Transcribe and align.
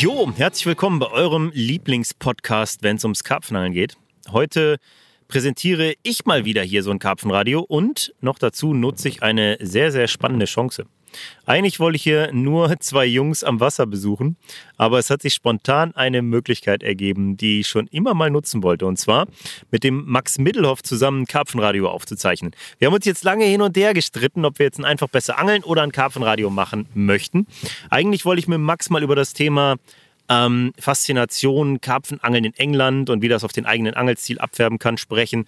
Jo, 0.00 0.32
herzlich 0.36 0.64
willkommen 0.64 1.00
bei 1.00 1.10
eurem 1.10 1.50
Lieblingspodcast, 1.52 2.84
wenn 2.84 2.98
es 2.98 3.04
ums 3.04 3.24
Karpfenangeln 3.24 3.72
geht. 3.72 3.96
Heute 4.30 4.76
präsentiere 5.26 5.94
ich 6.04 6.24
mal 6.24 6.44
wieder 6.44 6.62
hier 6.62 6.84
so 6.84 6.92
ein 6.92 7.00
Karpfenradio 7.00 7.62
und 7.62 8.14
noch 8.20 8.38
dazu 8.38 8.74
nutze 8.74 9.08
ich 9.08 9.24
eine 9.24 9.58
sehr, 9.60 9.90
sehr 9.90 10.06
spannende 10.06 10.46
Chance. 10.46 10.86
Eigentlich 11.46 11.80
wollte 11.80 11.96
ich 11.96 12.02
hier 12.02 12.30
nur 12.32 12.74
zwei 12.80 13.06
Jungs 13.06 13.44
am 13.44 13.60
Wasser 13.60 13.86
besuchen, 13.86 14.36
aber 14.76 14.98
es 14.98 15.10
hat 15.10 15.22
sich 15.22 15.34
spontan 15.34 15.94
eine 15.94 16.22
Möglichkeit 16.22 16.82
ergeben, 16.82 17.36
die 17.36 17.60
ich 17.60 17.68
schon 17.68 17.86
immer 17.88 18.14
mal 18.14 18.30
nutzen 18.30 18.62
wollte. 18.62 18.86
Und 18.86 18.98
zwar 18.98 19.26
mit 19.70 19.84
dem 19.84 20.04
Max 20.06 20.38
Middelhoff 20.38 20.82
zusammen 20.82 21.26
Karpfenradio 21.26 21.88
aufzuzeichnen. 21.88 22.52
Wir 22.78 22.86
haben 22.86 22.94
uns 22.94 23.04
jetzt 23.04 23.24
lange 23.24 23.44
hin 23.44 23.62
und 23.62 23.76
her 23.76 23.94
gestritten, 23.94 24.44
ob 24.44 24.58
wir 24.58 24.66
jetzt 24.66 24.78
ein 24.78 24.84
einfach 24.84 25.08
besser 25.08 25.38
angeln 25.38 25.62
oder 25.62 25.82
ein 25.82 25.92
Karpfenradio 25.92 26.50
machen 26.50 26.88
möchten. 26.94 27.46
Eigentlich 27.90 28.24
wollte 28.24 28.40
ich 28.40 28.48
mit 28.48 28.58
Max 28.58 28.90
mal 28.90 29.02
über 29.02 29.14
das 29.14 29.32
Thema 29.32 29.76
ähm, 30.28 30.72
Faszination, 30.78 31.80
Karpfenangeln 31.80 32.44
in 32.44 32.54
England 32.54 33.10
und 33.10 33.22
wie 33.22 33.28
das 33.28 33.44
auf 33.44 33.52
den 33.52 33.66
eigenen 33.66 33.94
Angelstil 33.94 34.38
abfärben 34.38 34.78
kann, 34.78 34.98
sprechen. 34.98 35.46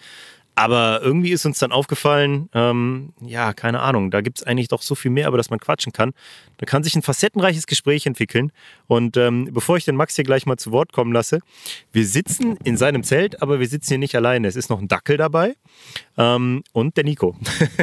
Aber 0.61 1.01
irgendwie 1.03 1.31
ist 1.31 1.47
uns 1.47 1.59
dann 1.59 1.73
aufgefallen, 1.73 2.51
ähm, 2.53 3.15
ja, 3.23 3.55
keine 3.55 3.81
Ahnung, 3.81 4.11
da 4.11 4.21
gibt 4.21 4.41
es 4.41 4.47
eigentlich 4.47 4.69
doch 4.69 4.83
so 4.83 4.95
viel 4.95 5.11
mehr, 5.11 5.27
über 5.27 5.39
das 5.39 5.49
man 5.49 5.59
quatschen 5.59 5.91
kann. 5.91 6.13
Da 6.59 6.67
kann 6.67 6.83
sich 6.83 6.95
ein 6.95 7.01
facettenreiches 7.01 7.67
Gespräch 7.67 8.05
entwickeln. 8.05 8.53
Und 8.87 9.17
ähm, 9.17 9.49
bevor 9.53 9.79
ich 9.79 9.87
den 9.87 9.97
Max 9.97 10.17
hier 10.17 10.25
gleich 10.25 10.45
mal 10.45 10.59
zu 10.59 10.71
Wort 10.71 10.93
kommen 10.93 11.15
lasse, 11.15 11.41
wir 11.93 12.05
sitzen 12.05 12.59
in 12.63 12.77
seinem 12.77 13.05
Zelt, 13.05 13.41
aber 13.41 13.59
wir 13.59 13.69
sitzen 13.69 13.89
hier 13.89 13.99
nicht 13.99 14.15
alleine. 14.15 14.49
Es 14.49 14.55
ist 14.55 14.69
noch 14.69 14.83
ein 14.83 14.89
Dackel 14.89 15.17
dabei 15.17 15.55
ähm, 16.19 16.63
und 16.73 16.95
der 16.99 17.05
Nico. 17.05 17.35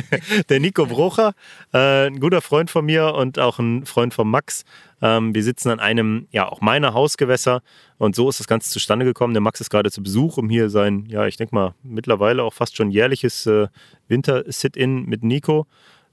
der 0.49 0.59
Nico 0.59 0.85
Brucher, 0.85 1.33
äh, 1.73 2.05
ein 2.05 2.19
guter 2.19 2.41
Freund 2.41 2.69
von 2.69 2.85
mir 2.85 3.15
und 3.15 3.39
auch 3.39 3.57
ein 3.57 3.87
Freund 3.87 4.13
von 4.13 4.29
Max. 4.29 4.65
Ähm, 5.01 5.35
wir 5.35 5.43
sitzen 5.43 5.69
an 5.69 5.79
einem, 5.79 6.27
ja, 6.31 6.47
auch 6.47 6.61
meiner 6.61 6.93
Hausgewässer 6.93 7.61
und 7.97 8.15
so 8.15 8.29
ist 8.29 8.39
das 8.39 8.47
Ganze 8.47 8.71
zustande 8.71 9.05
gekommen. 9.05 9.33
Der 9.33 9.41
Max 9.41 9.61
ist 9.61 9.69
gerade 9.69 9.91
zu 9.91 10.01
Besuch, 10.01 10.37
um 10.37 10.49
hier 10.49 10.69
sein, 10.69 11.05
ja, 11.07 11.27
ich 11.27 11.37
denke 11.37 11.53
mal, 11.53 11.75
mittlerweile 11.83 12.43
auch 12.43 12.53
fast 12.53 12.75
schon 12.75 12.91
jährliches 12.91 13.45
äh, 13.45 13.67
Winter-Sit-In 14.07 15.05
mit 15.05 15.23
Nico 15.23 15.67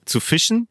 zu 0.05 0.21
fischen. 0.21 0.69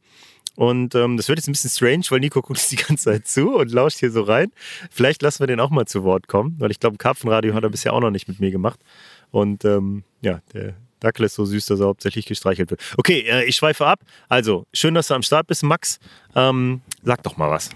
Und 0.55 0.93
ähm, 0.93 1.17
das 1.17 1.27
wird 1.29 1.39
jetzt 1.39 1.47
ein 1.47 1.53
bisschen 1.53 1.71
strange, 1.71 2.03
weil 2.09 2.19
Nico 2.19 2.41
guckt 2.41 2.59
die 2.71 2.75
ganze 2.75 3.05
Zeit 3.05 3.27
zu 3.27 3.55
und 3.55 3.71
lauscht 3.71 3.99
hier 3.99 4.11
so 4.11 4.21
rein. 4.21 4.51
Vielleicht 4.91 5.21
lassen 5.21 5.39
wir 5.39 5.47
den 5.47 5.59
auch 5.59 5.71
mal 5.71 5.85
zu 5.85 6.03
Wort 6.03 6.27
kommen, 6.27 6.55
weil 6.59 6.71
ich 6.71 6.79
glaube, 6.79 6.97
Karpfenradio 6.97 7.53
hat 7.53 7.63
er 7.63 7.69
bisher 7.69 7.93
auch 7.93 8.01
noch 8.01 8.11
nicht 8.11 8.27
mit 8.27 8.39
mir 8.39 8.51
gemacht. 8.51 8.79
Und 9.31 9.65
ähm, 9.65 10.03
ja, 10.21 10.41
der 10.53 10.75
Dackel 10.99 11.25
ist 11.25 11.35
so 11.35 11.45
süß, 11.45 11.65
dass 11.65 11.79
er 11.79 11.87
hauptsächlich 11.87 12.25
gestreichelt 12.25 12.69
wird. 12.69 12.81
Okay, 12.97 13.21
äh, 13.21 13.43
ich 13.45 13.55
schweife 13.55 13.85
ab. 13.85 14.01
Also, 14.29 14.65
schön, 14.73 14.93
dass 14.93 15.07
du 15.07 15.15
am 15.15 15.23
Start 15.23 15.47
bist, 15.47 15.63
Max. 15.63 15.99
Ähm, 16.35 16.81
sag 17.03 17.23
doch 17.23 17.35
mal 17.35 17.49
was. 17.49 17.69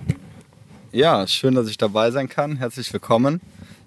Ja, 0.97 1.27
schön, 1.27 1.53
dass 1.53 1.69
ich 1.69 1.77
dabei 1.77 2.09
sein 2.09 2.27
kann. 2.27 2.55
Herzlich 2.55 2.91
willkommen. 2.91 3.39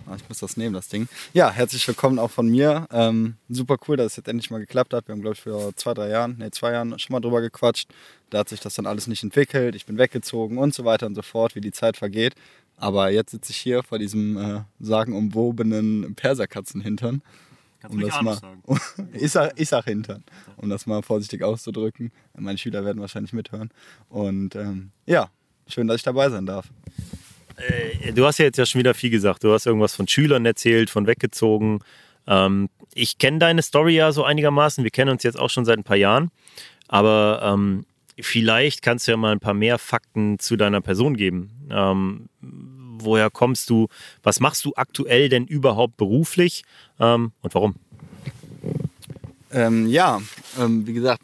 Ah, 0.06 0.14
ich 0.14 0.28
muss 0.28 0.38
das 0.38 0.56
nehmen, 0.56 0.74
das 0.74 0.86
Ding. 0.86 1.08
Ja, 1.32 1.50
herzlich 1.50 1.88
willkommen 1.88 2.20
auch 2.20 2.30
von 2.30 2.48
mir. 2.48 2.86
Ähm, 2.92 3.34
super 3.48 3.78
cool, 3.88 3.96
dass 3.96 4.12
es 4.12 4.16
jetzt 4.18 4.28
endlich 4.28 4.48
mal 4.52 4.60
geklappt 4.60 4.94
hat. 4.94 5.08
Wir 5.08 5.14
haben, 5.14 5.20
glaube 5.20 5.34
ich, 5.34 5.40
vor 5.40 5.74
zwei, 5.74 5.92
drei 5.92 6.08
Jahren, 6.08 6.36
nee, 6.38 6.52
zwei 6.52 6.70
Jahren 6.70 6.96
schon 7.00 7.12
mal 7.12 7.18
drüber 7.18 7.40
gequatscht. 7.40 7.90
Da 8.30 8.38
hat 8.38 8.48
sich 8.48 8.60
das 8.60 8.74
dann 8.74 8.86
alles 8.86 9.08
nicht 9.08 9.24
entwickelt. 9.24 9.74
Ich 9.74 9.86
bin 9.86 9.98
weggezogen 9.98 10.56
und 10.56 10.72
so 10.72 10.84
weiter 10.84 11.06
und 11.06 11.16
so 11.16 11.22
fort, 11.22 11.56
wie 11.56 11.60
die 11.60 11.72
Zeit 11.72 11.96
vergeht. 11.96 12.36
Aber 12.76 13.10
jetzt 13.10 13.32
sitze 13.32 13.50
ich 13.50 13.56
hier 13.56 13.82
vor 13.82 13.98
diesem 13.98 14.36
äh, 14.36 14.60
sagenumwobenen 14.78 16.14
Perserkatzenhintern. 16.14 17.22
Kannst 17.80 17.96
um 17.96 18.00
das 18.02 18.22
mal, 18.22 18.36
sagen. 18.36 18.62
ich, 19.14 19.32
sag, 19.32 19.58
ich 19.58 19.68
sag 19.68 19.84
Hintern, 19.86 20.22
um 20.56 20.70
das 20.70 20.86
mal 20.86 21.02
vorsichtig 21.02 21.42
auszudrücken. 21.42 22.12
Meine 22.38 22.56
Schüler 22.56 22.84
werden 22.84 23.00
wahrscheinlich 23.00 23.32
mithören. 23.32 23.70
Und 24.08 24.54
ähm, 24.54 24.92
ja, 25.06 25.28
Schön, 25.70 25.86
dass 25.86 25.96
ich 25.96 26.02
dabei 26.02 26.28
sein 26.30 26.46
darf. 26.46 26.66
Äh, 27.56 28.12
du 28.12 28.26
hast 28.26 28.38
ja 28.38 28.44
jetzt 28.44 28.56
ja 28.56 28.66
schon 28.66 28.80
wieder 28.80 28.94
viel 28.94 29.10
gesagt. 29.10 29.44
Du 29.44 29.52
hast 29.52 29.66
irgendwas 29.66 29.94
von 29.94 30.08
Schülern 30.08 30.44
erzählt, 30.44 30.90
von 30.90 31.06
weggezogen. 31.06 31.80
Ähm, 32.26 32.68
ich 32.94 33.18
kenne 33.18 33.38
deine 33.38 33.62
Story 33.62 33.94
ja 33.94 34.12
so 34.12 34.24
einigermaßen. 34.24 34.82
Wir 34.82 34.90
kennen 34.90 35.10
uns 35.10 35.22
jetzt 35.22 35.38
auch 35.38 35.50
schon 35.50 35.64
seit 35.64 35.78
ein 35.78 35.84
paar 35.84 35.96
Jahren. 35.96 36.30
Aber 36.88 37.40
ähm, 37.44 37.86
vielleicht 38.18 38.82
kannst 38.82 39.06
du 39.06 39.12
ja 39.12 39.16
mal 39.16 39.32
ein 39.32 39.40
paar 39.40 39.54
mehr 39.54 39.78
Fakten 39.78 40.38
zu 40.40 40.56
deiner 40.56 40.80
Person 40.80 41.16
geben. 41.16 41.50
Ähm, 41.70 42.28
woher 42.40 43.30
kommst 43.30 43.70
du? 43.70 43.88
Was 44.22 44.40
machst 44.40 44.64
du 44.64 44.72
aktuell 44.74 45.28
denn 45.28 45.46
überhaupt 45.46 45.96
beruflich? 45.96 46.64
Ähm, 46.98 47.32
und 47.42 47.54
warum? 47.54 47.76
Ähm, 49.52 49.86
ja, 49.86 50.20
ähm, 50.58 50.86
wie 50.86 50.92
gesagt, 50.94 51.22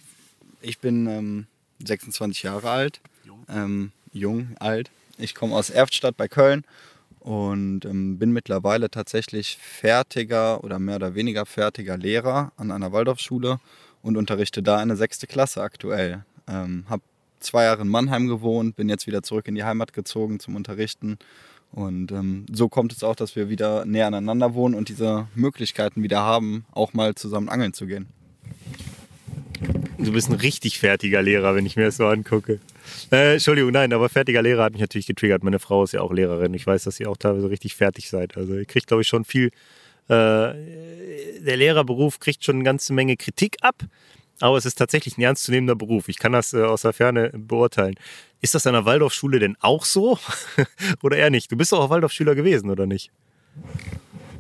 ich 0.61 0.79
bin 0.79 1.47
26 1.85 2.45
Jahre 2.45 2.71
alt. 2.71 3.01
Jung 4.17 4.57
alt. 4.59 4.91
Ich 5.19 5.35
komme 5.35 5.55
aus 5.55 5.71
Erftstadt 5.71 6.17
bei 6.17 6.29
Köln 6.29 6.65
und 7.21 7.85
ähm, 7.85 8.19
bin 8.19 8.33
mittlerweile 8.33 8.91
tatsächlich 8.91 9.59
fertiger 9.61 10.63
oder 10.63 10.79
mehr 10.79 10.97
oder 10.97 11.15
weniger 11.15 11.47
fertiger 11.47 11.97
Lehrer 11.97 12.53
an 12.57 12.71
einer 12.71 12.93
Waldorfschule 12.93 13.59
und 14.03 14.17
unterrichte 14.17 14.63
da 14.63 14.77
eine 14.79 14.97
sechste 14.97 15.27
Klasse 15.27 15.63
aktuell. 15.63 16.25
Ähm, 16.49 16.85
habe 16.89 17.03
zwei 17.41 17.65
Jahre 17.65 17.83
in 17.83 17.89
Mannheim 17.89 18.29
gewohnt, 18.29 18.77
bin 18.77 18.89
jetzt 18.89 19.07
wieder 19.07 19.23
zurück 19.23 19.49
in 19.49 19.55
die 19.55 19.65
Heimat 19.65 19.93
gezogen 19.93 20.39
zum 20.39 20.55
Unterrichten. 20.55 21.19
Und 21.73 22.13
ähm, 22.13 22.47
so 22.53 22.69
kommt 22.69 22.93
es 22.93 23.03
auch, 23.03 23.17
dass 23.17 23.37
wir 23.37 23.49
wieder 23.49 23.85
näher 23.85 24.07
aneinander 24.07 24.55
wohnen 24.55 24.75
und 24.75 24.89
diese 24.89 25.27
Möglichkeiten 25.35 26.03
wieder 26.03 26.21
haben, 26.21 26.65
auch 26.73 26.95
mal 26.95 27.15
zusammen 27.15 27.49
angeln 27.49 27.73
zu 27.73 27.87
gehen. 27.87 28.07
Du 29.99 30.13
bist 30.13 30.31
ein 30.31 30.37
richtig 30.37 30.79
fertiger 30.79 31.23
Lehrer, 31.23 31.55
wenn 31.55 31.67
ich 31.67 31.77
mir 31.77 31.87
das 31.87 31.97
so 31.97 32.07
angucke. 32.07 32.61
Äh, 33.13 33.35
Entschuldigung, 33.35 33.73
nein, 33.73 33.93
aber 33.93 34.09
fertiger 34.09 34.43
Lehrer 34.43 34.65
hat 34.65 34.73
mich 34.73 34.81
natürlich 34.81 35.07
getriggert. 35.07 35.43
Meine 35.43 35.59
Frau 35.59 35.85
ist 35.85 35.93
ja 35.93 36.01
auch 36.01 36.13
Lehrerin. 36.13 36.55
Ich 36.55 36.67
weiß, 36.67 36.85
dass 36.85 37.01
ihr 37.01 37.11
auch 37.11 37.17
teilweise 37.17 37.51
richtig 37.51 37.77
fertig 37.77 38.09
seid. 38.09 38.37
Also 38.37 38.55
ihr 38.55 38.65
kriegt, 38.65 38.87
glaube 38.87 39.03
ich, 39.03 39.09
schon 39.09 39.25
viel. 39.25 39.47
Äh, 40.09 40.55
der 41.41 41.57
Lehrerberuf 41.57 42.21
kriegt 42.21 42.45
schon 42.45 42.57
eine 42.57 42.65
ganze 42.65 42.93
Menge 42.93 43.17
Kritik 43.17 43.57
ab, 43.61 43.83
aber 44.41 44.57
es 44.57 44.65
ist 44.65 44.77
tatsächlich 44.77 45.19
ein 45.19 45.23
ernstzunehmender 45.23 45.75
Beruf. 45.75 46.09
Ich 46.09 46.19
kann 46.19 46.33
das 46.33 46.53
äh, 46.53 46.63
aus 46.63 46.83
der 46.83 46.93
Ferne 46.93 47.31
beurteilen. 47.35 47.95
Ist 48.41 48.55
das 48.55 48.67
an 48.67 48.75
der 48.75 48.85
Waldorfschule 48.85 49.39
denn 49.39 49.57
auch 49.61 49.85
so? 49.85 50.19
oder 51.03 51.17
eher 51.17 51.31
nicht? 51.31 51.51
Du 51.51 51.57
bist 51.57 51.73
doch 51.73 51.81
auch 51.81 51.91
Waldorfschüler 51.91 52.35
gewesen, 52.35 52.71
oder 52.71 52.87
nicht? 52.87 53.11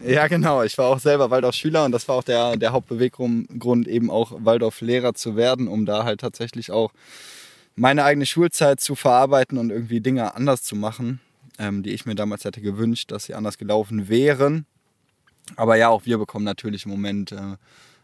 Ja, 0.06 0.28
genau. 0.28 0.62
Ich 0.62 0.78
war 0.78 0.86
auch 0.86 1.00
selber 1.00 1.30
Waldorf-Schüler 1.30 1.84
und 1.84 1.92
das 1.92 2.06
war 2.06 2.16
auch 2.16 2.22
der, 2.22 2.56
der 2.56 2.72
Hauptbeweggrund, 2.72 3.88
eben 3.88 4.08
auch 4.08 4.32
Waldorf-Lehrer 4.38 5.14
zu 5.14 5.34
werden, 5.34 5.66
um 5.66 5.84
da 5.84 6.04
halt 6.04 6.20
tatsächlich 6.20 6.70
auch 6.70 6.92
meine 7.76 8.04
eigene 8.04 8.26
Schulzeit 8.26 8.80
zu 8.80 8.94
verarbeiten 8.94 9.58
und 9.58 9.70
irgendwie 9.70 10.00
Dinge 10.00 10.34
anders 10.34 10.62
zu 10.62 10.74
machen, 10.74 11.20
ähm, 11.58 11.82
die 11.82 11.90
ich 11.90 12.06
mir 12.06 12.14
damals 12.14 12.44
hätte 12.44 12.60
gewünscht, 12.60 13.12
dass 13.12 13.26
sie 13.26 13.34
anders 13.34 13.58
gelaufen 13.58 14.08
wären. 14.08 14.66
Aber 15.54 15.76
ja, 15.76 15.88
auch 15.90 16.06
wir 16.06 16.18
bekommen 16.18 16.44
natürlich 16.44 16.86
im 16.86 16.90
Moment, 16.90 17.32
äh, 17.32 17.56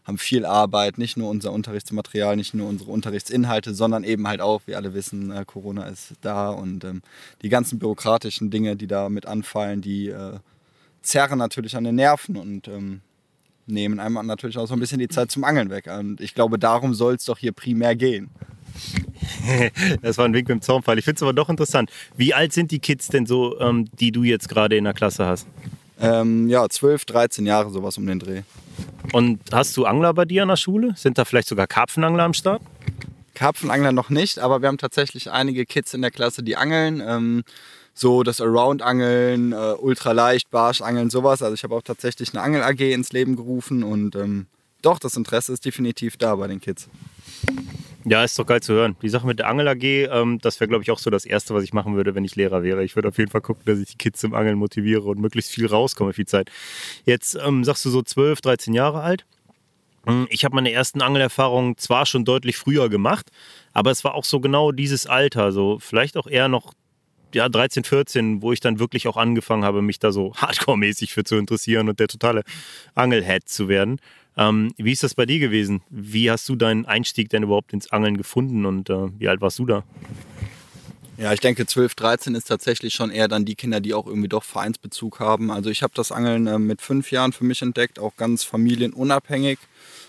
haben 0.05 0.17
viel 0.17 0.45
Arbeit, 0.45 0.97
nicht 0.97 1.17
nur 1.17 1.29
unser 1.29 1.51
Unterrichtsmaterial, 1.51 2.35
nicht 2.35 2.53
nur 2.53 2.67
unsere 2.67 2.91
Unterrichtsinhalte, 2.91 3.73
sondern 3.73 4.03
eben 4.03 4.27
halt 4.27 4.41
auch, 4.41 4.61
wie 4.65 4.75
alle 4.75 4.93
wissen, 4.93 5.31
äh, 5.31 5.43
Corona 5.45 5.87
ist 5.87 6.13
da 6.21 6.49
und 6.49 6.83
ähm, 6.83 7.01
die 7.41 7.49
ganzen 7.49 7.79
bürokratischen 7.79 8.51
Dinge, 8.51 8.75
die 8.75 8.87
da 8.87 9.09
mit 9.09 9.25
anfallen, 9.25 9.81
die 9.81 10.09
äh, 10.09 10.39
zerren 11.01 11.39
natürlich 11.39 11.75
an 11.75 11.85
den 11.85 11.95
Nerven 11.95 12.35
und 12.35 12.67
ähm, 12.67 13.01
nehmen 13.65 13.99
einem 13.99 14.25
natürlich 14.25 14.57
auch 14.57 14.67
so 14.67 14.73
ein 14.73 14.79
bisschen 14.79 14.99
die 14.99 15.07
Zeit 15.07 15.31
zum 15.31 15.43
Angeln 15.43 15.69
weg. 15.69 15.87
Und 15.87 16.21
ich 16.21 16.35
glaube, 16.35 16.59
darum 16.59 16.93
soll 16.93 17.15
es 17.15 17.25
doch 17.25 17.37
hier 17.37 17.51
primär 17.51 17.95
gehen. 17.95 18.29
das 20.01 20.17
war 20.17 20.25
ein 20.25 20.33
Wink 20.33 20.47
mit 20.47 20.57
dem 20.57 20.61
Zaunpfeil. 20.61 20.97
Ich 20.97 21.05
finde 21.05 21.17
es 21.17 21.23
aber 21.23 21.33
doch 21.33 21.49
interessant. 21.49 21.91
Wie 22.15 22.33
alt 22.33 22.53
sind 22.53 22.71
die 22.71 22.79
Kids 22.79 23.07
denn 23.07 23.25
so, 23.25 23.59
ähm, 23.59 23.87
die 23.99 24.11
du 24.11 24.23
jetzt 24.23 24.49
gerade 24.49 24.75
in 24.75 24.83
der 24.83 24.93
Klasse 24.93 25.25
hast? 25.25 25.47
Ähm, 25.99 26.49
ja, 26.49 26.67
12, 26.67 27.05
13 27.05 27.45
Jahre 27.45 27.69
sowas 27.69 27.97
um 27.97 28.05
den 28.05 28.19
Dreh. 28.19 28.41
Und 29.11 29.39
hast 29.51 29.77
du 29.77 29.85
Angler 29.85 30.13
bei 30.13 30.25
dir 30.25 30.43
an 30.43 30.49
der 30.49 30.57
Schule? 30.57 30.93
Sind 30.95 31.17
da 31.17 31.25
vielleicht 31.25 31.47
sogar 31.47 31.67
Karpfenangler 31.67 32.23
am 32.23 32.33
Start? 32.33 32.61
Karpfenangler 33.35 33.91
noch 33.91 34.09
nicht, 34.09 34.39
aber 34.39 34.61
wir 34.61 34.67
haben 34.67 34.77
tatsächlich 34.77 35.31
einige 35.31 35.65
Kids 35.65 35.93
in 35.93 36.01
der 36.01 36.11
Klasse, 36.11 36.43
die 36.43 36.55
angeln. 36.55 37.01
Ähm, 37.05 37.43
so 37.93 38.23
das 38.23 38.41
Around-Angeln, 38.41 39.51
äh, 39.51 39.73
ultraleicht, 39.79 40.49
Barschangeln, 40.49 41.09
sowas. 41.09 41.41
Also 41.41 41.53
ich 41.53 41.63
habe 41.63 41.75
auch 41.75 41.81
tatsächlich 41.81 42.33
eine 42.33 42.41
Angel-AG 42.41 42.93
ins 42.93 43.11
Leben 43.11 43.35
gerufen 43.35 43.83
und 43.83 44.15
ähm, 44.15 44.47
doch, 44.81 44.99
das 44.99 45.15
Interesse 45.15 45.53
ist 45.53 45.65
definitiv 45.65 46.17
da 46.17 46.35
bei 46.35 46.47
den 46.47 46.59
Kids. 46.59 46.89
Ja, 48.05 48.23
ist 48.23 48.37
doch 48.37 48.45
geil 48.45 48.61
zu 48.61 48.73
hören. 48.73 48.97
Die 49.01 49.07
Sache 49.07 49.25
mit 49.25 49.39
der 49.39 49.47
Angel 49.47 49.67
AG, 49.67 49.83
ähm, 49.83 50.39
das 50.41 50.59
wäre, 50.59 50.67
glaube 50.67 50.83
ich, 50.83 50.91
auch 50.91 50.99
so 50.99 51.09
das 51.09 51.25
Erste, 51.25 51.53
was 51.53 51.63
ich 51.63 51.71
machen 51.71 51.95
würde, 51.95 52.15
wenn 52.15 52.25
ich 52.25 52.35
Lehrer 52.35 52.61
wäre. 52.61 52.83
Ich 52.83 52.95
würde 52.95 53.07
auf 53.07 53.17
jeden 53.17 53.31
Fall 53.31 53.39
gucken, 53.39 53.63
dass 53.65 53.79
ich 53.79 53.91
die 53.91 53.97
Kids 53.97 54.19
zum 54.19 54.33
Angeln 54.33 54.57
motiviere 54.57 55.03
und 55.03 55.19
möglichst 55.19 55.51
viel 55.51 55.67
rauskomme, 55.67 56.11
viel 56.11 56.25
Zeit. 56.25 56.51
Jetzt 57.05 57.37
ähm, 57.41 57.63
sagst 57.63 57.85
du 57.85 57.89
so 57.89 58.01
12, 58.01 58.41
13 58.41 58.73
Jahre 58.73 59.01
alt. 59.01 59.25
Hm, 60.05 60.27
ich 60.29 60.43
habe 60.43 60.55
meine 60.55 60.73
ersten 60.73 61.01
Angelerfahrungen 61.01 61.77
zwar 61.77 62.05
schon 62.05 62.25
deutlich 62.25 62.57
früher 62.57 62.89
gemacht, 62.89 63.31
aber 63.71 63.91
es 63.91 64.03
war 64.03 64.15
auch 64.15 64.25
so 64.25 64.41
genau 64.41 64.73
dieses 64.73 65.07
Alter, 65.07 65.53
so 65.53 65.79
vielleicht 65.79 66.17
auch 66.17 66.27
eher 66.27 66.49
noch 66.49 66.73
ja, 67.33 67.49
13, 67.49 67.83
14, 67.83 68.41
wo 68.41 68.51
ich 68.51 68.59
dann 68.59 68.79
wirklich 68.79 69.07
auch 69.07 69.17
angefangen 69.17 69.63
habe, 69.63 69.81
mich 69.81 69.99
da 69.99 70.11
so 70.11 70.33
hardcore-mäßig 70.35 71.13
für 71.13 71.23
zu 71.23 71.35
interessieren 71.35 71.89
und 71.89 71.99
der 71.99 72.07
totale 72.07 72.43
Angelhead 72.95 73.47
zu 73.49 73.67
werden. 73.67 73.99
Ähm, 74.35 74.73
wie 74.77 74.91
ist 74.91 75.03
das 75.03 75.13
bei 75.13 75.25
dir 75.25 75.39
gewesen? 75.39 75.81
Wie 75.89 76.31
hast 76.31 76.49
du 76.49 76.55
deinen 76.55 76.85
Einstieg 76.85 77.29
denn 77.29 77.43
überhaupt 77.43 77.73
ins 77.73 77.91
Angeln 77.91 78.17
gefunden 78.17 78.65
und 78.65 78.89
äh, 78.89 79.07
wie 79.19 79.27
alt 79.27 79.41
warst 79.41 79.59
du 79.59 79.65
da? 79.65 79.83
Ja, 81.17 81.31
ich 81.31 81.39
denke 81.39 81.67
12, 81.67 81.93
13 81.93 82.33
ist 82.33 82.45
tatsächlich 82.45 82.95
schon 82.95 83.11
eher 83.11 83.27
dann 83.27 83.45
die 83.45 83.53
Kinder, 83.53 83.79
die 83.79 83.93
auch 83.93 84.07
irgendwie 84.07 84.29
doch 84.29 84.43
Vereinsbezug 84.43 85.19
haben. 85.19 85.51
Also 85.51 85.69
ich 85.69 85.83
habe 85.83 85.93
das 85.95 86.11
Angeln 86.11 86.47
äh, 86.47 86.57
mit 86.57 86.81
fünf 86.81 87.11
Jahren 87.11 87.33
für 87.33 87.43
mich 87.43 87.61
entdeckt, 87.61 87.99
auch 87.99 88.15
ganz 88.17 88.43
familienunabhängig. 88.43 89.59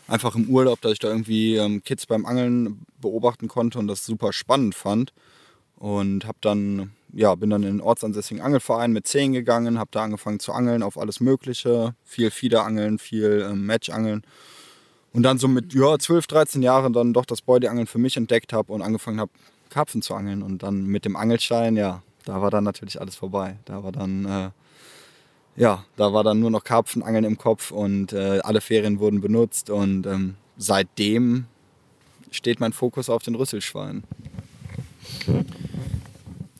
Einfach 0.08 0.34
im 0.34 0.48
Urlaub, 0.48 0.80
dass 0.80 0.92
ich 0.92 0.98
da 0.98 1.08
irgendwie 1.08 1.56
ähm, 1.56 1.84
Kids 1.84 2.06
beim 2.06 2.24
Angeln 2.24 2.86
beobachten 3.00 3.48
konnte 3.48 3.78
und 3.78 3.86
das 3.86 4.06
super 4.06 4.32
spannend 4.32 4.74
fand. 4.74 5.12
Und 5.76 6.24
habe 6.24 6.38
dann, 6.40 6.92
ja, 7.14 7.34
bin 7.34 7.50
dann 7.50 7.62
in 7.62 7.78
den 7.78 7.80
ortsansässigen 7.80 8.42
Angelverein 8.42 8.92
mit 8.92 9.06
zehn 9.06 9.32
gegangen, 9.32 9.78
habe 9.78 9.90
da 9.92 10.02
angefangen 10.02 10.40
zu 10.40 10.52
angeln 10.52 10.82
auf 10.82 10.98
alles 10.98 11.20
Mögliche. 11.20 11.94
Viel 12.04 12.30
Fiederangeln, 12.30 12.98
viel 12.98 13.46
ähm, 13.48 13.66
Matchangeln. 13.66 14.22
Und 15.12 15.22
dann 15.22 15.38
so 15.38 15.46
mit 15.46 15.72
ja, 15.74 15.96
12, 15.96 16.26
13 16.26 16.62
Jahren 16.62 16.92
dann 16.92 17.12
doch 17.12 17.24
das 17.24 17.40
Beuteangeln 17.40 17.86
für 17.86 17.98
mich 17.98 18.16
entdeckt 18.16 18.52
habe 18.52 18.72
und 18.72 18.82
angefangen 18.82 19.20
habe, 19.20 19.30
Karpfen 19.70 20.02
zu 20.02 20.14
angeln. 20.14 20.42
Und 20.42 20.64
dann 20.64 20.86
mit 20.86 21.04
dem 21.04 21.14
Angelstein, 21.14 21.76
ja, 21.76 22.02
da 22.24 22.42
war 22.42 22.50
dann 22.50 22.64
natürlich 22.64 23.00
alles 23.00 23.14
vorbei. 23.14 23.58
Da 23.64 23.84
war 23.84 23.92
dann, 23.92 24.24
äh, 24.24 24.50
ja, 25.56 25.84
da 25.96 26.12
war 26.12 26.24
dann 26.24 26.40
nur 26.40 26.50
noch 26.50 26.64
Karpfenangeln 26.64 27.24
im 27.24 27.38
Kopf 27.38 27.70
und 27.70 28.12
äh, 28.12 28.40
alle 28.42 28.60
Ferien 28.60 28.98
wurden 28.98 29.20
benutzt. 29.20 29.70
Und 29.70 30.04
ähm, 30.06 30.34
seitdem 30.56 31.46
steht 32.32 32.58
mein 32.58 32.72
Fokus 32.72 33.08
auf 33.08 33.22
den 33.22 33.36
Rüsselschwein. 33.36 34.02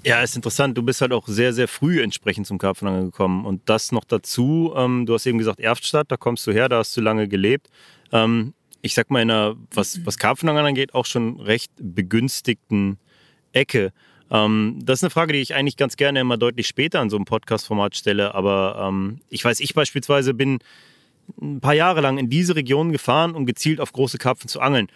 Ja, 0.07 0.23
ist 0.23 0.37
interessant. 0.37 0.77
Du 0.77 0.83
bist 0.83 1.01
halt 1.01 1.13
auch 1.13 1.27
sehr, 1.27 1.55
sehr 1.55 1.67
früh 1.67 2.03
entsprechend 2.03 2.47
zum 2.47 2.59
Karpfenangeln 2.59 3.07
gekommen. 3.07 3.47
Und 3.47 3.63
das 3.67 3.91
noch 3.91 4.05
dazu, 4.05 4.75
ähm, 4.77 5.07
du 5.07 5.15
hast 5.15 5.25
eben 5.25 5.39
gesagt, 5.39 5.61
Erftstadt, 5.61 6.11
da 6.11 6.19
kommst 6.19 6.47
du 6.47 6.53
her, 6.53 6.69
da 6.69 6.79
hast 6.79 6.95
du 6.97 7.01
lange 7.01 7.27
gelebt. 7.27 7.69
Ähm, 8.13 8.53
ich 8.83 8.93
sag 8.93 9.11
mal, 9.11 9.23
in 9.23 9.31
einer, 9.31 9.57
was, 9.73 10.05
was 10.05 10.19
Karpfenangeln 10.19 10.67
angeht, 10.67 10.93
auch 10.93 11.07
schon 11.07 11.41
recht 11.41 11.73
begünstigten 11.79 12.99
Ecke. 13.53 13.93
Ähm, 14.31 14.79
das 14.83 14.99
ist 14.99 15.05
eine 15.05 15.11
Frage, 15.11 15.33
die 15.33 15.39
ich 15.39 15.55
eigentlich 15.55 15.79
ganz 15.79 15.97
gerne 15.97 16.21
immer 16.21 16.37
deutlich 16.37 16.67
später 16.67 17.01
in 17.01 17.09
so 17.09 17.17
einem 17.17 17.25
Podcast-Format 17.25 17.97
stelle. 17.97 18.35
Aber 18.35 18.87
ähm, 18.87 19.21
ich 19.31 19.43
weiß, 19.43 19.61
ich 19.61 19.73
beispielsweise 19.73 20.35
bin 20.35 20.59
ein 21.41 21.61
paar 21.61 21.75
Jahre 21.75 22.03
lang 22.03 22.19
in 22.19 22.29
diese 22.29 22.57
Region 22.57 22.93
gefahren, 22.93 23.35
um 23.35 23.47
gezielt 23.47 23.81
auf 23.81 23.93
große 23.93 24.19
Karpfen 24.19 24.49
zu 24.49 24.61
angeln. 24.61 24.89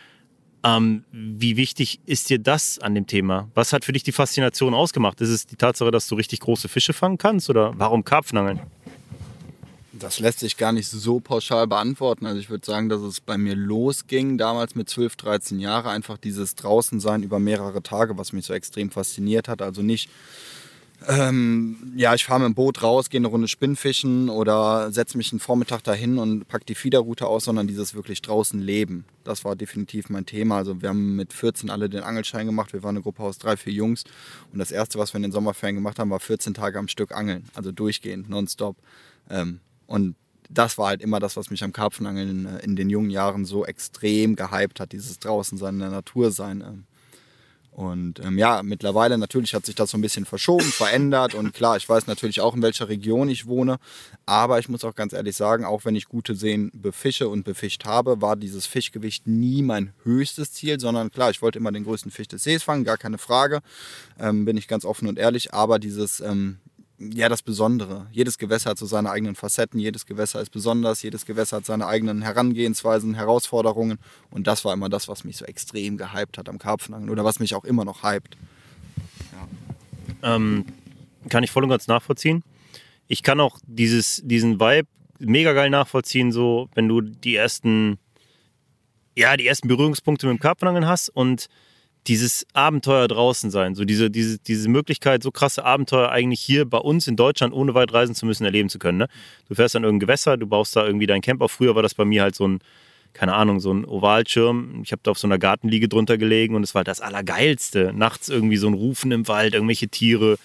Ähm, 0.65 1.05
wie 1.13 1.57
wichtig 1.57 2.01
ist 2.05 2.31
dir 2.31 2.39
das 2.39 2.79
an 2.79 2.95
dem 2.95 3.07
Thema? 3.07 3.49
Was 3.55 3.73
hat 3.73 3.85
für 3.85 3.93
dich 3.93 4.03
die 4.03 4.13
Faszination 4.13 4.75
ausgemacht? 4.75 5.21
Ist 5.21 5.29
es 5.29 5.47
die 5.47 5.57
Tatsache, 5.57 5.91
dass 5.91 6.09
du 6.09 6.17
richtig 6.17 6.41
große 6.41 6.69
Fische 6.69 6.93
fangen 6.93 7.19
kannst 7.19 7.49
oder 7.49 7.73
warum 7.79 8.05
Karpfenangeln? 8.05 8.61
Das 9.93 10.21
lässt 10.21 10.41
sich 10.41 10.57
gar 10.57 10.73
nicht 10.73 10.89
so 10.89 11.19
pauschal 11.21 11.67
beantworten. 11.67 12.27
Also 12.27 12.39
ich 12.39 12.51
würde 12.51 12.65
sagen, 12.65 12.89
dass 12.89 13.01
es 13.01 13.21
bei 13.21 13.37
mir 13.37 13.57
losging, 13.57 14.39
damals 14.39 14.75
mit 14.75 14.89
12, 14.89 15.17
13 15.17 15.61
Jahren, 15.61 15.87
einfach 15.87 16.19
dieses 16.19 16.55
Draußensein 16.55 17.23
über 17.23 17.39
mehrere 17.39 17.83
Tage, 17.83 18.17
was 18.17 18.33
mich 18.33 18.47
so 18.47 18.55
extrem 18.55 18.91
fasziniert 18.91 19.49
hat. 19.49 19.63
Also 19.63 19.83
nicht, 19.83 20.09
ähm, 21.07 21.93
ja, 21.97 22.15
ich 22.15 22.25
fahre 22.25 22.41
mit 22.41 22.49
dem 22.49 22.55
Boot 22.55 22.83
raus, 22.83 23.09
gehe 23.09 23.21
eine 23.21 23.29
Runde 23.29 23.47
Spinnfischen 23.47 24.29
oder 24.29 24.91
setze 24.91 25.17
mich 25.17 25.33
einen 25.33 25.39
Vormittag 25.39 25.85
dahin 25.85 26.19
und 26.19 26.49
packe 26.49 26.65
die 26.65 26.75
Fiederroute 26.75 27.27
aus, 27.27 27.45
sondern 27.45 27.69
dieses 27.69 27.95
wirklich 27.95 28.21
draußen 28.21 28.61
leben. 28.61 29.05
Das 29.23 29.45
war 29.45 29.55
definitiv 29.55 30.11
mein 30.11 30.27
Thema. 30.27 30.57
Also 30.57 30.83
wir 30.83 30.89
haben 30.89 31.15
mit 31.15 31.33
14 31.33 31.71
alle 31.71 31.89
den 31.89 32.03
Angelschein 32.03 32.47
gemacht. 32.47 32.73
Wir 32.73 32.83
waren 32.83 32.97
eine 32.97 33.03
Gruppe 33.03 33.23
aus 33.23 33.39
drei, 33.39 33.57
vier 33.57 33.73
Jungs. 33.73 34.05
Und 34.53 34.59
das 34.59 34.73
Erste, 34.73 34.99
was 34.99 35.13
wir 35.13 35.19
in 35.19 35.23
den 35.23 35.33
Sommerferien 35.33 35.77
gemacht 35.77 36.01
haben, 36.01 36.11
war 36.11 36.21
14 36.21 36.55
Tage 36.55 36.79
am 36.79 36.89
Stück 36.89 37.13
angeln. 37.13 37.45
Also 37.55 37.71
durchgehend, 37.71 38.29
nonstop. 38.29 38.77
Ähm, 39.31 39.61
und 39.87 40.17
das 40.51 40.79
war 40.79 40.89
halt 40.89 41.03
immer 41.03 41.21
das, 41.21 41.37
was 41.37 41.51
mich 41.51 41.63
am 41.63 41.73
Karpfenangeln 41.73 42.29
in, 42.29 42.47
äh, 42.47 42.59
in 42.65 42.75
den 42.75 42.91
jungen 42.91 43.11
Jahren 43.11 43.45
so 43.45 43.65
extrem 43.65 44.35
gehypt 44.35 44.81
hat, 44.81 44.93
dieses 44.93 45.19
Draußensein 45.21 45.75
in 45.75 45.81
der 45.81 45.91
Natur 45.91 46.33
sein. 46.33 46.87
Und 47.79 48.19
ähm, 48.19 48.39
ja, 48.39 48.65
mittlerweile 48.65 49.19
natürlich 49.19 49.55
hat 49.55 49.65
sich 49.65 49.77
das 49.77 49.91
so 49.91 49.99
ein 49.99 50.01
bisschen 50.01 50.25
verschoben, 50.25 50.65
verändert. 50.65 51.35
Und 51.35 51.55
klar, 51.55 51.77
ich 51.77 51.89
weiß 51.89 52.09
natürlich 52.09 52.41
auch, 52.41 52.57
in 52.57 52.61
welcher 52.61 52.89
Region 52.89 53.29
ich 53.29 53.47
wohne, 53.47 53.79
aber 54.27 54.59
ich 54.59 54.69
muss 54.69 54.83
auch 54.83 54.97
ganz 54.97 55.13
ehrlich 55.13 55.37
sagen, 55.37 55.65
auch 55.65 55.85
wenn 55.85 55.95
ich 55.95 56.09
gute 56.09 56.35
Seen 56.35 56.73
befische 56.75 57.29
und 57.29 57.45
befischt 57.45 57.85
habe, 57.85 58.21
war 58.21 58.35
dieses 58.35 58.67
Fischgewicht 58.67 59.29
nie 59.29 59.63
mein 59.63 59.93
höchstes 60.03 60.53
Ziel, 60.53 60.81
sondern 60.81 61.13
klar, 61.13 61.31
ich 61.31 61.41
wollte 61.41 61.61
immer 61.61 61.71
den 61.71 61.85
größten 61.85 62.11
Fisch 62.11 62.27
des 62.27 62.43
Sees 62.43 62.65
fangen, 62.65 62.83
gar 62.83 62.97
keine 62.97 63.17
Frage, 63.17 63.61
ähm, 64.19 64.45
bin 64.45 64.57
ich 64.57 64.67
ganz 64.67 64.85
offen 64.85 65.07
und 65.07 65.17
ehrlich, 65.17 65.55
aber 65.55 65.79
dieses, 65.79 66.19
ähm, 66.19 66.59
ja, 66.99 67.29
das 67.29 67.43
Besondere. 67.43 68.07
Jedes 68.11 68.39
Gewässer 68.39 68.71
hat 68.71 68.79
so 68.79 68.87
seine 68.87 69.11
eigenen 69.11 69.37
Facetten, 69.37 69.79
jedes 69.79 70.05
Gewässer 70.05 70.41
ist 70.41 70.51
besonders, 70.51 71.03
jedes 71.03 71.27
Gewässer 71.27 71.59
hat 71.59 71.65
seine 71.65 71.87
eigenen 71.87 72.23
Herangehensweisen, 72.23 73.15
Herausforderungen. 73.15 73.99
Und 74.31 74.47
das 74.47 74.65
war 74.65 74.75
immer 74.75 74.89
das, 74.89 75.07
was 75.09 75.25
mich 75.25 75.37
so 75.37 75.45
extrem 75.45 75.97
gehypt 75.97 76.39
hat 76.39 76.49
am 76.49 76.59
Karpfenangeln 76.59 77.11
oder 77.11 77.25
was 77.25 77.39
mich 77.39 77.55
auch 77.55 77.65
immer 77.65 77.85
noch 77.85 78.03
hypt. 78.03 78.37
Ja. 79.33 80.35
Ähm, 80.35 80.67
kann 81.29 81.45
ich 81.45 81.51
voll 81.51 81.63
und 81.63 81.71
ganz 81.71 81.87
nachvollziehen. 81.87 82.43
Ich 83.07 83.23
kann 83.23 83.41
auch 83.41 83.59
dieses, 83.67 84.21
diesen 84.25 84.61
Vibe 84.61 84.89
mega 85.21 85.53
geil 85.53 85.71
nachvollziehen, 85.71 86.33
so 86.33 86.69
wenn 86.75 86.89
du 86.89 87.01
die 87.01 87.37
ersten, 87.37 87.99
ja, 89.17 89.37
die 89.37 89.47
ersten 89.47 89.69
Berührungspunkte 89.69 90.27
mit 90.27 90.39
dem 90.39 90.41
Karpfenangeln 90.41 90.87
hast 90.87 91.11
und 91.11 91.49
dieses 92.09 92.47
Abenteuer 92.55 93.07
draußen 93.07 93.51
sein, 93.51 93.75
so 93.75 93.85
diese, 93.85 94.11
diese, 94.11 94.39
diese 94.39 94.69
Möglichkeit, 94.69 95.23
so 95.23 95.31
krasse 95.31 95.65
Abenteuer 95.65 96.09
eigentlich 96.09 96.41
hier 96.41 96.65
bei 96.65 96.79
uns 96.79 97.07
in 97.07 97.17
Deutschland 97.17 97.53
ohne 97.53 97.75
weit 97.75 97.93
reisen 97.93 98.15
zu 98.15 98.25
müssen, 98.25 98.45
erleben 98.45 98.71
zu 98.71 98.79
können. 98.79 98.99
Ne? 98.99 99.09
Du 99.49 99.55
fährst 99.55 99.77
an 99.77 99.85
irgendein 99.85 100.07
Gewässer, 100.07 100.39
du 100.39 100.47
baust 100.47 100.75
da 100.75 100.87
irgendwie 100.87 101.07
dein 101.07 101.21
Camp 101.21 101.43
auf. 101.43 101.53
Früher 101.53 101.75
war 101.75 101.83
das 101.83 101.95
bei 101.95 102.07
mir 102.07 102.23
halt 102.23 102.35
so 102.35 102.49
ein, 102.49 102.61
keine 103.13 103.35
Ahnung, 103.35 103.61
so 103.61 103.73
ein 103.73 103.85
Ovalschirm. 103.85 104.81
Ich 104.83 104.93
habe 104.93 105.01
da 105.03 105.11
auf 105.11 105.19
so 105.19 105.27
einer 105.27 105.39
Gartenliege 105.39 105.89
drunter 105.89 106.17
gelegen 106.17 106.55
und 106.55 106.63
es 106.63 106.75
war 106.75 106.81
halt 106.81 106.89
das 106.89 107.03
Allergeilste. 107.03 107.93
Nachts 107.95 108.31
irgendwie 108.31 108.57
so 108.57 108.69
ein 108.69 108.75
Rufen 108.75 109.13
im 109.13 109.29
Wald, 109.29 109.53
irgendwelche 109.53 109.89
Tiere, 109.89 110.39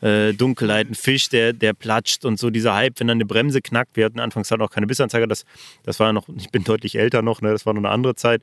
äh, 0.00 0.32
Dunkelheit, 0.34 0.88
ein 0.88 0.94
Fisch, 0.94 1.28
der, 1.28 1.52
der 1.52 1.72
platscht 1.72 2.24
und 2.24 2.38
so 2.38 2.50
dieser 2.50 2.74
Hype, 2.74 3.00
wenn 3.00 3.08
dann 3.08 3.16
eine 3.16 3.26
Bremse 3.26 3.60
knackt. 3.60 3.96
Wir 3.96 4.04
hatten 4.04 4.20
anfangs 4.20 4.52
halt 4.52 4.60
auch 4.60 4.70
keine 4.70 4.86
Bissanzeiger, 4.86 5.26
das, 5.26 5.44
das 5.82 5.98
war 5.98 6.08
ja 6.08 6.12
noch, 6.12 6.28
ich 6.36 6.50
bin 6.50 6.62
deutlich 6.62 6.94
älter 6.96 7.22
noch, 7.22 7.40
ne? 7.40 7.50
das 7.50 7.66
war 7.66 7.72
noch 7.72 7.80
eine 7.80 7.90
andere 7.90 8.14
Zeit. 8.14 8.40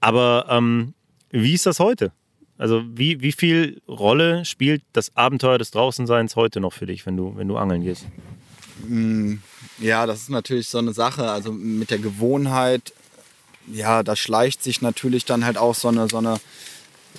Aber 0.00 0.46
ähm, 0.50 0.92
wie 1.42 1.54
ist 1.54 1.66
das 1.66 1.80
heute? 1.80 2.12
Also 2.56 2.82
wie, 2.86 3.20
wie 3.20 3.32
viel 3.32 3.82
Rolle 3.88 4.44
spielt 4.44 4.82
das 4.92 5.16
Abenteuer 5.16 5.58
des 5.58 5.72
Draußenseins 5.72 6.36
heute 6.36 6.60
noch 6.60 6.72
für 6.72 6.86
dich, 6.86 7.04
wenn 7.06 7.16
du, 7.16 7.36
wenn 7.36 7.48
du 7.48 7.56
angeln 7.56 7.82
gehst? 7.82 8.06
Mm, 8.86 9.34
ja, 9.78 10.06
das 10.06 10.20
ist 10.20 10.30
natürlich 10.30 10.68
so 10.68 10.78
eine 10.78 10.92
Sache. 10.92 11.28
Also 11.30 11.52
mit 11.52 11.90
der 11.90 11.98
Gewohnheit, 11.98 12.92
ja, 13.66 14.04
da 14.04 14.14
schleicht 14.14 14.62
sich 14.62 14.82
natürlich 14.82 15.24
dann 15.24 15.44
halt 15.44 15.58
auch 15.58 15.74
so 15.74 15.88
eine, 15.88 16.08
so 16.08 16.18
eine 16.18 16.38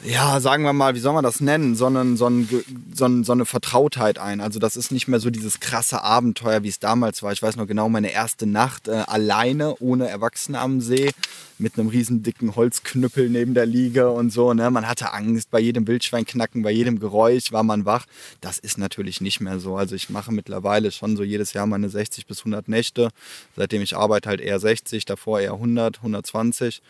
ja, 0.04 0.40
sagen 0.40 0.64
wir 0.64 0.74
mal, 0.74 0.94
wie 0.94 1.00
soll 1.00 1.14
man 1.14 1.24
das 1.24 1.40
nennen, 1.40 1.75
so 1.75 1.86
eine, 1.86 2.18
so, 2.18 2.25
eine, 2.25 2.48
so, 2.94 3.06
eine, 3.06 3.24
so 3.24 3.32
eine 3.32 3.46
Vertrautheit 3.46 4.20
ein. 4.20 4.42
Also 4.42 4.60
das 4.60 4.75
ist 4.75 4.92
nicht 4.92 5.08
mehr 5.08 5.20
so 5.20 5.30
dieses 5.30 5.60
krasse 5.60 6.04
Abenteuer, 6.04 6.64
wie 6.64 6.70
es 6.70 6.80
damals 6.80 7.24
war. 7.24 7.32
Ich 7.32 7.42
weiß 7.42 7.56
noch 7.56 7.68
genau, 7.68 7.90
meine 7.90 8.12
erste 8.12 8.46
Nacht 8.46 8.88
äh, 8.88 9.04
alleine, 9.08 9.75
ohne 9.80 10.08
Erwachsene 10.08 10.60
am 10.60 10.82
See, 10.82 11.12
mit 11.58 11.80
einem 11.80 11.88
riesen 11.88 12.24
dicken 12.24 12.56
Holzknüppel 12.56 13.30
neben 13.30 13.54
der 13.54 13.66
Liege 13.66 14.12
und 14.12 14.32
so. 14.32 14.54
Ne? 14.54 14.70
Man 14.70 14.88
hatte 14.88 15.14
Angst, 15.14 15.50
bei 15.50 15.60
jedem 15.60 15.88
Wildschweinknacken, 15.88 16.62
bei 16.62 16.72
jedem 16.72 17.00
Geräusch 17.00 17.52
war 17.52 17.64
man 17.64 17.86
wach. 17.86 18.06
Das 18.42 18.60
ist 18.60 18.78
natürlich 18.78 19.22
nicht 19.22 19.40
mehr 19.40 19.60
so. 19.60 19.78
Also 19.78 19.96
ich 19.96 20.10
mache 20.10 20.32
mittlerweile 20.32 20.92
schon 20.92 21.16
so 21.16 21.24
jedes 21.24 21.54
Jahr 21.54 21.66
meine 21.68 21.90
60 21.90 22.28
bis 22.28 22.40
100 22.40 22.68
Nächte. 22.68 23.10
Seitdem 23.56 23.82
ich 23.82 23.96
arbeite 23.96 24.30
halt 24.30 24.42
eher 24.42 24.60
60, 24.60 25.06
davor 25.06 25.40
eher 25.40 25.54
100, 25.54 25.98
120. 25.98 26.82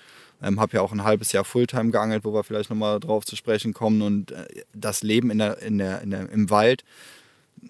Ähm, 0.42 0.60
habe 0.60 0.78
ja 0.78 0.82
auch 0.82 0.92
ein 0.92 1.04
halbes 1.04 1.32
Jahr 1.32 1.46
Fulltime 1.46 1.92
geangelt, 1.92 2.26
wo 2.26 2.34
wir 2.34 2.44
vielleicht 2.44 2.70
nochmal 2.70 3.00
drauf 3.00 3.26
zu 3.26 3.36
sprechen 3.36 3.74
kommen. 3.74 4.02
Und 4.02 4.32
äh, 4.32 4.46
das 4.74 5.04
Leben 5.04 5.32
in 5.32 5.38
der, 5.40 5.62
in 5.62 5.78
der, 5.78 6.02
in 6.02 6.12
der, 6.12 6.30
im 6.30 6.50
Wald, 6.50 6.84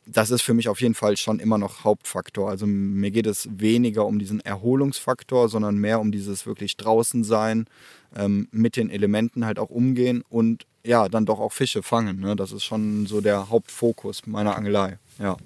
das 0.05 0.31
ist 0.31 0.41
für 0.41 0.53
mich 0.53 0.67
auf 0.69 0.81
jeden 0.81 0.95
Fall 0.95 1.17
schon 1.17 1.39
immer 1.39 1.57
noch 1.57 1.83
Hauptfaktor. 1.83 2.49
Also 2.49 2.65
mir 2.67 3.11
geht 3.11 3.27
es 3.27 3.47
weniger 3.51 4.05
um 4.05 4.19
diesen 4.19 4.39
Erholungsfaktor, 4.39 5.49
sondern 5.49 5.77
mehr 5.77 5.99
um 5.99 6.11
dieses 6.11 6.45
wirklich 6.45 6.77
draußen 6.77 7.23
sein, 7.23 7.67
ähm, 8.15 8.47
mit 8.51 8.75
den 8.75 8.89
Elementen 8.89 9.45
halt 9.45 9.59
auch 9.59 9.69
umgehen 9.69 10.23
und 10.29 10.65
ja, 10.83 11.09
dann 11.09 11.25
doch 11.25 11.39
auch 11.39 11.51
Fische 11.51 11.83
fangen. 11.83 12.19
Ne? 12.19 12.35
Das 12.35 12.51
ist 12.51 12.63
schon 12.63 13.07
so 13.07 13.21
der 13.21 13.49
Hauptfokus 13.49 14.27
meiner 14.27 14.55
Angelei. 14.55 14.99
Ja. 15.19 15.37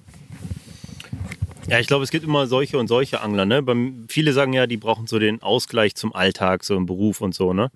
Ja, 1.70 1.80
ich 1.80 1.88
glaube, 1.88 2.04
es 2.04 2.12
gibt 2.12 2.24
immer 2.24 2.48
solche 2.48 2.78
und 2.78 2.88
solche 2.88 3.22
Angler. 3.22 3.46
Ne? 3.46 3.64
viele 4.08 4.34
sagen 4.34 4.54
ja, 4.54 4.68
die 4.68 4.78
brauchen 4.78 5.08
so 5.08 5.20
den 5.20 5.42
Ausgleich 5.42 5.96
zum 5.96 6.14
Alltag, 6.14 6.64
so 6.64 6.76
im 6.76 6.86
Beruf 6.86 7.22
und 7.22 7.36
so. 7.36 7.54
Ne? 7.54 7.72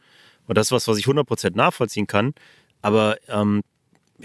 Und 0.47 0.57
das 0.57 0.67
ist 0.67 0.71
was, 0.71 0.87
was 0.87 0.97
ich 0.97 1.05
100% 1.05 1.55
nachvollziehen 1.55 2.07
kann. 2.07 2.33
Aber 2.81 3.17
ähm, 3.27 3.61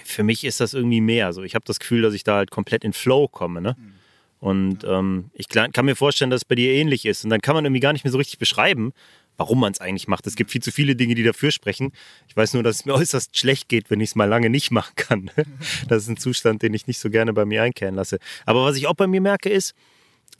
für 0.05 0.23
mich 0.23 0.45
ist 0.45 0.61
das 0.61 0.75
irgendwie 0.75 1.01
mehr. 1.01 1.27
Also 1.27 1.43
ich 1.43 1.55
habe 1.55 1.65
das 1.67 1.79
Gefühl, 1.81 2.03
dass 2.03 2.15
ich 2.15 2.25
da 2.25 2.37
halt 2.37 2.51
komplett 2.51 2.85
in 2.85 2.93
Flow 2.93 3.29
komme. 3.29 3.61
Ne? 3.61 3.77
Mhm. 3.79 3.93
Und 4.41 4.85
ähm, 4.85 5.31
ich 5.35 5.49
kann 5.49 5.85
mir 5.85 5.97
vorstellen, 5.97 6.31
dass 6.31 6.43
es 6.43 6.45
bei 6.45 6.55
dir 6.55 6.73
ähnlich 6.73 7.05
ist. 7.07 7.25
Und 7.25 7.31
dann 7.31 7.41
kann 7.41 7.55
man 7.55 7.65
irgendwie 7.65 7.81
gar 7.81 7.93
nicht 7.93 8.05
mehr 8.05 8.13
so 8.13 8.19
richtig 8.19 8.39
beschreiben, 8.39 8.93
warum 9.39 9.61
man 9.61 9.73
es 9.73 9.81
eigentlich 9.81 10.09
macht. 10.09 10.27
Es 10.27 10.37
gibt 10.37 10.51
viel 10.51 10.61
zu 10.61 10.71
viele 10.71 10.95
Dinge, 10.97 11.15
die 11.15 11.23
dafür 11.23 11.51
sprechen. 11.51 11.93
Ich 12.29 12.37
weiß 12.37 12.53
nur, 12.53 12.63
dass 12.63 12.77
es 12.77 12.85
mir 12.85 12.95
äußerst 12.95 13.39
schlecht 13.39 13.69
geht, 13.69 13.91
wenn 13.91 14.01
ich 14.01 14.11
es 14.11 14.17
mal 14.17 14.27
lange 14.27 14.51
nicht 14.51 14.71
machen 14.71 14.93
kann. 14.97 15.31
Das 15.89 16.03
ist 16.03 16.09
ein 16.09 16.17
Zustand, 16.17 16.63
den 16.63 16.75
ich 16.75 16.87
nicht 16.87 16.99
so 16.99 17.09
gerne 17.09 17.33
bei 17.33 17.45
mir 17.45 17.63
einkehren 17.63 17.95
lasse. 17.95 18.19
Aber 18.45 18.65
was 18.65 18.77
ich 18.77 18.87
auch 18.87 18.95
bei 18.95 19.07
mir 19.07 19.21
merke, 19.21 19.49
ist, 19.49 19.75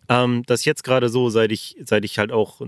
ähm, 0.09 0.43
dass 0.47 0.65
jetzt 0.65 0.85
gerade 0.85 1.09
so, 1.09 1.31
seit 1.31 1.53
ich, 1.53 1.77
seit 1.85 2.05
ich 2.05 2.19
halt 2.19 2.33
auch, 2.33 2.61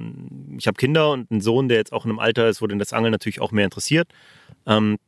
ich 0.56 0.66
habe 0.66 0.76
Kinder 0.76 1.10
und 1.10 1.30
einen 1.30 1.40
Sohn, 1.40 1.68
der 1.68 1.78
jetzt 1.78 1.92
auch 1.92 2.04
in 2.04 2.10
einem 2.10 2.20
Alter 2.20 2.48
ist, 2.48 2.62
wo 2.62 2.66
den 2.66 2.78
das 2.78 2.92
Angeln 2.92 3.12
natürlich 3.12 3.40
auch 3.40 3.50
mehr 3.50 3.64
interessiert, 3.64 4.08
ähm, 4.66 4.98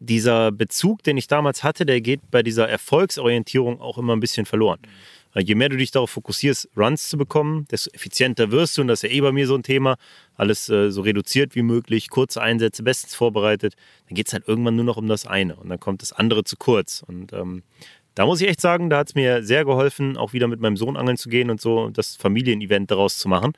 dieser 0.00 0.52
Bezug, 0.52 1.02
den 1.02 1.16
ich 1.16 1.28
damals 1.28 1.62
hatte, 1.62 1.86
der 1.86 2.00
geht 2.00 2.30
bei 2.30 2.42
dieser 2.42 2.68
Erfolgsorientierung 2.68 3.80
auch 3.80 3.96
immer 3.96 4.14
ein 4.14 4.20
bisschen 4.20 4.44
verloren. 4.44 4.80
Weil 5.34 5.42
je 5.42 5.56
mehr 5.56 5.68
du 5.68 5.76
dich 5.76 5.90
darauf 5.90 6.10
fokussierst, 6.10 6.70
Runs 6.76 7.08
zu 7.10 7.18
bekommen, 7.18 7.66
desto 7.70 7.90
effizienter 7.92 8.50
wirst 8.52 8.78
du. 8.78 8.82
Und 8.82 8.88
das 8.88 9.02
ist 9.02 9.10
ja 9.10 9.16
eh 9.16 9.20
bei 9.20 9.32
mir 9.32 9.46
so 9.46 9.56
ein 9.56 9.64
Thema. 9.64 9.96
Alles 10.36 10.68
äh, 10.68 10.90
so 10.90 11.02
reduziert 11.02 11.54
wie 11.56 11.62
möglich, 11.62 12.08
kurze 12.08 12.40
Einsätze, 12.40 12.82
bestens 12.82 13.14
vorbereitet. 13.14 13.74
Dann 14.08 14.14
geht 14.14 14.28
es 14.28 14.32
halt 14.32 14.48
irgendwann 14.48 14.76
nur 14.76 14.84
noch 14.84 14.96
um 14.96 15.08
das 15.08 15.26
eine. 15.26 15.56
Und 15.56 15.68
dann 15.68 15.80
kommt 15.80 16.02
das 16.02 16.12
andere 16.12 16.44
zu 16.44 16.56
kurz. 16.56 17.04
Und 17.06 17.32
ähm, 17.32 17.64
da 18.14 18.26
muss 18.26 18.40
ich 18.40 18.48
echt 18.48 18.60
sagen, 18.60 18.88
da 18.88 18.98
hat 18.98 19.08
es 19.08 19.14
mir 19.16 19.42
sehr 19.42 19.64
geholfen, 19.64 20.16
auch 20.16 20.32
wieder 20.32 20.46
mit 20.46 20.60
meinem 20.60 20.76
Sohn 20.76 20.96
angeln 20.96 21.16
zu 21.16 21.28
gehen 21.28 21.50
und 21.50 21.60
so 21.60 21.90
das 21.90 22.14
Familienevent 22.14 22.92
daraus 22.92 23.18
zu 23.18 23.28
machen. 23.28 23.52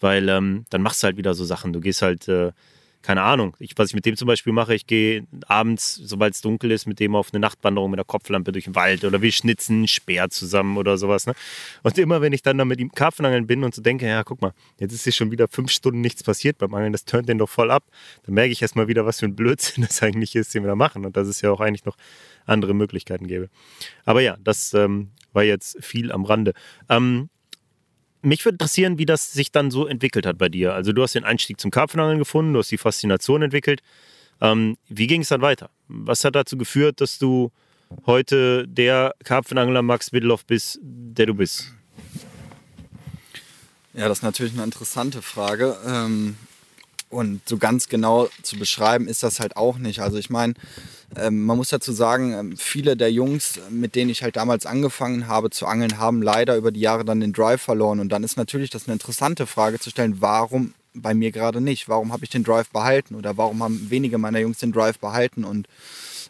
Weil 0.00 0.28
ähm, 0.30 0.64
dann 0.70 0.80
machst 0.80 1.02
du 1.02 1.04
halt 1.04 1.18
wieder 1.18 1.34
so 1.34 1.44
Sachen. 1.44 1.72
Du 1.72 1.80
gehst 1.80 2.02
halt. 2.02 2.26
Äh, 2.28 2.52
keine 3.02 3.22
Ahnung, 3.22 3.56
ich, 3.58 3.72
was 3.76 3.88
ich 3.88 3.94
mit 3.94 4.04
dem 4.04 4.16
zum 4.16 4.26
Beispiel 4.26 4.52
mache, 4.52 4.74
ich 4.74 4.86
gehe 4.86 5.26
abends, 5.46 5.94
sobald 5.94 6.34
es 6.34 6.42
dunkel 6.42 6.70
ist, 6.70 6.86
mit 6.86 7.00
dem 7.00 7.16
auf 7.16 7.28
eine 7.32 7.40
Nachtwanderung 7.40 7.90
mit 7.90 7.98
der 7.98 8.04
Kopflampe 8.04 8.52
durch 8.52 8.64
den 8.64 8.74
Wald 8.74 9.04
oder 9.04 9.22
wir 9.22 9.32
schnitzen 9.32 9.76
einen 9.76 9.88
Speer 9.88 10.28
zusammen 10.28 10.76
oder 10.76 10.98
sowas. 10.98 11.26
Ne? 11.26 11.34
Und 11.82 11.96
immer, 11.96 12.20
wenn 12.20 12.34
ich 12.34 12.42
dann 12.42 12.58
da 12.58 12.64
mit 12.64 12.78
ihm 12.78 12.92
Karpfenangeln 12.92 13.46
bin 13.46 13.64
und 13.64 13.74
so 13.74 13.80
denke, 13.80 14.06
ja, 14.06 14.22
guck 14.22 14.42
mal, 14.42 14.52
jetzt 14.78 14.92
ist 14.92 15.04
hier 15.04 15.12
schon 15.12 15.30
wieder 15.30 15.48
fünf 15.48 15.70
Stunden 15.70 16.02
nichts 16.02 16.22
passiert 16.22 16.58
beim 16.58 16.74
Angeln, 16.74 16.92
das 16.92 17.06
turnt 17.06 17.28
den 17.28 17.38
doch 17.38 17.48
voll 17.48 17.70
ab, 17.70 17.84
dann 18.24 18.34
merke 18.34 18.52
ich 18.52 18.60
erstmal 18.60 18.88
wieder, 18.88 19.06
was 19.06 19.20
für 19.20 19.26
ein 19.26 19.34
Blödsinn 19.34 19.84
das 19.88 20.02
eigentlich 20.02 20.36
ist, 20.36 20.54
den 20.54 20.62
wir 20.62 20.68
da 20.68 20.76
machen 20.76 21.06
und 21.06 21.16
dass 21.16 21.26
es 21.26 21.40
ja 21.40 21.50
auch 21.50 21.60
eigentlich 21.60 21.86
noch 21.86 21.96
andere 22.44 22.74
Möglichkeiten 22.74 23.26
gäbe. 23.26 23.48
Aber 24.04 24.20
ja, 24.20 24.36
das 24.42 24.74
ähm, 24.74 25.10
war 25.32 25.44
jetzt 25.44 25.82
viel 25.82 26.12
am 26.12 26.24
Rande. 26.24 26.52
Ähm, 26.88 27.30
mich 28.22 28.44
würde 28.44 28.54
interessieren, 28.54 28.98
wie 28.98 29.06
das 29.06 29.32
sich 29.32 29.52
dann 29.52 29.70
so 29.70 29.86
entwickelt 29.86 30.26
hat 30.26 30.38
bei 30.38 30.48
dir. 30.48 30.74
Also 30.74 30.92
du 30.92 31.02
hast 31.02 31.14
den 31.14 31.24
Einstieg 31.24 31.60
zum 31.60 31.70
Karpfenangeln 31.70 32.18
gefunden, 32.18 32.52
du 32.52 32.58
hast 32.58 32.70
die 32.70 32.78
Faszination 32.78 33.42
entwickelt. 33.42 33.82
Ähm, 34.40 34.76
wie 34.88 35.06
ging 35.06 35.22
es 35.22 35.28
dann 35.28 35.42
weiter? 35.42 35.70
Was 35.88 36.24
hat 36.24 36.34
dazu 36.34 36.56
geführt, 36.56 37.00
dass 37.00 37.18
du 37.18 37.50
heute 38.06 38.66
der 38.68 39.14
Karpfenangler 39.24 39.82
Max 39.82 40.12
Widloff 40.12 40.44
bist, 40.44 40.78
der 40.82 41.26
du 41.26 41.34
bist? 41.34 41.72
Ja, 43.92 44.08
das 44.08 44.18
ist 44.18 44.22
natürlich 44.22 44.52
eine 44.52 44.64
interessante 44.64 45.20
Frage. 45.20 45.76
Ähm, 45.86 46.36
und 47.10 47.46
so 47.46 47.58
ganz 47.58 47.88
genau 47.88 48.28
zu 48.42 48.56
beschreiben 48.56 49.08
ist 49.08 49.22
das 49.22 49.40
halt 49.40 49.56
auch 49.56 49.78
nicht. 49.78 50.00
Also 50.00 50.16
ich 50.16 50.30
meine, 50.30 50.54
ähm, 51.16 51.44
man 51.44 51.56
muss 51.56 51.68
dazu 51.68 51.92
sagen, 51.92 52.32
ähm, 52.32 52.56
viele 52.56 52.96
der 52.96 53.12
Jungs, 53.12 53.58
mit 53.68 53.96
denen 53.96 54.10
ich 54.10 54.22
halt 54.22 54.36
damals 54.36 54.64
angefangen 54.64 55.26
habe 55.26 55.50
zu 55.50 55.66
angeln, 55.66 55.98
haben 55.98 56.22
leider 56.22 56.56
über 56.56 56.70
die 56.70 56.80
Jahre 56.80 57.04
dann 57.04 57.20
den 57.20 57.32
Drive 57.32 57.60
verloren. 57.60 57.98
Und 57.98 58.10
dann 58.10 58.22
ist 58.22 58.36
natürlich 58.36 58.70
das 58.70 58.86
eine 58.86 58.92
interessante 58.92 59.46
Frage 59.46 59.80
zu 59.80 59.90
stellen, 59.90 60.20
warum 60.20 60.72
bei 60.94 61.14
mir 61.14 61.32
gerade 61.32 61.60
nicht? 61.60 61.88
Warum 61.88 62.12
habe 62.12 62.24
ich 62.24 62.30
den 62.30 62.44
Drive 62.44 62.70
behalten? 62.70 63.14
Oder 63.14 63.36
warum 63.36 63.62
haben 63.62 63.90
wenige 63.90 64.18
meiner 64.18 64.38
Jungs 64.38 64.58
den 64.58 64.72
Drive 64.72 64.98
behalten 64.98 65.44
und 65.44 65.68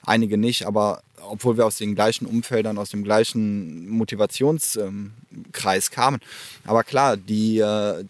einige 0.05 0.39
nicht? 0.39 0.67
Aber 0.67 1.03
obwohl 1.23 1.57
wir 1.57 1.67
aus 1.67 1.77
den 1.77 1.95
gleichen 1.95 2.27
Umfeldern, 2.27 2.79
aus 2.79 2.91
dem 2.91 3.05
gleichen 3.05 3.89
Motivationskreis 3.89 5.91
kamen. 5.91 6.21
Aber 6.65 6.85
klar, 6.85 7.17
die, 7.17 7.59
äh, 7.59 8.05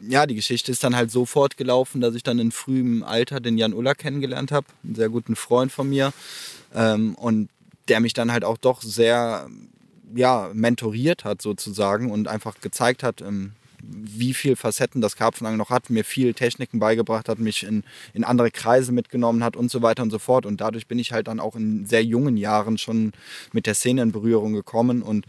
ja, 0.00 0.26
die 0.26 0.34
Geschichte 0.34 0.70
ist 0.70 0.84
dann 0.84 0.94
halt 0.94 1.10
so 1.10 1.26
fortgelaufen, 1.26 2.00
dass 2.00 2.14
ich 2.14 2.22
dann 2.22 2.38
in 2.38 2.52
frühem 2.52 3.02
Alter 3.02 3.40
den 3.40 3.58
Jan 3.58 3.74
Uller 3.74 3.94
kennengelernt 3.94 4.52
habe, 4.52 4.66
einen 4.84 4.94
sehr 4.94 5.08
guten 5.08 5.36
Freund 5.36 5.72
von 5.72 5.88
mir. 5.88 6.12
Ähm, 6.74 7.14
und 7.14 7.48
der 7.88 8.00
mich 8.00 8.12
dann 8.12 8.30
halt 8.30 8.44
auch 8.44 8.58
doch 8.58 8.82
sehr 8.82 9.48
ja, 10.14 10.50
mentoriert 10.52 11.24
hat 11.24 11.42
sozusagen 11.42 12.10
und 12.10 12.28
einfach 12.28 12.60
gezeigt 12.60 13.02
hat, 13.02 13.20
ähm, 13.20 13.52
wie 13.80 14.34
viel 14.34 14.56
Facetten 14.56 15.00
das 15.00 15.16
Karpfenangeln 15.16 15.58
noch 15.58 15.70
hat, 15.70 15.88
mir 15.88 16.04
viel 16.04 16.34
Techniken 16.34 16.78
beigebracht 16.78 17.28
hat, 17.28 17.38
mich 17.38 17.62
in, 17.62 17.84
in 18.12 18.24
andere 18.24 18.50
Kreise 18.50 18.92
mitgenommen 18.92 19.44
hat 19.44 19.56
und 19.56 19.70
so 19.70 19.82
weiter 19.82 20.02
und 20.02 20.10
so 20.10 20.18
fort. 20.18 20.46
Und 20.46 20.60
dadurch 20.60 20.86
bin 20.86 20.98
ich 20.98 21.12
halt 21.12 21.28
dann 21.28 21.40
auch 21.40 21.56
in 21.56 21.86
sehr 21.86 22.04
jungen 22.04 22.36
Jahren 22.36 22.76
schon 22.76 23.12
mit 23.52 23.66
der 23.66 23.74
Szene 23.74 24.02
in 24.02 24.12
Berührung 24.12 24.52
gekommen 24.52 25.02
und 25.02 25.26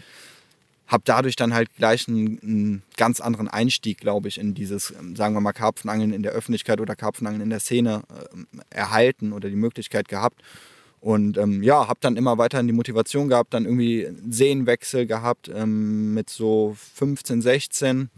habe 0.89 1.03
dadurch 1.05 1.35
dann 1.35 1.53
halt 1.53 1.73
gleich 1.75 2.07
einen, 2.07 2.39
einen, 2.41 2.83
ganz 2.97 3.21
anderen 3.21 3.47
Einstieg, 3.47 3.99
glaube 3.99 4.27
ich, 4.27 4.39
in 4.39 4.55
dieses, 4.55 4.91
ähm, 4.99 5.15
sagen 5.15 5.35
wir 5.35 5.39
mal, 5.39 5.53
Karpfenangeln 5.53 6.11
in 6.11 6.23
der 6.23 6.31
Öffentlichkeit 6.31 6.81
oder 6.81 6.95
Karpfenangeln 6.95 7.43
in 7.43 7.51
der 7.51 7.59
Szene 7.59 8.01
äh, 8.09 8.75
erhalten 8.75 9.31
oder 9.31 9.49
die 9.49 9.55
Möglichkeit 9.55 10.09
gehabt. 10.09 10.41
Und 10.99 11.37
ähm, 11.37 11.63
ja, 11.63 11.87
habe 11.87 11.99
dann 12.01 12.17
immer 12.17 12.37
weiterhin 12.37 12.67
die 12.67 12.73
Motivation 12.73 13.29
gehabt, 13.29 13.53
dann 13.53 13.65
irgendwie 13.65 14.09
Seenwechsel 14.27 15.05
gehabt 15.05 15.49
ähm, 15.53 16.13
mit 16.13 16.29
so 16.29 16.75
15, 16.95 17.41
16. 17.41 18.09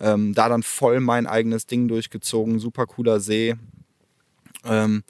Ähm, 0.00 0.32
da 0.32 0.48
dann 0.48 0.62
voll 0.62 1.00
mein 1.00 1.26
eigenes 1.26 1.66
Ding 1.66 1.88
durchgezogen, 1.88 2.58
super 2.60 2.86
cooler 2.86 3.20
See. 3.20 3.56
Ähm, 4.64 5.02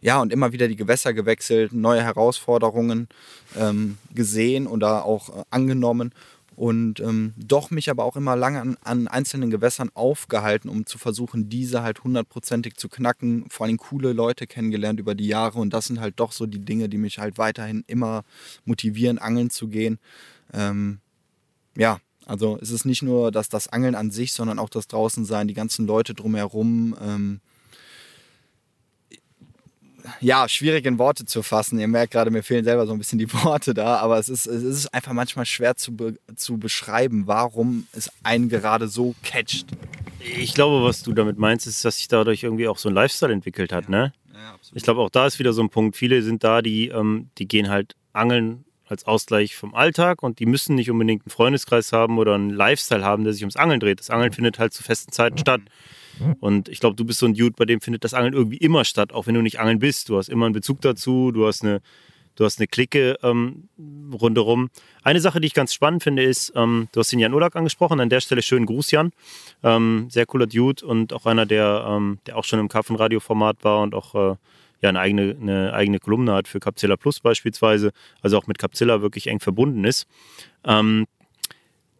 ja, 0.00 0.20
und 0.20 0.34
immer 0.34 0.52
wieder 0.52 0.68
die 0.68 0.76
Gewässer 0.76 1.14
gewechselt, 1.14 1.72
neue 1.72 2.02
Herausforderungen 2.02 3.08
ähm, 3.56 3.96
gesehen 4.14 4.66
oder 4.66 5.06
auch 5.06 5.30
äh, 5.30 5.44
angenommen 5.48 6.12
und 6.56 7.00
ähm, 7.00 7.34
doch 7.36 7.70
mich 7.70 7.90
aber 7.90 8.04
auch 8.04 8.16
immer 8.16 8.36
lange 8.36 8.60
an, 8.60 8.76
an, 8.82 9.08
einzelnen 9.08 9.50
Gewässern 9.50 9.90
aufgehalten, 9.94 10.68
um 10.68 10.86
zu 10.86 10.98
versuchen, 10.98 11.48
diese 11.48 11.82
halt 11.82 12.04
hundertprozentig 12.04 12.76
zu 12.76 12.88
knacken. 12.88 13.46
Vor 13.50 13.66
allem 13.66 13.76
coole 13.76 14.12
Leute 14.12 14.46
kennengelernt 14.46 15.00
über 15.00 15.14
die 15.14 15.26
Jahre 15.26 15.58
und 15.58 15.74
das 15.74 15.86
sind 15.86 16.00
halt 16.00 16.20
doch 16.20 16.32
so 16.32 16.46
die 16.46 16.64
Dinge, 16.64 16.88
die 16.88 16.98
mich 16.98 17.18
halt 17.18 17.38
weiterhin 17.38 17.84
immer 17.86 18.22
motivieren, 18.64 19.18
angeln 19.18 19.50
zu 19.50 19.68
gehen. 19.68 19.98
Ähm, 20.52 20.98
ja, 21.76 21.98
also 22.26 22.58
es 22.60 22.70
ist 22.70 22.84
nicht 22.84 23.02
nur 23.02 23.30
das, 23.32 23.48
das 23.48 23.68
Angeln 23.68 23.94
an 23.94 24.10
sich, 24.10 24.32
sondern 24.32 24.58
auch 24.58 24.70
das 24.70 24.88
Draußensein, 24.88 25.48
die 25.48 25.54
ganzen 25.54 25.86
Leute 25.86 26.14
drumherum. 26.14 26.96
Ähm, 27.00 27.40
ja, 30.20 30.48
schwierig 30.48 30.84
in 30.86 30.98
Worte 30.98 31.24
zu 31.24 31.42
fassen. 31.42 31.78
Ihr 31.78 31.88
merkt 31.88 32.12
gerade, 32.12 32.30
mir 32.30 32.42
fehlen 32.42 32.64
selber 32.64 32.86
so 32.86 32.92
ein 32.92 32.98
bisschen 32.98 33.18
die 33.18 33.32
Worte 33.44 33.74
da, 33.74 33.96
aber 33.96 34.18
es 34.18 34.28
ist, 34.28 34.46
es 34.46 34.62
ist 34.62 34.94
einfach 34.94 35.12
manchmal 35.12 35.46
schwer 35.46 35.76
zu, 35.76 35.96
be 35.96 36.16
zu 36.36 36.58
beschreiben, 36.58 37.26
warum 37.26 37.86
es 37.92 38.10
einen 38.22 38.48
gerade 38.48 38.88
so 38.88 39.14
catcht. 39.22 39.66
Ich 40.20 40.54
glaube, 40.54 40.84
was 40.84 41.02
du 41.02 41.12
damit 41.12 41.38
meinst, 41.38 41.66
ist, 41.66 41.84
dass 41.84 41.96
sich 41.96 42.08
dadurch 42.08 42.42
irgendwie 42.42 42.68
auch 42.68 42.78
so 42.78 42.88
ein 42.88 42.94
Lifestyle 42.94 43.32
entwickelt 43.32 43.72
hat, 43.72 43.84
ja. 43.84 43.90
ne? 43.90 44.12
Ja, 44.32 44.56
ich 44.72 44.82
glaube, 44.82 45.00
auch 45.00 45.10
da 45.10 45.26
ist 45.26 45.38
wieder 45.38 45.52
so 45.52 45.62
ein 45.62 45.70
Punkt. 45.70 45.96
Viele 45.96 46.22
sind 46.22 46.44
da, 46.44 46.62
die, 46.62 46.88
ähm, 46.88 47.30
die 47.38 47.46
gehen 47.46 47.68
halt 47.68 47.94
angeln 48.12 48.64
als 48.86 49.06
Ausgleich 49.06 49.56
vom 49.56 49.74
Alltag 49.74 50.22
und 50.22 50.38
die 50.38 50.46
müssen 50.46 50.74
nicht 50.74 50.90
unbedingt 50.90 51.22
einen 51.24 51.30
Freundeskreis 51.30 51.92
haben 51.92 52.18
oder 52.18 52.34
einen 52.34 52.50
Lifestyle 52.50 53.04
haben, 53.04 53.24
der 53.24 53.32
sich 53.32 53.42
ums 53.42 53.56
Angeln 53.56 53.80
dreht. 53.80 54.00
Das 54.00 54.10
Angeln 54.10 54.32
findet 54.32 54.58
halt 54.58 54.72
zu 54.72 54.82
festen 54.82 55.12
Zeiten 55.12 55.38
statt. 55.38 55.62
Und 56.40 56.68
ich 56.68 56.80
glaube, 56.80 56.96
du 56.96 57.04
bist 57.04 57.18
so 57.18 57.26
ein 57.26 57.34
Dude, 57.34 57.54
bei 57.56 57.64
dem 57.64 57.80
findet 57.80 58.04
das 58.04 58.14
Angeln 58.14 58.34
irgendwie 58.34 58.56
immer 58.56 58.84
statt, 58.84 59.12
auch 59.12 59.26
wenn 59.26 59.34
du 59.34 59.42
nicht 59.42 59.60
angeln 59.60 59.78
bist. 59.78 60.08
Du 60.08 60.16
hast 60.16 60.28
immer 60.28 60.46
einen 60.46 60.54
Bezug 60.54 60.80
dazu, 60.80 61.32
du 61.32 61.46
hast 61.46 61.62
eine, 61.62 61.80
du 62.36 62.44
hast 62.44 62.58
eine 62.58 62.66
Clique 62.66 63.16
ähm, 63.22 63.68
rundherum. 64.12 64.70
Eine 65.02 65.20
Sache, 65.20 65.40
die 65.40 65.46
ich 65.46 65.54
ganz 65.54 65.74
spannend 65.74 66.02
finde, 66.02 66.22
ist, 66.22 66.52
ähm, 66.54 66.88
du 66.92 67.00
hast 67.00 67.12
den 67.12 67.18
Jan 67.18 67.34
Ulak 67.34 67.56
angesprochen. 67.56 68.00
An 68.00 68.08
der 68.08 68.20
Stelle 68.20 68.42
schönen 68.42 68.66
Gruß, 68.66 68.90
Jan. 68.90 69.12
Ähm, 69.62 70.08
sehr 70.10 70.26
cooler 70.26 70.46
Dude 70.46 70.84
und 70.86 71.12
auch 71.12 71.26
einer, 71.26 71.46
der, 71.46 71.86
ähm, 71.88 72.18
der 72.26 72.36
auch 72.36 72.44
schon 72.44 72.58
im 72.58 72.68
Karpfenradio-Format 72.68 73.64
war 73.64 73.82
und 73.82 73.94
auch 73.94 74.14
äh, 74.14 74.36
ja, 74.84 74.90
eine, 74.90 75.00
eigene, 75.00 75.36
eine 75.40 75.72
eigene 75.72 75.98
Kolumne 75.98 76.34
hat 76.34 76.46
für 76.46 76.60
Capzilla 76.60 76.96
Plus 76.96 77.20
beispielsweise, 77.20 77.92
also 78.20 78.36
auch 78.36 78.46
mit 78.46 78.58
Capzilla 78.58 79.00
wirklich 79.00 79.28
eng 79.28 79.40
verbunden 79.40 79.84
ist. 79.84 80.06
Ähm, 80.64 81.06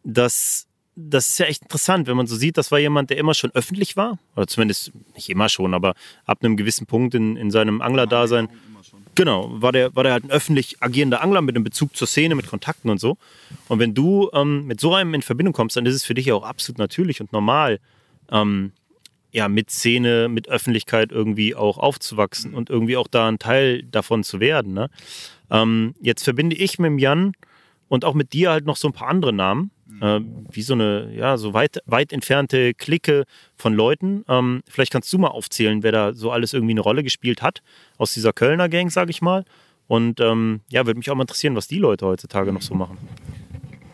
das 0.04 0.66
das 0.96 1.28
ist 1.28 1.38
ja 1.38 1.46
echt 1.46 1.62
interessant, 1.62 2.06
wenn 2.06 2.16
man 2.16 2.26
so 2.26 2.36
sieht, 2.36 2.56
das 2.56 2.70
war 2.70 2.78
jemand, 2.78 3.10
der 3.10 3.16
immer 3.16 3.34
schon 3.34 3.50
öffentlich 3.52 3.96
war, 3.96 4.18
oder 4.36 4.46
zumindest 4.46 4.92
nicht 5.14 5.28
immer 5.28 5.48
schon, 5.48 5.74
aber 5.74 5.94
ab 6.24 6.38
einem 6.42 6.56
gewissen 6.56 6.86
Punkt 6.86 7.14
in, 7.14 7.36
in 7.36 7.50
seinem 7.50 7.80
Anglerdasein. 7.80 8.48
Genau, 9.16 9.50
war 9.60 9.70
der, 9.72 9.94
war 9.94 10.02
der 10.02 10.12
halt 10.12 10.24
ein 10.24 10.30
öffentlich 10.30 10.82
agierender 10.82 11.22
Angler 11.22 11.40
mit 11.40 11.54
einem 11.54 11.64
Bezug 11.64 11.96
zur 11.96 12.08
Szene, 12.08 12.34
mit 12.34 12.48
Kontakten 12.48 12.90
und 12.90 12.98
so. 12.98 13.16
Und 13.68 13.78
wenn 13.78 13.94
du 13.94 14.28
ähm, 14.32 14.66
mit 14.66 14.80
so 14.80 14.94
einem 14.94 15.14
in 15.14 15.22
Verbindung 15.22 15.52
kommst, 15.52 15.76
dann 15.76 15.86
ist 15.86 15.94
es 15.94 16.04
für 16.04 16.14
dich 16.14 16.26
ja 16.26 16.34
auch 16.34 16.42
absolut 16.42 16.78
natürlich 16.78 17.20
und 17.20 17.32
normal, 17.32 17.78
ähm, 18.30 18.72
ja, 19.30 19.48
mit 19.48 19.70
Szene, 19.70 20.28
mit 20.28 20.48
Öffentlichkeit 20.48 21.10
irgendwie 21.10 21.56
auch 21.56 21.78
aufzuwachsen 21.78 22.54
und 22.54 22.70
irgendwie 22.70 22.96
auch 22.96 23.08
da 23.08 23.28
ein 23.28 23.40
Teil 23.40 23.82
davon 23.82 24.22
zu 24.22 24.38
werden. 24.38 24.74
Ne? 24.74 24.90
Ähm, 25.50 25.94
jetzt 26.00 26.22
verbinde 26.22 26.54
ich 26.56 26.78
mit 26.78 26.86
dem 26.86 26.98
Jan 26.98 27.32
und 27.88 28.04
auch 28.04 28.14
mit 28.14 28.32
dir 28.32 28.50
halt 28.50 28.66
noch 28.66 28.76
so 28.76 28.88
ein 28.88 28.92
paar 28.92 29.08
andere 29.08 29.32
Namen 29.32 29.70
äh, 30.00 30.20
wie 30.50 30.62
so 30.62 30.74
eine, 30.74 31.12
ja, 31.14 31.36
so 31.36 31.54
weit, 31.54 31.78
weit 31.86 32.12
entfernte 32.12 32.74
Clique 32.74 33.24
von 33.56 33.74
Leuten. 33.74 34.24
Ähm, 34.28 34.62
vielleicht 34.68 34.92
kannst 34.92 35.12
du 35.12 35.18
mal 35.18 35.28
aufzählen, 35.28 35.82
wer 35.82 35.92
da 35.92 36.14
so 36.14 36.30
alles 36.30 36.52
irgendwie 36.52 36.72
eine 36.72 36.80
Rolle 36.80 37.02
gespielt 37.02 37.42
hat 37.42 37.62
aus 37.98 38.14
dieser 38.14 38.32
Kölner 38.32 38.68
Gang, 38.68 38.90
sage 38.90 39.10
ich 39.10 39.22
mal. 39.22 39.44
Und 39.86 40.20
ähm, 40.20 40.60
ja, 40.70 40.86
würde 40.86 40.98
mich 40.98 41.10
auch 41.10 41.14
mal 41.14 41.22
interessieren, 41.22 41.56
was 41.56 41.68
die 41.68 41.78
Leute 41.78 42.06
heutzutage 42.06 42.52
noch 42.52 42.62
so 42.62 42.74
machen. 42.74 42.96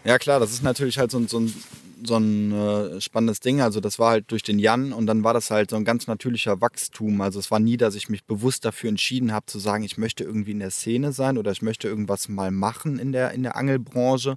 Ja, 0.04 0.18
klar, 0.18 0.40
das 0.40 0.52
ist 0.52 0.62
natürlich 0.62 0.98
halt 0.98 1.10
so 1.10 1.20
so 1.26 1.40
ein 1.40 1.52
so 2.02 2.16
ein 2.16 2.52
äh, 2.52 3.00
spannendes 3.00 3.40
Ding. 3.40 3.60
Also 3.60 3.80
das 3.80 3.98
war 3.98 4.10
halt 4.10 4.30
durch 4.30 4.42
den 4.42 4.58
Jan 4.58 4.92
und 4.92 5.06
dann 5.06 5.24
war 5.24 5.34
das 5.34 5.50
halt 5.50 5.70
so 5.70 5.76
ein 5.76 5.84
ganz 5.84 6.06
natürlicher 6.06 6.60
Wachstum. 6.60 7.20
Also 7.20 7.38
es 7.38 7.50
war 7.50 7.60
nie, 7.60 7.76
dass 7.76 7.94
ich 7.94 8.08
mich 8.08 8.24
bewusst 8.24 8.64
dafür 8.64 8.88
entschieden 8.88 9.32
habe 9.32 9.46
zu 9.46 9.58
sagen, 9.58 9.84
ich 9.84 9.98
möchte 9.98 10.24
irgendwie 10.24 10.52
in 10.52 10.60
der 10.60 10.70
Szene 10.70 11.12
sein 11.12 11.38
oder 11.38 11.50
ich 11.52 11.62
möchte 11.62 11.88
irgendwas 11.88 12.28
mal 12.28 12.50
machen 12.50 12.98
in 12.98 13.12
der, 13.12 13.32
in 13.32 13.42
der 13.42 13.56
Angelbranche, 13.56 14.36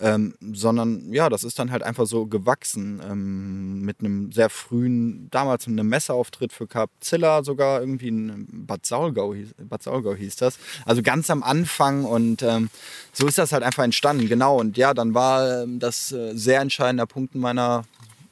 ähm, 0.00 0.34
sondern 0.52 1.12
ja, 1.12 1.28
das 1.28 1.44
ist 1.44 1.58
dann 1.58 1.70
halt 1.70 1.82
einfach 1.82 2.06
so 2.06 2.26
gewachsen 2.26 3.00
ähm, 3.08 3.80
mit 3.82 4.00
einem 4.00 4.32
sehr 4.32 4.50
frühen, 4.50 5.28
damals 5.30 5.66
einem 5.66 5.88
Messeauftritt 5.88 6.52
für 6.52 6.66
Capzilla 6.66 7.42
sogar 7.44 7.80
irgendwie 7.80 8.08
in 8.08 8.46
Bad 8.66 8.86
Saulgau, 8.86 9.34
hieß, 9.34 9.54
Bad 9.58 9.82
Saulgau 9.82 10.14
hieß 10.14 10.36
das. 10.36 10.58
Also 10.84 11.02
ganz 11.02 11.30
am 11.30 11.42
Anfang 11.42 12.04
und 12.04 12.42
ähm, 12.42 12.70
so 13.12 13.26
ist 13.26 13.38
das 13.38 13.52
halt 13.52 13.62
einfach 13.62 13.84
entstanden, 13.84 14.28
genau. 14.28 14.58
Und 14.58 14.76
ja, 14.76 14.94
dann 14.94 15.14
war 15.14 15.62
ähm, 15.62 15.78
das 15.78 16.12
äh, 16.12 16.34
sehr 16.34 16.60
entscheidender 16.80 17.06
Punkt 17.06 17.34
in 17.34 17.42
meiner 17.42 17.84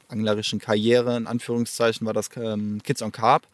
anglerischen 0.09 0.59
Karriere, 0.59 1.19
in 1.19 1.27
Anführungszeichen, 1.27 2.07
war 2.07 2.15
das 2.15 2.31
ähm, 2.37 2.81
Kids 2.83 3.03
on 3.03 3.13
Carp. 3.13 3.47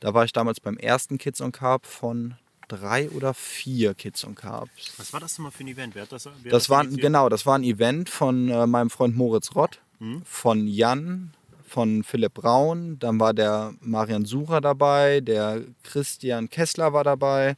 Da 0.00 0.14
war 0.14 0.24
ich 0.24 0.32
damals 0.32 0.58
beim 0.58 0.76
ersten 0.76 1.16
Kids 1.16 1.40
on 1.40 1.52
Carp 1.52 1.86
von 1.86 2.34
drei 2.66 3.08
oder 3.10 3.34
vier 3.34 3.94
Kids 3.94 4.24
on 4.24 4.34
Carp. 4.34 4.68
Was 4.96 5.12
war 5.12 5.20
das 5.20 5.36
denn 5.36 5.44
mal 5.44 5.52
für 5.52 5.62
ein 5.62 5.68
Event? 5.68 5.94
Wer 5.94 6.02
hat 6.02 6.12
das, 6.12 6.24
wer 6.24 6.32
das, 6.50 6.64
das 6.64 6.70
war, 6.70 6.84
genau, 6.84 7.28
das 7.28 7.46
war 7.46 7.56
ein 7.56 7.62
Event 7.62 8.08
von 8.08 8.48
äh, 8.48 8.66
meinem 8.66 8.90
Freund 8.90 9.16
Moritz 9.16 9.54
Rott, 9.54 9.78
hm? 9.98 10.22
von 10.24 10.66
Jan, 10.66 11.32
von 11.64 12.02
Philipp 12.02 12.34
Braun, 12.34 12.98
dann 12.98 13.20
war 13.20 13.34
der 13.34 13.74
Marian 13.80 14.24
Sucher 14.24 14.60
dabei, 14.60 15.20
der 15.20 15.62
Christian 15.84 16.50
Kessler 16.50 16.92
war 16.92 17.04
dabei, 17.04 17.56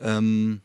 ähm, 0.00 0.60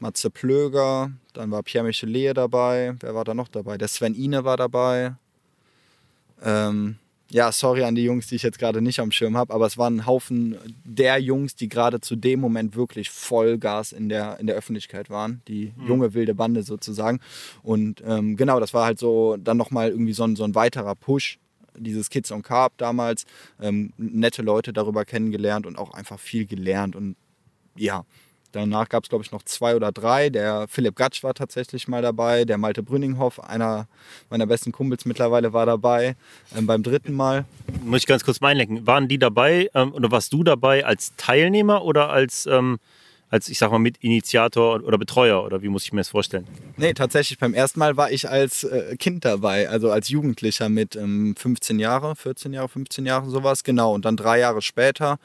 Matze 0.00 0.30
Plöger, 0.30 1.12
dann 1.32 1.50
war 1.50 1.62
Pierre 1.62 1.86
Michelet 1.86 2.36
dabei. 2.36 2.94
Wer 3.00 3.14
war 3.14 3.24
da 3.24 3.34
noch 3.34 3.48
dabei? 3.48 3.78
Der 3.78 3.88
Sven 3.88 4.14
Ine 4.14 4.44
war 4.44 4.56
dabei. 4.56 5.14
Ähm, 6.42 6.96
ja, 7.30 7.52
sorry 7.52 7.84
an 7.84 7.94
die 7.94 8.04
Jungs, 8.04 8.26
die 8.26 8.36
ich 8.36 8.42
jetzt 8.42 8.58
gerade 8.58 8.80
nicht 8.80 9.00
am 9.00 9.12
Schirm 9.12 9.36
habe, 9.36 9.52
aber 9.52 9.66
es 9.66 9.76
waren 9.76 9.96
ein 9.96 10.06
Haufen 10.06 10.56
der 10.84 11.18
Jungs, 11.18 11.54
die 11.54 11.68
gerade 11.68 12.00
zu 12.00 12.16
dem 12.16 12.40
Moment 12.40 12.74
wirklich 12.74 13.10
Vollgas 13.10 13.92
in 13.92 14.08
der, 14.08 14.40
in 14.40 14.46
der 14.46 14.56
Öffentlichkeit 14.56 15.10
waren. 15.10 15.42
Die 15.46 15.72
mhm. 15.76 15.88
junge 15.88 16.14
wilde 16.14 16.34
Bande 16.34 16.62
sozusagen. 16.62 17.20
Und 17.62 18.02
ähm, 18.06 18.36
genau, 18.36 18.60
das 18.60 18.72
war 18.72 18.86
halt 18.86 18.98
so 18.98 19.36
dann 19.36 19.58
nochmal 19.58 19.90
irgendwie 19.90 20.14
so 20.14 20.24
ein, 20.24 20.36
so 20.36 20.44
ein 20.44 20.54
weiterer 20.54 20.94
Push. 20.94 21.38
Dieses 21.76 22.08
Kids 22.08 22.32
on 22.32 22.42
Carb 22.42 22.72
damals, 22.78 23.24
ähm, 23.60 23.92
nette 23.98 24.42
Leute 24.42 24.72
darüber 24.72 25.04
kennengelernt 25.04 25.66
und 25.66 25.78
auch 25.78 25.92
einfach 25.92 26.18
viel 26.18 26.46
gelernt. 26.46 26.96
Und 26.96 27.14
ja, 27.76 28.04
Danach 28.52 28.88
gab 28.88 29.04
es, 29.04 29.10
glaube 29.10 29.24
ich, 29.24 29.30
noch 29.30 29.42
zwei 29.42 29.76
oder 29.76 29.92
drei. 29.92 30.30
Der 30.30 30.66
Philipp 30.68 30.96
Gatsch 30.96 31.22
war 31.22 31.34
tatsächlich 31.34 31.86
mal 31.86 32.00
dabei. 32.00 32.46
Der 32.46 32.56
Malte 32.56 32.82
Brünninghoff, 32.82 33.40
einer 33.40 33.86
meiner 34.30 34.46
besten 34.46 34.72
Kumpels 34.72 35.04
mittlerweile, 35.04 35.52
war 35.52 35.66
dabei 35.66 36.16
ähm, 36.56 36.66
beim 36.66 36.82
dritten 36.82 37.12
Mal. 37.12 37.44
Muss 37.84 38.00
ich 38.00 38.06
ganz 38.06 38.24
kurz 38.24 38.40
mal 38.40 38.48
einlenken. 38.48 38.86
Waren 38.86 39.06
die 39.06 39.18
dabei 39.18 39.68
ähm, 39.74 39.92
oder 39.92 40.10
warst 40.10 40.32
du 40.32 40.44
dabei 40.44 40.86
als 40.86 41.14
Teilnehmer 41.16 41.84
oder 41.84 42.08
als, 42.08 42.46
ähm, 42.46 42.78
als 43.28 43.50
ich 43.50 43.58
sag 43.58 43.70
mal, 43.70 43.80
Mitinitiator 43.80 44.82
oder 44.82 44.96
Betreuer? 44.96 45.44
Oder 45.44 45.60
wie 45.60 45.68
muss 45.68 45.84
ich 45.84 45.92
mir 45.92 46.00
das 46.00 46.08
vorstellen? 46.08 46.46
Nee, 46.78 46.94
tatsächlich. 46.94 47.38
Beim 47.38 47.52
ersten 47.52 47.78
Mal 47.78 47.98
war 47.98 48.10
ich 48.10 48.30
als 48.30 48.64
äh, 48.64 48.96
Kind 48.96 49.26
dabei, 49.26 49.68
also 49.68 49.90
als 49.90 50.08
Jugendlicher 50.08 50.70
mit 50.70 50.94
15 50.94 51.76
ähm, 51.76 51.80
Jahre, 51.80 52.16
14 52.16 52.54
Jahre, 52.54 52.68
15 52.68 53.04
Jahre, 53.04 53.28
sowas. 53.28 53.62
Genau. 53.62 53.92
Und 53.92 54.06
dann 54.06 54.16
drei 54.16 54.38
Jahre 54.38 54.62
später 54.62 55.18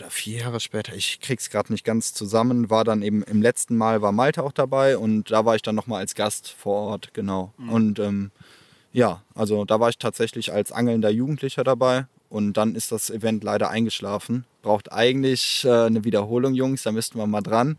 oder 0.00 0.10
vier 0.10 0.40
Jahre 0.40 0.60
später, 0.60 0.94
ich 0.94 1.20
krieg's 1.20 1.50
gerade 1.50 1.72
nicht 1.72 1.84
ganz 1.84 2.14
zusammen, 2.14 2.70
war 2.70 2.84
dann 2.84 3.02
eben 3.02 3.22
im 3.22 3.42
letzten 3.42 3.76
Mal 3.76 4.00
war 4.02 4.12
Malte 4.12 4.42
auch 4.42 4.52
dabei 4.52 4.96
und 4.96 5.30
da 5.30 5.44
war 5.44 5.56
ich 5.56 5.62
dann 5.62 5.74
nochmal 5.74 6.00
als 6.00 6.14
Gast 6.14 6.48
vor 6.48 6.88
Ort, 6.88 7.12
genau. 7.12 7.52
Mhm. 7.58 7.68
Und 7.70 7.98
ähm, 7.98 8.30
ja, 8.92 9.22
also 9.34 9.64
da 9.64 9.78
war 9.78 9.90
ich 9.90 9.98
tatsächlich 9.98 10.52
als 10.52 10.72
angelnder 10.72 11.10
Jugendlicher 11.10 11.64
dabei 11.64 12.06
und 12.30 12.54
dann 12.54 12.74
ist 12.74 12.92
das 12.92 13.10
Event 13.10 13.44
leider 13.44 13.68
eingeschlafen. 13.68 14.44
Braucht 14.62 14.90
eigentlich 14.92 15.64
äh, 15.64 15.86
eine 15.86 16.04
Wiederholung, 16.04 16.54
Jungs, 16.54 16.82
da 16.82 16.92
müssten 16.92 17.18
wir 17.18 17.26
mal 17.26 17.42
dran. 17.42 17.78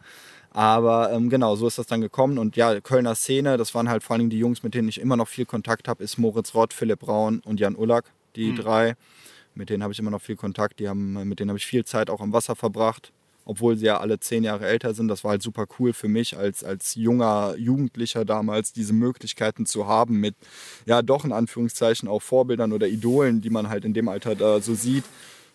Aber 0.53 1.11
ähm, 1.11 1.29
genau, 1.29 1.55
so 1.55 1.67
ist 1.67 1.77
das 1.77 1.87
dann 1.87 2.01
gekommen. 2.01 2.37
Und 2.37 2.57
ja, 2.57 2.79
Kölner 2.81 3.15
Szene, 3.15 3.57
das 3.57 3.73
waren 3.73 3.89
halt 3.89 4.03
vor 4.03 4.17
allem 4.17 4.29
die 4.29 4.37
Jungs, 4.37 4.63
mit 4.63 4.73
denen 4.73 4.89
ich 4.89 4.99
immer 4.99 5.15
noch 5.15 5.29
viel 5.29 5.45
Kontakt 5.45 5.87
habe, 5.87 6.03
ist 6.03 6.17
Moritz 6.17 6.53
Rott, 6.53 6.73
Philipp 6.73 6.99
Braun 6.99 7.41
und 7.45 7.61
Jan 7.61 7.75
Ullack, 7.75 8.05
die 8.35 8.51
mhm. 8.51 8.55
drei. 8.57 8.95
Mit 9.55 9.69
denen 9.69 9.83
habe 9.83 9.93
ich 9.93 9.99
immer 9.99 10.11
noch 10.11 10.21
viel 10.21 10.35
Kontakt. 10.35 10.79
Die 10.79 10.87
haben, 10.87 11.13
mit 11.27 11.39
denen 11.39 11.49
habe 11.49 11.57
ich 11.57 11.65
viel 11.65 11.85
Zeit 11.85 12.09
auch 12.09 12.21
am 12.21 12.33
Wasser 12.33 12.55
verbracht, 12.55 13.11
obwohl 13.45 13.77
sie 13.77 13.85
ja 13.85 13.99
alle 13.99 14.19
zehn 14.19 14.43
Jahre 14.43 14.67
älter 14.67 14.93
sind. 14.93 15.07
Das 15.07 15.23
war 15.23 15.31
halt 15.31 15.41
super 15.41 15.65
cool 15.79 15.93
für 15.93 16.07
mich 16.07 16.37
als, 16.37 16.63
als 16.63 16.95
junger 16.95 17.55
Jugendlicher 17.57 18.23
damals, 18.23 18.71
diese 18.71 18.93
Möglichkeiten 18.93 19.65
zu 19.65 19.87
haben 19.87 20.19
mit, 20.19 20.35
ja, 20.85 21.01
doch 21.01 21.25
in 21.25 21.31
Anführungszeichen 21.31 22.07
auch 22.07 22.21
Vorbildern 22.21 22.71
oder 22.71 22.87
Idolen, 22.87 23.41
die 23.41 23.49
man 23.49 23.69
halt 23.69 23.83
in 23.85 23.93
dem 23.93 24.07
Alter 24.07 24.35
da 24.35 24.61
so 24.61 24.73
sieht. 24.73 25.03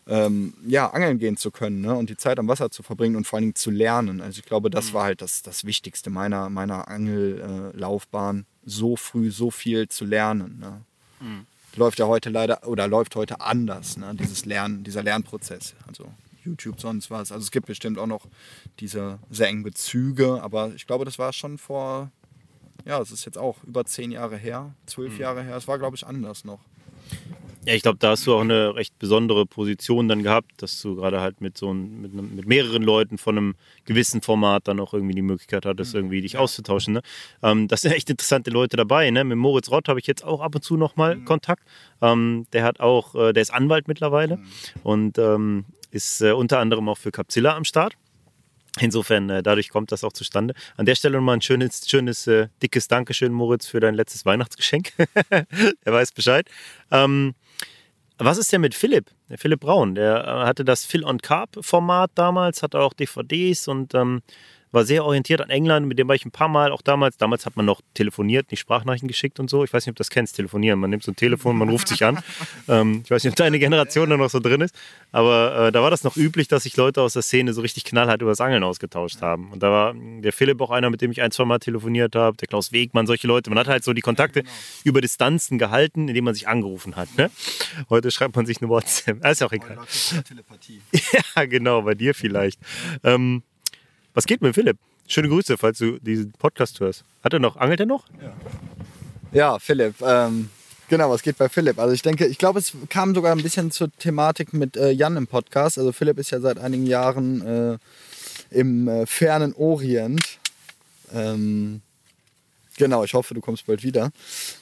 Ähm, 0.08 0.54
ja, 0.64 0.90
angeln 0.90 1.18
gehen 1.18 1.36
zu 1.36 1.50
können 1.50 1.80
ne? 1.80 1.96
und 1.96 2.10
die 2.10 2.16
Zeit 2.16 2.38
am 2.38 2.46
Wasser 2.46 2.70
zu 2.70 2.84
verbringen 2.84 3.16
und 3.16 3.26
vor 3.26 3.38
allen 3.38 3.42
Dingen 3.42 3.54
zu 3.56 3.72
lernen. 3.72 4.20
Also 4.20 4.38
ich 4.38 4.44
glaube, 4.44 4.70
das 4.70 4.90
mhm. 4.90 4.94
war 4.94 5.04
halt 5.04 5.20
das, 5.20 5.42
das 5.42 5.64
Wichtigste 5.64 6.10
meiner, 6.10 6.48
meiner 6.48 6.86
Angellaufbahn, 6.86 8.40
äh, 8.40 8.44
so 8.64 8.94
früh 8.94 9.32
so 9.32 9.50
viel 9.50 9.88
zu 9.88 10.04
lernen. 10.04 10.60
Ne? 10.60 10.82
Mhm 11.18 11.46
läuft 11.76 11.98
ja 11.98 12.06
heute 12.06 12.30
leider 12.30 12.66
oder 12.66 12.88
läuft 12.88 13.16
heute 13.16 13.40
anders, 13.40 13.96
ne? 13.96 14.14
dieses 14.14 14.44
Lernen, 14.44 14.84
dieser 14.84 15.02
Lernprozess. 15.02 15.74
Also 15.86 16.06
YouTube, 16.44 16.80
sonst 16.80 17.10
was. 17.10 17.32
Also 17.32 17.44
es 17.44 17.50
gibt 17.50 17.66
bestimmt 17.66 17.98
auch 17.98 18.06
noch 18.06 18.26
diese 18.80 19.18
sehr 19.30 19.48
engen 19.48 19.62
Bezüge, 19.62 20.42
aber 20.42 20.72
ich 20.74 20.86
glaube, 20.86 21.04
das 21.04 21.18
war 21.18 21.32
schon 21.32 21.58
vor, 21.58 22.10
ja, 22.84 23.00
es 23.00 23.10
ist 23.10 23.24
jetzt 23.24 23.38
auch 23.38 23.62
über 23.64 23.84
zehn 23.84 24.10
Jahre 24.12 24.36
her, 24.36 24.74
zwölf 24.86 25.14
mhm. 25.14 25.20
Jahre 25.20 25.42
her. 25.42 25.56
Es 25.56 25.68
war, 25.68 25.78
glaube 25.78 25.96
ich, 25.96 26.06
anders 26.06 26.44
noch. 26.44 26.60
Ja, 27.66 27.74
ich 27.74 27.82
glaube, 27.82 27.98
da 27.98 28.10
hast 28.10 28.24
du 28.26 28.34
auch 28.34 28.42
eine 28.42 28.76
recht 28.76 28.96
besondere 29.00 29.44
Position 29.44 30.06
dann 30.06 30.22
gehabt, 30.22 30.52
dass 30.58 30.80
du 30.80 30.94
gerade 30.94 31.20
halt 31.20 31.40
mit 31.40 31.58
so 31.58 31.72
ein, 31.72 32.00
mit, 32.00 32.12
mit, 32.14 32.46
mehreren 32.46 32.84
Leuten 32.84 33.18
von 33.18 33.36
einem 33.36 33.54
gewissen 33.84 34.22
Format 34.22 34.68
dann 34.68 34.78
auch 34.78 34.94
irgendwie 34.94 35.16
die 35.16 35.22
Möglichkeit 35.22 35.66
hattest, 35.66 35.92
mhm. 35.92 35.98
irgendwie 35.98 36.20
dich 36.20 36.38
auszutauschen. 36.38 36.94
Ne? 36.94 37.02
Ähm, 37.42 37.66
das 37.66 37.80
sind 37.80 37.90
echt 37.90 38.08
interessante 38.08 38.50
Leute 38.50 38.76
dabei. 38.76 39.10
Ne? 39.10 39.24
Mit 39.24 39.36
Moritz 39.36 39.68
Rott 39.68 39.88
habe 39.88 39.98
ich 39.98 40.06
jetzt 40.06 40.24
auch 40.24 40.42
ab 40.42 40.54
und 40.54 40.62
zu 40.62 40.76
nochmal 40.76 41.16
mhm. 41.16 41.24
Kontakt. 41.24 41.64
Ähm, 42.00 42.46
der 42.52 42.62
hat 42.62 42.78
auch, 42.78 43.16
äh, 43.16 43.32
der 43.32 43.42
ist 43.42 43.52
Anwalt 43.52 43.88
mittlerweile 43.88 44.36
mhm. 44.36 44.46
und 44.84 45.18
ähm, 45.18 45.64
ist 45.90 46.20
äh, 46.20 46.30
unter 46.30 46.60
anderem 46.60 46.88
auch 46.88 46.98
für 46.98 47.10
Capzilla 47.10 47.56
am 47.56 47.64
Start. 47.64 47.94
Insofern, 48.80 49.30
äh, 49.30 49.42
dadurch 49.42 49.70
kommt 49.70 49.92
das 49.92 50.04
auch 50.04 50.12
zustande. 50.12 50.54
An 50.76 50.86
der 50.86 50.94
Stelle 50.94 51.16
nochmal 51.16 51.36
ein 51.36 51.42
schönes, 51.42 51.88
schönes, 51.88 52.26
äh, 52.26 52.48
dickes 52.62 52.88
Dankeschön, 52.88 53.32
Moritz, 53.32 53.66
für 53.66 53.80
dein 53.80 53.94
letztes 53.94 54.26
Weihnachtsgeschenk. 54.26 54.92
er 55.30 55.92
weiß 55.92 56.12
Bescheid. 56.12 56.48
Ähm, 56.90 57.34
was 58.18 58.38
ist 58.38 58.52
denn 58.52 58.62
mit 58.62 58.74
Philipp? 58.74 59.10
Der 59.28 59.38
Philipp 59.38 59.60
Braun, 59.60 59.94
der 59.94 60.24
äh, 60.24 60.46
hatte 60.46 60.64
das 60.64 60.84
Phil 60.84 61.04
on 61.04 61.18
Carp 61.18 61.58
Format 61.60 62.10
damals, 62.14 62.62
hatte 62.62 62.80
auch 62.80 62.92
DVDs 62.92 63.68
und 63.68 63.94
ähm, 63.94 64.22
war 64.72 64.84
sehr 64.84 65.04
orientiert 65.04 65.40
an 65.40 65.50
England, 65.50 65.86
mit 65.86 65.98
dem 65.98 66.08
war 66.08 66.14
ich 66.14 66.24
ein 66.24 66.30
paar 66.30 66.48
Mal, 66.48 66.72
auch 66.72 66.82
damals. 66.82 67.16
Damals 67.16 67.46
hat 67.46 67.56
man 67.56 67.64
noch 67.64 67.80
telefoniert, 67.94 68.50
nicht 68.50 68.60
Sprachnachrichten 68.60 69.08
geschickt 69.08 69.40
und 69.40 69.48
so. 69.48 69.64
Ich 69.64 69.72
weiß 69.72 69.86
nicht, 69.86 69.90
ob 69.90 69.96
du 69.96 70.00
das 70.00 70.10
kennst, 70.10 70.36
telefonieren. 70.36 70.78
Man 70.78 70.90
nimmt 70.90 71.02
so 71.02 71.12
ein 71.12 71.16
Telefon, 71.16 71.56
man 71.56 71.68
ruft 71.68 71.88
sich 71.88 72.04
an. 72.04 72.18
Ähm, 72.68 73.02
ich 73.04 73.10
weiß 73.10 73.22
nicht, 73.22 73.32
ob 73.32 73.36
deine 73.36 73.58
Generation 73.58 74.10
da 74.10 74.16
noch 74.16 74.30
so 74.30 74.40
drin 74.40 74.60
ist. 74.60 74.74
Aber 75.12 75.68
äh, 75.68 75.72
da 75.72 75.82
war 75.82 75.90
das 75.90 76.02
noch 76.02 76.16
üblich, 76.16 76.48
dass 76.48 76.64
sich 76.64 76.76
Leute 76.76 77.00
aus 77.00 77.12
der 77.12 77.22
Szene 77.22 77.52
so 77.52 77.60
richtig 77.60 77.84
knallhart 77.84 78.22
über 78.22 78.32
das 78.32 78.40
Angeln 78.40 78.64
ausgetauscht 78.64 79.20
haben. 79.22 79.52
Und 79.52 79.62
da 79.62 79.70
war 79.70 79.94
der 79.94 80.32
Philipp 80.32 80.60
auch 80.60 80.70
einer, 80.70 80.90
mit 80.90 81.00
dem 81.00 81.10
ich 81.12 81.22
ein, 81.22 81.30
zwei 81.30 81.44
Mal 81.44 81.58
telefoniert 81.58 82.16
habe, 82.16 82.36
der 82.36 82.48
Klaus 82.48 82.72
Wegmann, 82.72 83.06
solche 83.06 83.26
Leute. 83.26 83.50
Man 83.50 83.58
hat 83.58 83.68
halt 83.68 83.84
so 83.84 83.92
die 83.92 84.00
Kontakte 84.00 84.42
genau. 84.42 84.54
über 84.84 85.00
Distanzen 85.00 85.58
gehalten, 85.58 86.08
indem 86.08 86.24
man 86.24 86.34
sich 86.34 86.48
angerufen 86.48 86.96
hat. 86.96 87.08
Ne? 87.16 87.30
Heute 87.88 88.10
schreibt 88.10 88.34
man 88.34 88.46
sich 88.46 88.60
eine 88.60 88.68
WhatsApp. 88.68 89.22
Das 89.22 89.32
ist 89.32 89.42
auch 89.42 89.52
egal. 89.52 89.78
ja, 91.36 91.44
genau, 91.44 91.82
bei 91.82 91.94
dir 91.94 92.14
vielleicht. 92.14 92.58
Ähm, 93.04 93.42
was 94.16 94.24
geht 94.24 94.40
mit 94.40 94.54
Philipp? 94.54 94.78
Schöne 95.06 95.28
Grüße, 95.28 95.58
falls 95.58 95.76
du 95.76 95.98
diesen 95.98 96.32
Podcast 96.32 96.80
hörst. 96.80 97.04
Hat 97.22 97.34
er 97.34 97.38
noch, 97.38 97.56
angelt 97.56 97.80
er 97.80 97.86
noch? 97.86 98.06
Ja, 98.20 98.32
ja 99.32 99.58
Philipp. 99.58 99.94
Ähm, 100.00 100.48
genau, 100.88 101.10
was 101.10 101.22
geht 101.22 101.36
bei 101.36 101.50
Philipp? 101.50 101.78
Also 101.78 101.92
ich 101.92 102.00
denke, 102.00 102.26
ich 102.26 102.38
glaube, 102.38 102.58
es 102.58 102.72
kam 102.88 103.14
sogar 103.14 103.32
ein 103.32 103.42
bisschen 103.42 103.70
zur 103.70 103.92
Thematik 103.98 104.54
mit 104.54 104.78
äh, 104.78 104.90
Jan 104.90 105.18
im 105.18 105.26
Podcast. 105.26 105.78
Also 105.78 105.92
Philipp 105.92 106.18
ist 106.18 106.30
ja 106.30 106.40
seit 106.40 106.58
einigen 106.58 106.86
Jahren 106.86 107.46
äh, 107.46 107.78
im 108.50 108.88
äh, 108.88 109.04
fernen 109.04 109.54
Orient. 109.54 110.38
Ähm, 111.12 111.82
Genau, 112.78 113.04
ich 113.04 113.14
hoffe, 113.14 113.32
du 113.32 113.40
kommst 113.40 113.66
bald 113.66 113.82
wieder. 113.82 114.10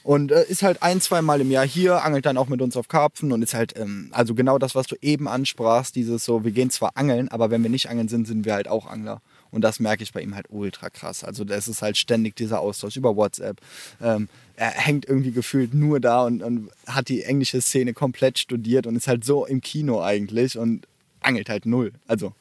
Und 0.04 0.30
äh, 0.30 0.44
ist 0.44 0.62
halt 0.62 0.82
ein, 0.82 1.00
zwei 1.00 1.20
Mal 1.20 1.40
im 1.40 1.50
Jahr 1.50 1.66
hier, 1.66 2.04
angelt 2.04 2.26
dann 2.26 2.36
auch 2.36 2.46
mit 2.48 2.62
uns 2.62 2.76
auf 2.76 2.86
Karpfen 2.86 3.32
und 3.32 3.42
ist 3.42 3.54
halt, 3.54 3.76
ähm, 3.76 4.08
also 4.12 4.34
genau 4.34 4.58
das, 4.58 4.76
was 4.76 4.86
du 4.86 4.94
eben 5.02 5.26
ansprachst, 5.26 5.96
dieses 5.96 6.24
so, 6.24 6.44
wir 6.44 6.52
gehen 6.52 6.70
zwar 6.70 6.92
angeln, 6.94 7.28
aber 7.28 7.50
wenn 7.50 7.64
wir 7.64 7.70
nicht 7.70 7.90
angeln 7.90 8.06
sind, 8.06 8.26
sind 8.26 8.44
wir 8.44 8.54
halt 8.54 8.68
auch 8.68 8.86
Angler. 8.86 9.20
Und 9.54 9.60
das 9.60 9.78
merke 9.78 10.02
ich 10.02 10.12
bei 10.12 10.20
ihm 10.20 10.34
halt 10.34 10.46
ultra 10.48 10.90
krass. 10.90 11.22
Also 11.22 11.44
das 11.44 11.68
ist 11.68 11.80
halt 11.80 11.96
ständig 11.96 12.34
dieser 12.34 12.58
Austausch 12.58 12.96
über 12.96 13.14
WhatsApp. 13.14 13.60
Ähm, 14.02 14.28
er 14.56 14.70
hängt 14.70 15.06
irgendwie 15.06 15.30
gefühlt 15.30 15.74
nur 15.74 16.00
da 16.00 16.24
und, 16.24 16.42
und 16.42 16.70
hat 16.88 17.08
die 17.08 17.22
englische 17.22 17.60
Szene 17.60 17.94
komplett 17.94 18.40
studiert 18.40 18.88
und 18.88 18.96
ist 18.96 19.06
halt 19.06 19.24
so 19.24 19.46
im 19.46 19.60
Kino 19.60 20.02
eigentlich 20.02 20.58
und 20.58 20.88
angelt 21.20 21.48
halt 21.48 21.66
null. 21.66 21.92
Also 22.08 22.32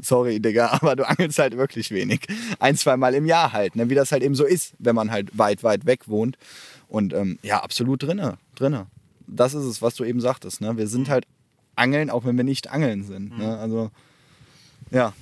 sorry, 0.00 0.38
Digga, 0.38 0.68
aber 0.80 0.94
du 0.94 1.08
angelst 1.08 1.40
halt 1.40 1.56
wirklich 1.56 1.90
wenig. 1.90 2.20
Ein, 2.60 2.76
zwei 2.76 2.96
Mal 2.96 3.14
im 3.16 3.26
Jahr 3.26 3.52
halt, 3.52 3.74
ne? 3.74 3.90
wie 3.90 3.96
das 3.96 4.12
halt 4.12 4.22
eben 4.22 4.36
so 4.36 4.44
ist, 4.44 4.74
wenn 4.78 4.94
man 4.94 5.10
halt 5.10 5.36
weit, 5.36 5.64
weit 5.64 5.86
weg 5.86 6.08
wohnt. 6.08 6.38
Und 6.86 7.12
ähm, 7.12 7.40
ja, 7.42 7.64
absolut 7.64 8.04
drinne, 8.04 8.38
drinne. 8.54 8.86
Das 9.26 9.54
ist 9.54 9.64
es, 9.64 9.82
was 9.82 9.96
du 9.96 10.04
eben 10.04 10.20
sagtest. 10.20 10.60
Ne? 10.60 10.76
Wir 10.76 10.86
sind 10.86 11.08
halt 11.08 11.26
angeln, 11.74 12.10
auch 12.10 12.24
wenn 12.24 12.36
wir 12.36 12.44
nicht 12.44 12.70
angeln 12.70 13.02
sind. 13.02 13.36
Ne? 13.36 13.58
Also, 13.58 13.90
ja. 14.92 15.12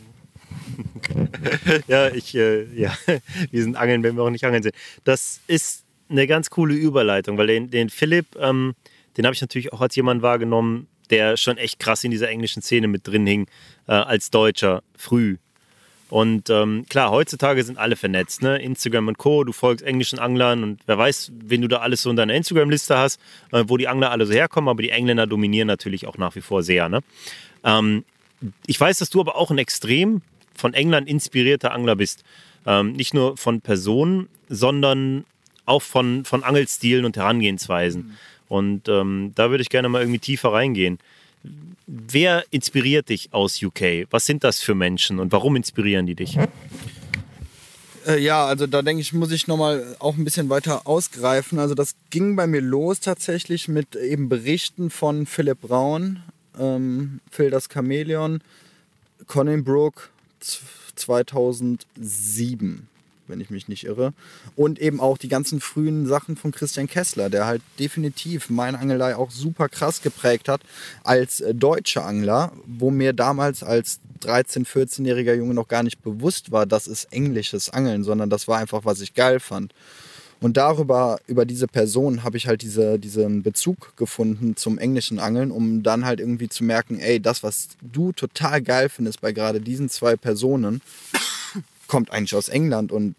ja, 1.89 2.09
ich, 2.09 2.35
äh, 2.35 2.65
ja, 2.75 2.93
wir 3.51 3.63
sind 3.63 3.77
angeln, 3.77 4.03
wenn 4.03 4.17
wir 4.17 4.23
auch 4.23 4.31
nicht 4.31 4.45
angeln 4.45 4.63
sind. 4.63 4.75
Das 5.05 5.41
ist 5.47 5.85
eine 6.09 6.27
ganz 6.27 6.51
coole 6.51 6.75
Überleitung, 6.75 7.39
weil 7.39 7.47
den, 7.47 7.71
den 7.71 7.91
Philipp, 7.91 8.27
ähm, 8.39 8.75
den 9.17 9.27
habe 9.27 9.35
ich 9.35 9.41
natürlich 9.41 9.73
auch 9.73 9.81
als 9.81 9.95
jemand 9.97 10.23
wahrgenommen, 10.23 10.87
der 11.11 11.37
schon 11.37 11.57
echt 11.57 11.79
krass 11.79 12.05
in 12.05 12.11
dieser 12.11 12.29
englischen 12.29 12.63
Szene 12.63 12.89
mit 12.89 13.07
drin 13.07 13.27
hing, 13.27 13.47
äh, 13.87 13.93
als 13.93 14.31
Deutscher, 14.31 14.83
früh. 14.97 15.37
Und 16.11 16.49
ähm, 16.49 16.87
klar, 16.89 17.11
heutzutage 17.11 17.63
sind 17.63 17.79
alle 17.79 17.95
vernetzt, 17.95 18.41
ne? 18.43 18.57
Instagram 18.59 19.09
und 19.09 19.19
Co. 19.19 19.45
Du 19.45 19.53
folgst 19.53 19.85
englischen 19.85 20.19
Anglern 20.19 20.63
und 20.63 20.81
wer 20.87 20.97
weiß, 20.97 21.33
wen 21.35 21.61
du 21.61 21.69
da 21.69 21.79
alles 21.79 22.03
so 22.03 22.09
in 22.09 22.17
deiner 22.17 22.35
Instagram-Liste 22.35 22.97
hast, 22.97 23.21
äh, 23.53 23.65
wo 23.67 23.77
die 23.77 23.89
Angler 23.89 24.11
alle 24.11 24.25
so 24.25 24.33
herkommen, 24.33 24.69
aber 24.69 24.83
die 24.83 24.91
Engländer 24.91 25.27
dominieren 25.27 25.67
natürlich 25.67 26.07
auch 26.07 26.17
nach 26.17 26.35
wie 26.35 26.41
vor 26.41 26.63
sehr. 26.63 26.89
Ne? 26.89 27.01
Ähm, 27.63 28.05
ich 28.67 28.81
weiß, 28.81 28.99
dass 28.99 29.11
du 29.11 29.21
aber 29.21 29.37
auch 29.37 29.51
ein 29.51 29.59
extrem 29.59 30.23
von 30.59 30.75
England 30.75 31.09
inspirierter 31.09 31.73
Angler 31.73 31.97
bist. 31.97 32.25
Ähm, 32.67 32.93
nicht 32.93 33.15
nur 33.15 33.37
von 33.37 33.61
Personen, 33.61 34.29
sondern 34.49 35.25
auch 35.65 35.83
von, 35.83 36.25
von 36.25 36.43
Angelstilen 36.43 37.05
und 37.05 37.17
Herangehensweisen. 37.17 38.03
Mhm. 38.03 38.17
Und 38.49 38.89
ähm, 38.89 39.33
da 39.35 39.51
würde 39.51 39.63
ich 39.63 39.69
gerne 39.69 39.89
mal 39.89 40.03
irgendwie 40.03 40.19
tiefer 40.19 40.53
reingehen. 40.53 40.99
Wer 41.87 42.45
inspiriert 42.51 43.09
dich 43.09 43.33
aus 43.33 43.63
UK? 43.63 44.07
Was 44.11 44.27
sind 44.27 44.45
das 44.45 44.61
für 44.61 44.75
Menschen 44.75 45.19
und 45.19 45.33
warum 45.33 45.57
inspirieren 45.57 46.07
die 46.07 46.15
dich? 46.15 46.39
Äh, 48.07 48.21
ja, 48.21 48.47
also 48.47 48.67
da 48.67 48.83
denke 48.83 49.03
ich, 49.03 49.13
muss 49.13 49.31
ich 49.31 49.47
nochmal 49.47 49.97
auch 49.99 50.17
ein 50.17 50.25
bisschen 50.25 50.49
weiter 50.49 50.87
ausgreifen. 50.87 51.59
Also 51.59 51.75
das 51.75 51.95
ging 52.11 52.37
bei 52.37 52.47
mir 52.47 52.63
los 52.63 53.01
tatsächlich 53.01 53.69
mit 53.69 53.97
eben 53.97 54.29
Berichten 54.29 54.91
von 54.91 55.27
Philipp 55.27 55.61
Braun, 55.61 56.23
ähm, 56.59 57.21
Phil 57.31 57.51
das 57.51 57.69
Chamäleon, 57.73 58.41
Colin 59.27 59.63
Brook 59.63 60.11
2007 60.41 62.89
wenn 63.29 63.41
ich 63.41 63.51
mich 63.51 63.69
nicht 63.69 63.85
irre. 63.85 64.13
Und 64.57 64.79
eben 64.79 65.01
auch 65.01 65.19
die 65.19 65.29
ganzen 65.29 65.61
frühen 65.61 66.07
Sachen 66.07 66.37
von 66.37 66.53
Christian 66.53 66.89
Kessler, 66.89 67.31
der 67.31 67.47
halt 67.47 67.63
definitiv 67.79 68.51
meine 68.51 68.79
Angelei 68.79 69.17
auch 69.17 69.31
super 69.31 69.69
krass 69.69 70.03
geprägt 70.03 70.49
hat 70.49 70.63
als 71.05 71.41
äh, 71.41 71.55
deutscher 71.55 72.05
Angler, 72.05 72.53
wo 72.67 72.91
mir 72.91 73.13
damals 73.13 73.63
als 73.63 74.01
13-, 74.23 74.67
14-jähriger 74.67 75.35
Junge 75.35 75.55
noch 75.55 75.69
gar 75.69 75.83
nicht 75.83 76.03
bewusst 76.03 76.51
war, 76.51 76.67
das 76.67 76.87
ist 76.87 77.13
englisches 77.13 77.71
Angeln, 77.71 78.03
sondern 78.03 78.31
das 78.31 78.49
war 78.49 78.59
einfach, 78.59 78.85
was 78.85 79.01
ich 79.01 79.15
geil 79.15 79.41
fand. 79.41 79.73
Und 80.41 80.57
darüber, 80.57 81.19
über 81.27 81.45
diese 81.45 81.67
Person 81.67 82.23
habe 82.23 82.37
ich 82.37 82.47
halt 82.47 82.63
diese, 82.63 82.99
diesen 82.99 83.43
Bezug 83.43 83.97
gefunden 83.97 84.57
zum 84.57 84.79
englischen 84.79 85.19
Angeln, 85.19 85.51
um 85.51 85.83
dann 85.83 86.05
halt 86.05 86.21
irgendwie 86.21 86.49
zu 86.49 86.63
merken, 86.63 87.01
ey, 87.01 87.21
das, 87.21 87.43
was 87.43 87.71
du 87.83 88.13
total 88.13 88.63
geil 88.63 88.89
findest 88.89 89.21
bei 89.21 89.33
gerade 89.33 89.61
diesen 89.61 89.89
zwei 89.89 90.15
Personen, 90.17 90.81
kommt 91.89 92.13
eigentlich 92.13 92.37
aus 92.37 92.49
England. 92.49 92.93
Und 92.93 93.17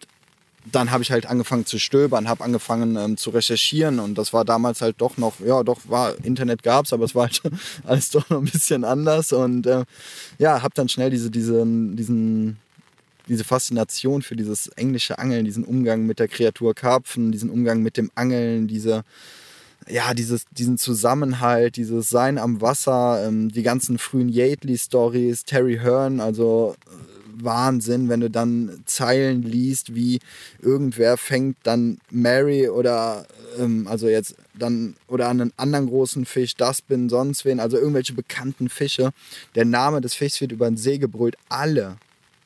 dann 0.72 0.92
habe 0.92 1.04
ich 1.04 1.12
halt 1.12 1.26
angefangen 1.26 1.66
zu 1.66 1.78
stöbern, 1.78 2.30
habe 2.30 2.44
angefangen 2.44 2.96
ähm, 2.96 3.18
zu 3.18 3.32
recherchieren. 3.32 4.00
Und 4.00 4.18
das 4.18 4.32
war 4.32 4.46
damals 4.46 4.82
halt 4.82 4.96
doch 5.00 5.18
noch, 5.18 5.40
ja 5.42 5.64
doch, 5.64 5.80
war 5.88 6.14
Internet 6.24 6.64
gab 6.64 6.86
es, 6.86 6.94
aber 6.94 7.04
es 7.04 7.16
war 7.16 7.24
halt 7.24 7.42
alles 7.86 8.12
doch 8.12 8.30
noch 8.30 8.40
ein 8.40 8.46
bisschen 8.46 8.86
anders. 8.86 9.34
Und 9.34 9.68
äh, 9.68 9.84
ja, 10.38 10.62
habe 10.62 10.74
dann 10.76 10.88
schnell 10.88 11.10
diese, 11.10 11.30
diese, 11.30 11.66
diesen, 11.66 12.58
diese 13.30 13.44
Faszination 13.44 14.22
für 14.22 14.36
dieses 14.36 14.68
englische 14.70 15.20
Angeln, 15.20 15.46
diesen 15.46 15.64
Umgang 15.64 16.06
mit 16.06 16.20
der 16.20 16.28
Kreatur 16.28 16.74
Karpfen, 16.74 17.32
diesen 17.32 17.50
Umgang 17.50 17.82
mit 17.82 17.96
dem 17.96 18.12
Angeln, 18.16 18.68
diese 18.68 19.04
ja, 19.88 20.14
dieses, 20.14 20.44
diesen 20.52 20.78
Zusammenhalt, 20.78 21.76
dieses 21.78 22.10
Sein 22.10 22.38
am 22.38 22.62
Wasser, 22.62 23.26
ähm, 23.26 23.50
die 23.50 23.64
ganzen 23.64 23.98
frühen 23.98 24.30
Yately-Stories, 24.30 25.46
Terry 25.46 25.80
Hearn, 25.82 26.20
also 26.20 26.76
Wahnsinn, 27.44 28.10
wenn 28.10 28.20
du 28.20 28.30
dann 28.30 28.84
Zeilen 28.86 29.44
liest, 29.44 29.96
wie 29.96 30.20
irgendwer 30.62 31.18
fängt 31.18 31.58
dann 31.64 32.00
Mary 32.12 32.70
oder 32.70 33.26
ähm, 33.58 33.88
also 33.88 34.08
jetzt 34.08 34.36
dann 34.54 34.96
oder 35.08 35.30
einen 35.30 35.54
anderen 35.58 35.88
großen 35.88 36.26
Fisch, 36.26 36.56
das 36.56 36.82
bin 36.82 37.10
sonst 37.10 37.46
wen, 37.46 37.60
also 37.60 37.78
irgendwelche 37.78 38.14
bekannten 38.14 38.70
Fische. 38.70 39.12
Der 39.56 39.66
Name 39.66 40.02
des 40.02 40.14
Fischs 40.14 40.42
wird 40.42 40.52
über 40.52 40.70
den 40.70 40.78
See 40.78 40.98
gebrüllt. 40.98 41.38
Alle, 41.48 41.98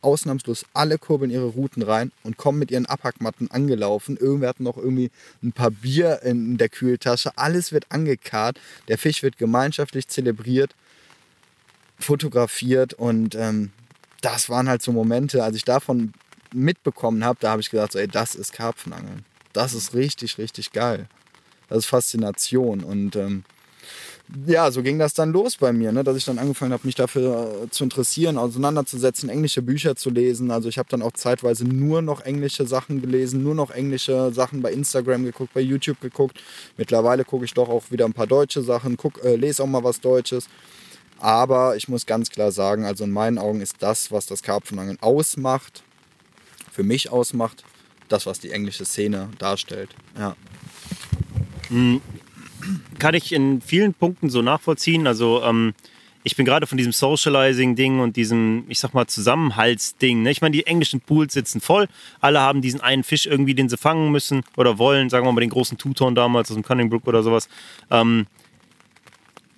ausnahmslos 0.03 0.65
alle 0.73 0.97
kurbeln 0.97 1.31
ihre 1.31 1.45
Routen 1.45 1.83
rein 1.83 2.11
und 2.23 2.37
kommen 2.37 2.59
mit 2.59 2.71
ihren 2.71 2.85
Abhackmatten 2.85 3.49
angelaufen. 3.51 4.17
Irgendwer 4.17 4.49
hat 4.49 4.59
noch 4.59 4.77
irgendwie 4.77 5.11
ein 5.41 5.51
paar 5.53 5.71
Bier 5.71 6.21
in 6.23 6.57
der 6.57 6.69
Kühltasche. 6.69 7.37
Alles 7.37 7.71
wird 7.71 7.85
angekarrt. 7.89 8.59
Der 8.87 8.97
Fisch 8.97 9.23
wird 9.23 9.37
gemeinschaftlich 9.37 10.07
zelebriert, 10.07 10.75
fotografiert 11.99 12.93
und 12.93 13.35
ähm, 13.35 13.71
das 14.21 14.49
waren 14.49 14.69
halt 14.69 14.81
so 14.81 14.91
Momente, 14.91 15.43
als 15.43 15.55
ich 15.57 15.65
davon 15.65 16.13
mitbekommen 16.53 17.23
habe, 17.25 17.39
da 17.41 17.51
habe 17.51 17.61
ich 17.61 17.69
gesagt, 17.69 17.93
so, 17.93 17.99
ey, 17.99 18.07
das 18.07 18.35
ist 18.35 18.53
Karpfenangeln. 18.53 19.25
Das 19.51 19.73
ist 19.73 19.93
richtig, 19.93 20.37
richtig 20.37 20.71
geil. 20.71 21.07
Das 21.67 21.79
ist 21.79 21.85
Faszination. 21.85 22.83
Und 22.83 23.15
ähm, 23.15 23.43
ja, 24.45 24.71
so 24.71 24.81
ging 24.81 24.99
das 24.99 25.13
dann 25.13 25.31
los 25.31 25.57
bei 25.57 25.73
mir, 25.73 25.91
ne? 25.91 26.03
dass 26.03 26.15
ich 26.15 26.25
dann 26.25 26.39
angefangen 26.39 26.71
habe, 26.71 26.85
mich 26.85 26.95
dafür 26.95 27.65
äh, 27.65 27.69
zu 27.69 27.83
interessieren, 27.83 28.37
auseinanderzusetzen, 28.37 29.29
englische 29.29 29.61
Bücher 29.61 29.95
zu 29.95 30.09
lesen. 30.09 30.49
Also 30.49 30.69
ich 30.69 30.77
habe 30.77 30.89
dann 30.89 31.01
auch 31.01 31.11
zeitweise 31.11 31.65
nur 31.65 32.01
noch 32.01 32.21
englische 32.21 32.65
Sachen 32.65 33.01
gelesen, 33.01 33.43
nur 33.43 33.53
noch 33.53 33.69
englische 33.69 34.31
Sachen 34.33 34.61
bei 34.61 34.71
Instagram 34.71 35.25
geguckt, 35.25 35.53
bei 35.53 35.59
YouTube 35.61 35.99
geguckt. 35.99 36.41
Mittlerweile 36.77 37.25
gucke 37.25 37.45
ich 37.45 37.53
doch 37.53 37.69
auch 37.69 37.91
wieder 37.91 38.05
ein 38.05 38.13
paar 38.13 38.27
deutsche 38.27 38.61
Sachen, 38.61 38.97
guck, 38.97 39.23
äh, 39.23 39.35
lese 39.35 39.61
auch 39.61 39.67
mal 39.67 39.83
was 39.83 39.99
Deutsches. 39.99 40.47
Aber 41.19 41.75
ich 41.75 41.87
muss 41.87 42.05
ganz 42.05 42.29
klar 42.29 42.51
sagen, 42.51 42.85
also 42.85 43.03
in 43.03 43.11
meinen 43.11 43.37
Augen 43.37 43.61
ist 43.61 43.75
das, 43.79 44.11
was 44.11 44.25
das 44.25 44.41
Karpfenangeln 44.41 44.97
ausmacht, 45.01 45.83
für 46.71 46.83
mich 46.83 47.11
ausmacht, 47.11 47.63
das, 48.09 48.25
was 48.25 48.39
die 48.39 48.51
englische 48.51 48.85
Szene 48.85 49.29
darstellt. 49.37 49.89
Ja. 50.17 50.35
Hm. 51.67 52.01
Kann 52.99 53.15
ich 53.15 53.31
in 53.33 53.61
vielen 53.61 53.93
Punkten 53.93 54.29
so 54.29 54.41
nachvollziehen. 54.41 55.07
Also 55.07 55.43
ähm, 55.43 55.73
ich 56.23 56.35
bin 56.35 56.45
gerade 56.45 56.67
von 56.67 56.77
diesem 56.77 56.93
Socializing-Ding 56.93 57.99
und 57.99 58.15
diesem, 58.15 58.63
ich 58.69 58.79
sag 58.79 58.93
mal, 58.93 59.07
Zusammenhaltsding. 59.07 60.23
Ne? 60.23 60.31
Ich 60.31 60.41
meine, 60.41 60.53
die 60.53 60.65
englischen 60.65 61.01
Pools 61.01 61.33
sitzen 61.33 61.59
voll. 61.59 61.87
Alle 62.21 62.39
haben 62.39 62.61
diesen 62.61 62.79
einen 62.79 63.03
Fisch 63.03 63.25
irgendwie, 63.25 63.53
den 63.53 63.67
sie 63.67 63.77
fangen 63.77 64.11
müssen 64.11 64.43
oder 64.55 64.77
wollen. 64.77 65.09
Sagen 65.09 65.25
wir 65.25 65.31
mal 65.31 65.41
den 65.41 65.49
großen 65.49 65.77
Tuton 65.77 66.15
damals 66.15 66.49
aus 66.49 66.55
dem 66.55 66.63
Cunningbrook 66.63 67.07
oder 67.07 67.23
sowas. 67.23 67.49
Ähm, 67.91 68.27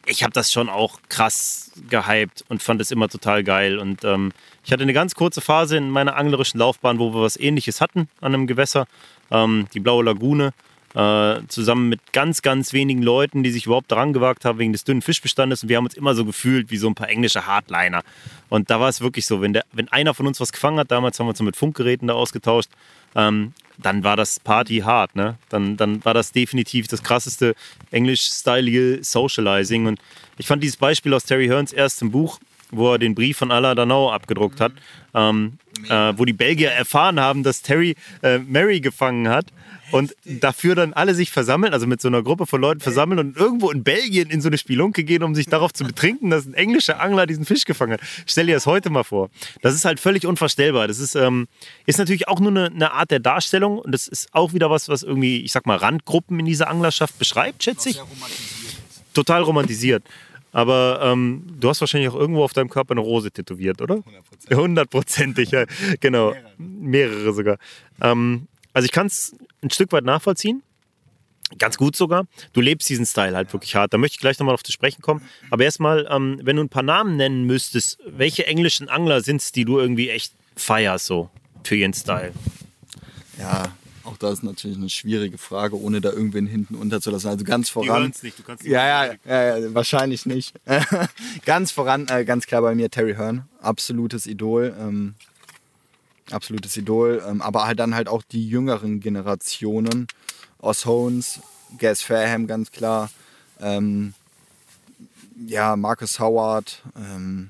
ich 0.08 0.24
habe 0.24 0.34
das 0.34 0.52
schon 0.52 0.70
auch 0.70 1.00
krass 1.10 1.72
gehypt 1.90 2.44
und 2.48 2.64
fand 2.64 2.82
es 2.82 2.92
immer 2.92 3.10
total 3.10 3.44
geil. 3.44 3.78
Und 3.78 4.04
ähm, 4.04 4.32
ich 4.64 4.72
hatte 4.72 4.84
eine 4.84 4.94
ganz 4.94 5.16
kurze 5.16 5.42
Phase 5.42 5.78
in 5.78 5.90
meiner 5.90 6.16
anglerischen 6.16 6.60
Laufbahn, 6.60 7.00
wo 7.00 7.14
wir 7.14 7.22
was 7.22 7.38
ähnliches 7.38 7.82
hatten 7.82 8.08
an 8.22 8.34
einem 8.34 8.48
Gewässer, 8.48 8.88
ähm, 9.32 9.68
die 9.74 9.80
Blaue 9.80 10.04
Lagune, 10.04 10.54
äh, 10.96 11.42
zusammen 11.50 11.90
mit 11.90 12.14
ganz, 12.14 12.42
ganz 12.42 12.72
wenigen 12.72 13.02
Leuten, 13.02 13.44
die 13.44 13.52
sich 13.52 13.66
überhaupt 13.66 13.92
daran 13.92 14.14
gewagt 14.14 14.46
haben 14.46 14.60
wegen 14.60 14.72
des 14.72 14.86
dünnen 14.86 15.02
Fischbestandes. 15.02 15.64
Und 15.64 15.70
wir 15.70 15.78
haben 15.78 15.86
uns 15.86 15.94
immer 15.94 16.16
so 16.16 16.24
gefühlt 16.24 16.72
wie 16.72 16.78
so 16.78 16.88
ein 16.88 16.96
paar 16.96 17.10
englische 17.10 17.46
Hardliner. 17.46 18.02
Und 18.48 18.70
da 18.70 18.80
war 18.80 18.88
es 18.88 19.02
wirklich 19.02 19.26
so, 19.26 19.42
wenn, 19.42 19.54
der, 19.54 19.66
wenn 19.74 19.90
einer 19.90 20.14
von 20.14 20.26
uns 20.26 20.40
was 20.40 20.54
gefangen 20.54 20.80
hat, 20.80 20.92
damals 20.92 21.20
haben 21.20 21.26
wir 21.26 21.32
uns 21.32 21.42
mit 21.42 21.58
Funkgeräten 21.58 22.08
da 22.08 22.14
ausgetauscht, 22.14 22.70
ähm, 23.14 23.54
dann 23.78 24.06
war 24.06 24.16
das 24.16 24.40
Party 24.40 24.80
hart, 24.80 25.18
ne? 25.18 25.38
Dann, 25.50 25.76
dann 25.76 26.04
war 26.06 26.14
das 26.14 26.32
definitiv 26.32 26.88
das 26.88 27.04
krasseste 27.04 27.56
englisch-stylige 27.92 29.00
Socializing. 29.02 29.88
Und 29.88 30.00
ich 30.38 30.48
fand 30.48 30.64
dieses 30.64 30.78
Beispiel 30.78 31.14
aus 31.14 31.26
Terry 31.26 31.48
Hearns 31.48 31.74
erstem 31.74 32.12
Buch, 32.12 32.40
wo 32.72 32.94
er 32.94 33.00
den 33.00 33.16
Brief 33.16 33.38
von 33.38 33.52
Alain 33.52 33.76
Danau 33.76 34.12
abgedruckt 34.12 34.62
hat, 34.62 34.72
ähm, 35.14 35.60
äh, 35.90 36.14
wo 36.16 36.24
die 36.24 36.34
Belgier 36.34 36.72
erfahren 36.72 37.20
haben, 37.20 37.44
dass 37.44 37.62
Terry 37.62 37.96
äh, 38.24 38.40
Mary 38.40 38.80
gefangen 38.80 39.28
hat 39.28 39.48
und 39.92 40.16
dafür 40.26 40.76
dann 40.76 40.94
alle 40.94 41.14
sich 41.16 41.32
versammeln, 41.32 41.74
also 41.74 41.88
mit 41.88 42.02
so 42.02 42.08
einer 42.08 42.24
Gruppe 42.24 42.46
von 42.46 42.62
Leuten 42.62 42.80
versammeln 42.80 43.20
und 43.20 43.38
irgendwo 43.38 43.72
in 43.72 43.84
Belgien 43.84 44.30
in 44.30 44.42
so 44.42 44.50
eine 44.50 44.58
Spielunke 44.58 45.04
gehen, 45.04 45.24
um 45.24 45.36
sich 45.36 45.46
darauf 45.48 45.74
zu 45.74 45.84
betrinken, 45.84 46.30
dass 46.30 46.46
ein 46.46 46.54
englischer 46.54 47.00
Angler 47.00 47.26
diesen 47.26 47.46
Fisch 47.46 47.66
gefangen 47.66 47.94
hat. 47.94 48.02
Stell 48.26 48.48
dir 48.48 48.56
das 48.56 48.66
heute 48.66 48.90
mal 48.90 49.04
vor. 49.04 49.30
Das 49.62 49.74
ist 49.74 49.86
halt 49.86 50.00
völlig 50.00 50.26
unvorstellbar. 50.26 50.88
Das 50.88 51.00
ist, 51.00 51.16
ähm, 51.16 51.48
ist 51.86 52.00
natürlich 52.00 52.28
auch 52.28 52.40
nur 52.40 52.52
eine, 52.52 52.66
eine, 52.68 52.92
Art 52.92 53.12
der 53.12 53.20
Darstellung 53.20 53.80
und 53.80 53.92
das 53.92 54.08
ist 54.08 54.34
auch 54.34 54.54
wieder 54.54 54.70
was, 54.70 54.90
was 54.90 55.04
irgendwie, 55.04 55.42
ich 55.42 55.52
sag 55.52 55.66
mal, 55.66 55.78
Randgruppen 55.78 56.40
in 56.40 56.46
dieser 56.46 56.70
Anglerschaft 56.70 57.18
beschreibt, 57.20 57.64
schätze 57.64 57.90
ich. 57.90 58.02
Total 59.14 59.42
romantisiert. 59.42 60.04
Aber 60.56 61.02
ähm, 61.04 61.44
du 61.60 61.68
hast 61.68 61.82
wahrscheinlich 61.82 62.10
auch 62.10 62.16
irgendwo 62.16 62.42
auf 62.42 62.54
deinem 62.54 62.70
Körper 62.70 62.92
eine 62.92 63.02
Rose 63.02 63.30
tätowiert, 63.30 63.82
oder? 63.82 64.02
Hundertprozentig, 64.54 65.52
ja. 65.52 65.66
Genau. 66.00 66.30
Mehrere, 66.30 66.54
Mehrere 66.58 67.34
sogar. 67.34 67.58
Ähm, 68.02 68.48
also 68.76 68.86
ich 68.86 68.92
kann 68.92 69.08
es 69.08 69.34
ein 69.64 69.72
Stück 69.72 69.92
weit 69.94 70.04
nachvollziehen. 70.04 70.62
Ganz 71.60 71.78
gut 71.78 71.96
sogar. 71.96 72.28
Du 72.52 72.60
lebst 72.60 72.90
diesen 72.90 73.06
Style 73.06 73.36
halt 73.36 73.54
wirklich 73.54 73.74
hart. 73.76 73.94
Da 73.94 73.98
möchte 73.98 74.16
ich 74.16 74.20
gleich 74.20 74.38
nochmal 74.38 74.54
auf 74.54 74.64
das 74.64 74.74
Sprechen 74.74 75.02
kommen. 75.02 75.22
Aber 75.50 75.64
erstmal, 75.64 76.08
ähm, 76.12 76.42
wenn 76.44 76.58
du 76.58 76.64
ein 76.64 76.70
paar 76.70 76.84
Namen 76.84 77.16
nennen 77.16 77.46
müsstest, 77.46 78.00
welche 78.06 78.46
englischen 78.48 78.90
Angler 78.90 79.22
sind 79.22 79.42
es, 79.42 79.52
die 79.54 79.64
du 79.64 79.80
irgendwie 79.80 80.10
echt 80.10 80.34
feierst 80.58 81.06
so 81.06 81.30
für 81.64 81.76
ihren 81.76 81.94
Style? 81.94 82.34
Ja, 83.40 83.74
auch 84.04 84.18
das 84.18 84.34
ist 84.34 84.44
natürlich 84.44 84.78
eine 84.78 84.90
schwierige 84.90 85.38
Frage, 85.38 85.80
ohne 85.80 86.02
da 86.02 86.12
irgendwen 86.12 86.46
hinten 86.46 86.76
unterzulassen. 86.76 87.30
Also 87.30 87.46
ganz 87.46 87.70
voran. 87.70 88.12
Die 88.12 88.26
nicht, 88.26 88.40
du 88.40 88.44
kannst 88.44 88.66
ja, 88.66 89.06
ja, 89.06 89.14
ja, 89.26 89.58
ja, 89.58 89.74
wahrscheinlich 89.74 90.26
nicht. 90.26 90.54
ganz 91.46 91.72
voran, 91.72 92.08
äh, 92.10 92.26
ganz 92.26 92.46
klar 92.46 92.62
bei 92.62 92.76
mir 92.76 92.90
Terry 92.90 93.16
Hearn, 93.16 93.48
absolutes 93.62 94.28
Idol. 94.28 94.76
Ähm, 94.78 95.16
absolutes 96.32 96.76
Idol. 96.78 97.24
Ähm, 97.28 97.42
aber 97.42 97.66
halt 97.66 97.80
dann 97.80 97.96
halt 97.96 98.08
auch 98.08 98.24
die 98.24 98.48
jüngeren 98.48 99.00
Generationen. 99.00 100.08
Os 100.60 100.86
Hones, 100.86 101.42
Gas 101.78 102.02
Fairham, 102.02 102.48
ganz 102.48 102.72
klar. 102.72 103.10
Ähm, 103.60 104.14
ja, 105.48 105.76
Marcus 105.76 106.20
Howard. 106.20 106.82
Ähm, 106.96 107.50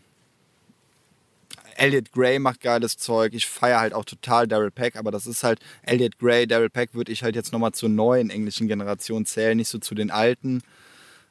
Elliot 1.78 2.12
Gray 2.12 2.40
macht 2.40 2.62
geiles 2.62 2.98
Zeug. 2.98 3.34
Ich 3.34 3.48
feiere 3.48 3.80
halt 3.80 3.94
auch 3.94 4.06
total 4.06 4.48
Daryl 4.48 4.72
Peck, 4.72 4.96
aber 4.96 5.12
das 5.12 5.28
ist 5.28 5.44
halt 5.44 5.60
Elliot 5.84 6.18
Gray, 6.20 6.48
Daryl 6.48 6.70
Peck 6.70 6.94
würde 6.94 7.12
ich 7.12 7.24
halt 7.24 7.36
jetzt 7.36 7.52
nochmal 7.52 7.74
zur 7.74 7.90
neuen 7.90 8.30
englischen 8.30 8.68
Generation 8.68 9.26
zählen, 9.26 9.58
nicht 9.58 9.68
so 9.68 9.78
zu 9.78 9.94
den 9.94 10.10
alten. 10.10 10.62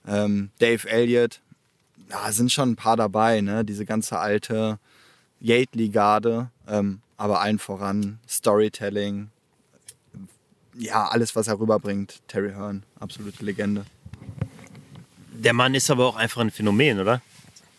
Ähm, 0.06 0.50
Dave 0.58 0.88
Elliott, 0.88 1.40
da 2.08 2.30
sind 2.30 2.52
schon 2.52 2.72
ein 2.72 2.76
paar 2.76 2.96
dabei, 2.96 3.40
ne? 3.40 3.64
Diese 3.64 3.86
ganze 3.86 4.18
alte 4.18 4.78
Yately-Garde, 5.40 6.50
ähm, 6.68 7.00
aber 7.16 7.40
allen 7.40 7.58
voran 7.58 8.18
Storytelling. 8.28 9.30
Ja, 10.76 11.06
alles, 11.06 11.36
was 11.36 11.46
er 11.46 11.58
rüberbringt. 11.58 12.20
Terry 12.26 12.52
Hearn, 12.52 12.84
absolute 12.98 13.44
Legende. 13.44 13.84
Der 15.32 15.52
Mann 15.52 15.74
ist 15.74 15.90
aber 15.90 16.06
auch 16.06 16.16
einfach 16.16 16.40
ein 16.40 16.50
Phänomen, 16.50 17.00
oder? 17.00 17.22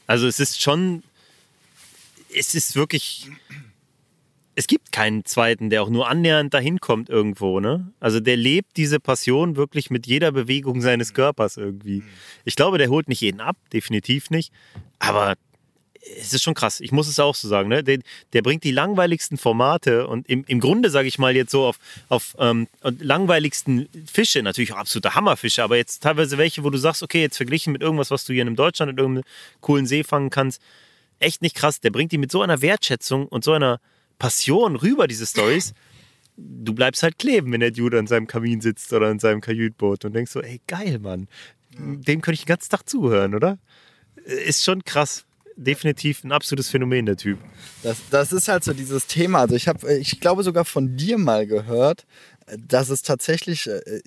Also 0.07 0.27
es 0.27 0.39
ist 0.39 0.61
schon 0.61 1.03
es 2.35 2.55
ist 2.55 2.75
wirklich. 2.75 3.29
Es 4.57 4.67
gibt 4.67 4.93
keinen 4.93 5.25
zweiten, 5.25 5.69
der 5.69 5.83
auch 5.83 5.89
nur 5.89 6.07
annähernd 6.07 6.53
dahin 6.53 6.79
kommt 6.79 7.09
irgendwo, 7.09 7.59
ne? 7.59 7.91
Also 7.99 8.21
der 8.21 8.37
lebt 8.37 8.77
diese 8.77 9.01
Passion 9.01 9.57
wirklich 9.57 9.89
mit 9.89 10.07
jeder 10.07 10.31
Bewegung 10.31 10.79
seines 10.79 11.13
Körpers 11.13 11.57
irgendwie. 11.57 12.03
Ich 12.45 12.55
glaube, 12.55 12.77
der 12.77 12.89
holt 12.89 13.09
nicht 13.09 13.19
jeden 13.19 13.41
ab, 13.41 13.57
definitiv 13.73 14.29
nicht. 14.29 14.53
Aber 14.97 15.35
es 16.19 16.33
ist 16.33 16.43
schon 16.43 16.53
krass. 16.53 16.79
Ich 16.79 16.91
muss 16.91 17.07
es 17.07 17.19
auch 17.19 17.35
so 17.35 17.47
sagen. 17.47 17.69
Ne? 17.69 17.83
Der, 17.83 17.99
der 18.33 18.41
bringt 18.41 18.63
die 18.63 18.71
langweiligsten 18.71 19.37
Formate 19.37 20.07
und 20.07 20.29
im, 20.29 20.43
im 20.47 20.59
Grunde, 20.59 20.89
sage 20.89 21.07
ich 21.07 21.17
mal, 21.17 21.35
jetzt 21.35 21.51
so 21.51 21.65
auf, 21.65 21.79
auf 22.09 22.35
ähm, 22.39 22.67
langweiligsten 22.81 23.89
Fische, 24.05 24.43
natürlich 24.43 24.73
auch 24.73 24.77
absolute 24.77 25.15
Hammerfische, 25.15 25.63
aber 25.63 25.77
jetzt 25.77 26.03
teilweise 26.03 26.37
welche, 26.37 26.63
wo 26.63 26.69
du 26.69 26.77
sagst, 26.77 27.03
okay, 27.03 27.21
jetzt 27.21 27.37
verglichen 27.37 27.73
mit 27.73 27.81
irgendwas, 27.81 28.11
was 28.11 28.25
du 28.25 28.33
hier 28.33 28.45
in 28.45 28.55
Deutschland 28.55 28.91
in 28.91 28.97
irgendeinem 28.97 29.25
coolen 29.61 29.87
See 29.87 30.03
fangen 30.03 30.29
kannst, 30.29 30.61
echt 31.19 31.41
nicht 31.41 31.55
krass. 31.55 31.79
Der 31.79 31.89
bringt 31.89 32.11
die 32.11 32.17
mit 32.17 32.31
so 32.31 32.41
einer 32.41 32.61
Wertschätzung 32.61 33.27
und 33.27 33.43
so 33.43 33.53
einer 33.53 33.79
Passion 34.19 34.75
rüber, 34.75 35.07
diese 35.07 35.25
Stories. 35.25 35.73
Du 36.37 36.73
bleibst 36.73 37.01
halt 37.03 37.17
kleben, 37.17 37.51
wenn 37.51 37.61
der 37.61 37.71
Dude 37.71 37.97
an 37.97 38.07
seinem 38.07 38.27
Kamin 38.27 38.61
sitzt 38.61 38.91
oder 38.93 39.09
in 39.09 39.19
seinem 39.19 39.41
Kajütboot 39.41 40.05
und 40.05 40.13
denkst 40.13 40.31
so, 40.31 40.41
ey, 40.41 40.61
geil, 40.67 40.99
Mann. 40.99 41.27
Dem 41.77 42.21
könnte 42.21 42.35
ich 42.35 42.41
den 42.41 42.49
ganzen 42.49 42.69
Tag 42.69 42.87
zuhören, 42.87 43.35
oder? 43.35 43.57
Ist 44.25 44.63
schon 44.63 44.83
krass. 44.83 45.24
Definitiv 45.57 46.23
ein 46.23 46.31
absolutes 46.31 46.69
Phänomen, 46.69 47.05
der 47.05 47.15
Typ. 47.15 47.39
Das, 47.81 47.97
das 48.09 48.33
ist 48.33 48.47
halt 48.47 48.63
so 48.63 48.73
dieses 48.73 49.07
Thema. 49.07 49.39
Also 49.39 49.55
ich 49.55 49.67
habe, 49.67 49.93
ich 49.95 50.19
glaube 50.19 50.43
sogar 50.43 50.65
von 50.65 50.97
dir 50.97 51.17
mal 51.17 51.47
gehört, 51.47 52.05
dass 52.57 52.89
es 52.89 53.01
tatsächlich 53.01 53.67
äh, 53.67 54.01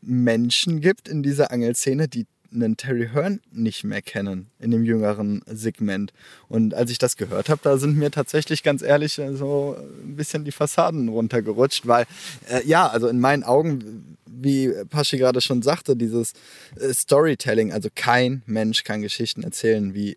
Menschen 0.00 0.80
gibt 0.80 1.08
in 1.08 1.22
dieser 1.22 1.52
Angelszene, 1.52 2.08
die 2.08 2.26
einen 2.54 2.76
Terry 2.76 3.08
Hearn 3.12 3.40
nicht 3.50 3.84
mehr 3.84 4.02
kennen 4.02 4.50
in 4.58 4.70
dem 4.70 4.84
jüngeren 4.84 5.42
Segment. 5.46 6.12
Und 6.48 6.74
als 6.74 6.90
ich 6.90 6.98
das 6.98 7.16
gehört 7.16 7.48
habe, 7.48 7.60
da 7.62 7.78
sind 7.78 7.96
mir 7.96 8.10
tatsächlich 8.10 8.62
ganz 8.62 8.82
ehrlich 8.82 9.18
äh, 9.18 9.34
so 9.34 9.76
ein 9.78 10.16
bisschen 10.16 10.44
die 10.44 10.52
Fassaden 10.52 11.08
runtergerutscht, 11.08 11.86
weil 11.86 12.06
äh, 12.50 12.66
ja, 12.66 12.88
also 12.88 13.08
in 13.08 13.20
meinen 13.20 13.44
Augen, 13.44 14.16
wie 14.26 14.72
Paschi 14.90 15.18
gerade 15.18 15.40
schon 15.40 15.62
sagte, 15.62 15.96
dieses 15.96 16.32
äh, 16.76 16.92
Storytelling, 16.92 17.72
also 17.72 17.88
kein 17.94 18.42
Mensch 18.46 18.84
kann 18.84 19.02
Geschichten 19.02 19.42
erzählen 19.42 19.94
wie 19.94 20.16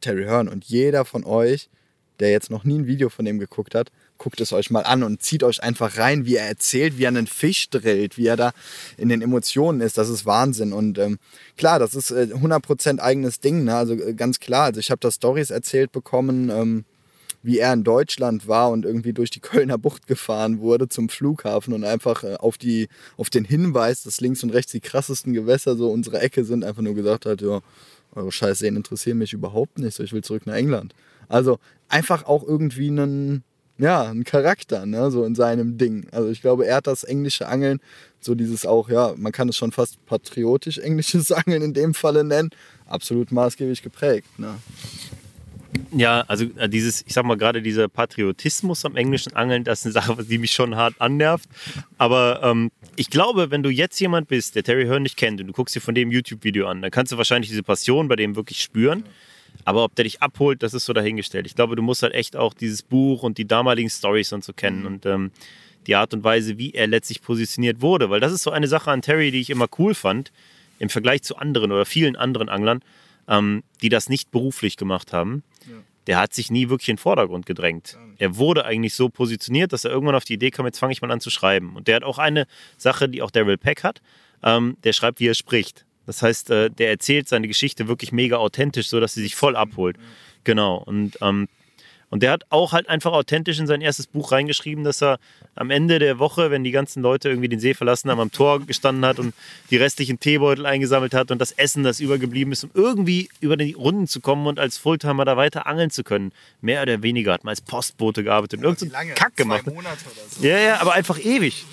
Terry 0.00 0.24
Hearn 0.24 0.48
und 0.48 0.64
jeder 0.64 1.04
von 1.04 1.24
euch, 1.24 1.68
der 2.20 2.30
jetzt 2.30 2.50
noch 2.50 2.64
nie 2.64 2.78
ein 2.78 2.86
Video 2.86 3.08
von 3.08 3.24
dem 3.24 3.38
geguckt 3.38 3.74
hat, 3.74 3.90
guckt 4.18 4.40
es 4.40 4.52
euch 4.52 4.70
mal 4.70 4.82
an 4.82 5.02
und 5.02 5.22
zieht 5.22 5.42
euch 5.42 5.62
einfach 5.62 5.96
rein, 5.96 6.26
wie 6.26 6.36
er 6.36 6.46
erzählt, 6.46 6.98
wie 6.98 7.04
er 7.04 7.08
einen 7.08 7.26
Fisch 7.26 7.70
drillt, 7.70 8.18
wie 8.18 8.26
er 8.26 8.36
da 8.36 8.52
in 8.96 9.08
den 9.08 9.22
Emotionen 9.22 9.80
ist. 9.80 9.96
Das 9.98 10.08
ist 10.08 10.26
Wahnsinn. 10.26 10.72
Und 10.72 10.98
ähm, 10.98 11.18
klar, 11.56 11.78
das 11.78 11.94
ist 11.94 12.10
äh, 12.10 12.28
100% 12.32 13.00
eigenes 13.00 13.40
Ding. 13.40 13.64
Ne? 13.64 13.74
Also 13.74 13.94
äh, 13.94 14.12
ganz 14.12 14.38
klar. 14.38 14.64
Also 14.66 14.78
ich 14.78 14.90
habe 14.90 15.00
da 15.00 15.10
Stories 15.10 15.50
erzählt 15.50 15.90
bekommen, 15.90 16.50
ähm, 16.50 16.84
wie 17.42 17.58
er 17.58 17.72
in 17.72 17.84
Deutschland 17.84 18.46
war 18.46 18.70
und 18.70 18.84
irgendwie 18.84 19.14
durch 19.14 19.30
die 19.30 19.40
Kölner 19.40 19.78
Bucht 19.78 20.06
gefahren 20.06 20.60
wurde 20.60 20.88
zum 20.88 21.08
Flughafen 21.08 21.72
und 21.72 21.84
einfach 21.84 22.22
äh, 22.22 22.34
auf, 22.34 22.58
die, 22.58 22.88
auf 23.16 23.30
den 23.30 23.46
Hinweis, 23.46 24.02
dass 24.02 24.20
links 24.20 24.42
und 24.42 24.50
rechts 24.50 24.72
die 24.72 24.80
krassesten 24.80 25.32
Gewässer 25.32 25.76
so 25.76 25.90
unsere 25.90 26.20
Ecke 26.20 26.44
sind, 26.44 26.64
einfach 26.64 26.82
nur 26.82 26.94
gesagt 26.94 27.24
hat, 27.24 27.40
ja, 27.40 27.62
eure 28.14 28.32
Scheißseen 28.32 28.76
interessieren 28.76 29.18
mich 29.18 29.32
überhaupt 29.32 29.78
nicht, 29.78 29.94
so 29.94 30.02
ich 30.02 30.12
will 30.12 30.22
zurück 30.22 30.46
nach 30.46 30.54
England. 30.54 30.94
Also 31.28 31.58
einfach 31.88 32.24
auch 32.24 32.42
irgendwie 32.42 32.88
einen 32.88 33.44
ja, 33.80 34.02
ein 34.10 34.24
Charakter, 34.24 34.84
ne, 34.84 35.10
so 35.10 35.24
in 35.24 35.34
seinem 35.34 35.78
Ding. 35.78 36.06
Also 36.12 36.28
ich 36.28 36.42
glaube, 36.42 36.66
er 36.66 36.76
hat 36.76 36.86
das 36.86 37.02
englische 37.02 37.48
Angeln, 37.48 37.80
so 38.20 38.34
dieses 38.34 38.66
auch, 38.66 38.90
ja, 38.90 39.14
man 39.16 39.32
kann 39.32 39.48
es 39.48 39.56
schon 39.56 39.72
fast 39.72 40.04
patriotisch 40.04 40.78
englisches 40.78 41.32
Angeln 41.32 41.62
in 41.62 41.72
dem 41.72 41.94
Falle 41.94 42.22
nennen, 42.22 42.50
absolut 42.86 43.32
maßgeblich 43.32 43.82
geprägt, 43.82 44.38
ne. 44.38 44.56
Ja, 45.92 46.22
also 46.28 46.46
äh, 46.56 46.68
dieses, 46.68 47.02
ich 47.06 47.12
sag 47.12 47.24
mal 47.24 47.36
gerade 47.36 47.62
dieser 47.62 47.88
Patriotismus 47.88 48.84
am 48.84 48.96
englischen 48.96 49.34
Angeln, 49.34 49.64
das 49.64 49.80
ist 49.80 49.86
eine 49.86 49.92
Sache, 49.92 50.24
die 50.24 50.38
mich 50.38 50.52
schon 50.52 50.76
hart 50.76 50.94
annervt. 50.98 51.48
Aber 51.98 52.40
ähm, 52.42 52.70
ich 52.96 53.10
glaube, 53.10 53.50
wenn 53.50 53.62
du 53.62 53.70
jetzt 53.70 54.00
jemand 54.00 54.28
bist, 54.28 54.54
der 54.56 54.62
Terry 54.62 54.86
Hearn 54.86 55.02
nicht 55.02 55.16
kennt 55.16 55.40
und 55.40 55.46
du 55.46 55.52
guckst 55.52 55.74
dir 55.74 55.80
von 55.80 55.94
dem 55.94 56.10
YouTube-Video 56.10 56.68
an, 56.68 56.82
dann 56.82 56.90
kannst 56.90 57.12
du 57.12 57.16
wahrscheinlich 57.16 57.50
diese 57.50 57.62
Passion 57.62 58.08
bei 58.08 58.16
dem 58.16 58.36
wirklich 58.36 58.62
spüren. 58.62 59.04
Aber 59.64 59.84
ob 59.84 59.94
der 59.94 60.04
dich 60.04 60.22
abholt, 60.22 60.62
das 60.62 60.74
ist 60.74 60.84
so 60.84 60.92
dahingestellt. 60.92 61.46
Ich 61.46 61.54
glaube, 61.54 61.76
du 61.76 61.82
musst 61.82 62.02
halt 62.02 62.14
echt 62.14 62.36
auch 62.36 62.54
dieses 62.54 62.82
Buch 62.82 63.22
und 63.22 63.36
die 63.38 63.46
damaligen 63.46 63.90
Stories 63.90 64.32
und 64.32 64.44
so 64.44 64.52
kennen 64.52 64.86
und 64.86 65.06
ähm, 65.06 65.32
die 65.86 65.96
Art 65.96 66.14
und 66.14 66.24
Weise, 66.24 66.58
wie 66.58 66.72
er 66.72 66.86
letztlich 66.86 67.22
positioniert 67.22 67.80
wurde. 67.80 68.10
Weil 68.10 68.20
das 68.20 68.32
ist 68.32 68.42
so 68.42 68.50
eine 68.50 68.68
Sache 68.68 68.90
an 68.90 69.02
Terry, 69.02 69.30
die 69.30 69.40
ich 69.40 69.50
immer 69.50 69.66
cool 69.78 69.94
fand, 69.94 70.32
im 70.78 70.88
Vergleich 70.88 71.22
zu 71.22 71.36
anderen 71.36 71.72
oder 71.72 71.84
vielen 71.84 72.16
anderen 72.16 72.48
Anglern, 72.48 72.80
ähm, 73.30 73.62
die 73.80 73.88
das 73.88 74.10
nicht 74.10 74.30
beruflich 74.30 74.76
gemacht 74.76 75.14
haben. 75.14 75.42
Ja. 75.66 75.76
Der 76.06 76.18
hat 76.18 76.34
sich 76.34 76.50
nie 76.50 76.68
wirklich 76.68 76.88
in 76.88 76.96
den 76.96 77.02
Vordergrund 77.02 77.46
gedrängt. 77.46 77.96
Er 78.18 78.36
wurde 78.36 78.64
eigentlich 78.64 78.94
so 78.94 79.08
positioniert, 79.08 79.72
dass 79.72 79.84
er 79.84 79.92
irgendwann 79.92 80.16
auf 80.16 80.24
die 80.24 80.34
Idee 80.34 80.50
kam, 80.50 80.66
jetzt 80.66 80.78
fange 80.78 80.92
ich 80.92 81.00
mal 81.00 81.10
an 81.10 81.20
zu 81.20 81.30
schreiben. 81.30 81.76
Und 81.76 81.88
der 81.88 81.96
hat 81.96 82.04
auch 82.04 82.18
eine 82.18 82.46
Sache, 82.76 83.08
die 83.08 83.22
auch 83.22 83.30
Daryl 83.30 83.56
Peck 83.56 83.84
hat. 83.84 84.02
Ähm, 84.42 84.76
der 84.84 84.92
schreibt, 84.92 85.20
wie 85.20 85.28
er 85.28 85.34
spricht. 85.34 85.86
Das 86.06 86.22
heißt, 86.22 86.50
äh, 86.50 86.70
der 86.70 86.90
erzählt 86.90 87.28
seine 87.28 87.46
Geschichte 87.46 87.86
wirklich 87.86 88.10
mega 88.10 88.36
authentisch, 88.36 88.88
sodass 88.88 89.14
sie 89.14 89.22
sich 89.22 89.36
voll 89.36 89.54
abholt. 89.54 89.96
Genau. 90.44 90.76
Und, 90.78 91.18
ähm, 91.20 91.48
und 92.10 92.24
der 92.24 92.32
hat 92.32 92.44
auch 92.50 92.72
halt 92.72 92.88
einfach 92.88 93.12
authentisch 93.12 93.60
in 93.60 93.68
sein 93.68 93.80
erstes 93.80 94.08
Buch 94.08 94.32
reingeschrieben, 94.32 94.82
dass 94.82 95.00
er 95.00 95.18
am 95.54 95.70
Ende 95.70 96.00
der 96.00 96.18
Woche, 96.18 96.50
wenn 96.50 96.64
die 96.64 96.72
ganzen 96.72 97.02
Leute 97.02 97.28
irgendwie 97.28 97.48
den 97.48 97.60
See 97.60 97.72
verlassen 97.72 98.10
haben, 98.10 98.18
am 98.18 98.32
Tor 98.32 98.66
gestanden 98.66 99.04
hat 99.04 99.20
und 99.20 99.32
die 99.70 99.76
restlichen 99.76 100.18
Teebeutel 100.18 100.66
eingesammelt 100.66 101.14
hat 101.14 101.30
und 101.30 101.38
das 101.38 101.52
Essen, 101.52 101.84
das 101.84 102.00
übergeblieben 102.00 102.52
ist, 102.52 102.64
um 102.64 102.70
irgendwie 102.74 103.28
über 103.40 103.56
die 103.56 103.72
Runden 103.74 104.08
zu 104.08 104.20
kommen 104.20 104.48
und 104.48 104.58
als 104.58 104.76
Fulltimer 104.76 105.24
da 105.24 105.36
weiter 105.36 105.68
angeln 105.68 105.90
zu 105.90 106.02
können. 106.02 106.32
Mehr 106.60 106.82
oder 106.82 107.00
weniger 107.02 107.32
hat 107.32 107.44
man 107.44 107.50
als 107.50 107.60
Postbote 107.60 108.24
gearbeitet 108.24 108.58
und 108.58 108.64
irgendeinen 108.64 109.14
Kack 109.14 109.36
gemacht. 109.36 109.66
Monate 109.66 110.04
oder 110.06 110.28
so. 110.28 110.46
Ja, 110.46 110.58
ja, 110.58 110.80
aber 110.80 110.94
einfach 110.94 111.18
ewig. 111.18 111.64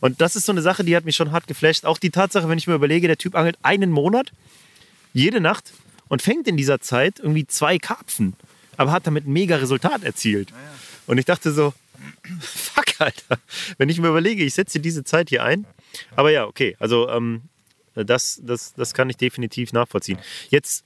Und 0.00 0.22
das 0.22 0.36
ist 0.36 0.46
so 0.46 0.52
eine 0.52 0.62
Sache, 0.62 0.84
die 0.84 0.96
hat 0.96 1.04
mich 1.04 1.16
schon 1.16 1.32
hart 1.32 1.46
geflasht. 1.46 1.84
Auch 1.84 1.98
die 1.98 2.10
Tatsache, 2.10 2.48
wenn 2.48 2.58
ich 2.58 2.66
mir 2.66 2.74
überlege, 2.74 3.08
der 3.08 3.18
Typ 3.18 3.34
angelt 3.34 3.58
einen 3.62 3.90
Monat, 3.90 4.32
jede 5.12 5.40
Nacht 5.40 5.72
und 6.08 6.22
fängt 6.22 6.48
in 6.48 6.56
dieser 6.56 6.80
Zeit 6.80 7.18
irgendwie 7.18 7.46
zwei 7.46 7.78
Karpfen, 7.78 8.34
aber 8.82 8.92
hat 8.92 9.06
damit 9.06 9.26
ein 9.26 9.32
mega 9.32 9.56
Resultat 9.56 10.02
erzielt. 10.02 10.50
Ja, 10.50 10.56
Und 11.06 11.18
ich 11.18 11.24
dachte 11.24 11.52
so, 11.52 11.72
fuck, 12.40 12.86
Alter, 12.98 13.38
wenn 13.78 13.88
ich 13.88 13.98
mir 14.00 14.08
überlege, 14.08 14.44
ich 14.44 14.54
setze 14.54 14.80
diese 14.80 15.04
Zeit 15.04 15.28
hier 15.28 15.44
ein. 15.44 15.66
Aber 16.16 16.30
ja, 16.30 16.46
okay, 16.46 16.76
also 16.78 17.08
ähm, 17.08 17.42
das, 17.94 18.40
das, 18.42 18.74
das 18.74 18.94
kann 18.94 19.08
ich 19.10 19.16
definitiv 19.16 19.72
nachvollziehen. 19.72 20.18
Jetzt 20.50 20.84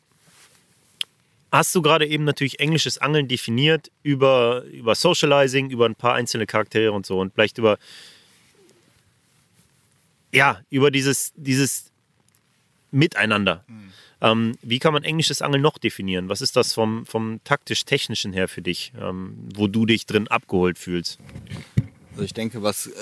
hast 1.52 1.74
du 1.74 1.80
gerade 1.80 2.06
eben 2.06 2.24
natürlich 2.24 2.60
englisches 2.60 2.98
Angeln 2.98 3.28
definiert 3.28 3.90
über, 4.02 4.64
über 4.64 4.94
Socializing, 4.94 5.70
über 5.70 5.86
ein 5.86 5.94
paar 5.94 6.14
einzelne 6.14 6.46
Charaktere 6.46 6.92
und 6.92 7.06
so 7.06 7.18
und 7.20 7.32
vielleicht 7.32 7.58
über 7.58 7.78
ja, 10.32 10.60
über 10.68 10.90
dieses, 10.90 11.32
dieses 11.36 11.90
Miteinander. 12.90 13.64
Mhm. 13.68 13.92
Ähm, 14.20 14.56
wie 14.62 14.78
kann 14.78 14.92
man 14.92 15.04
englisches 15.04 15.42
Angeln 15.42 15.62
noch 15.62 15.78
definieren? 15.78 16.28
Was 16.28 16.40
ist 16.40 16.56
das 16.56 16.72
vom, 16.72 17.04
vom 17.06 17.40
taktisch-technischen 17.44 18.32
her 18.32 18.48
für 18.48 18.62
dich, 18.62 18.92
ähm, 19.00 19.36
wo 19.54 19.66
du 19.66 19.84
dich 19.84 20.06
drin 20.06 20.28
abgeholt 20.28 20.78
fühlst? 20.78 21.18
Also 22.12 22.24
ich 22.24 22.32
denke, 22.32 22.62
was 22.62 22.86
äh, 22.86 22.92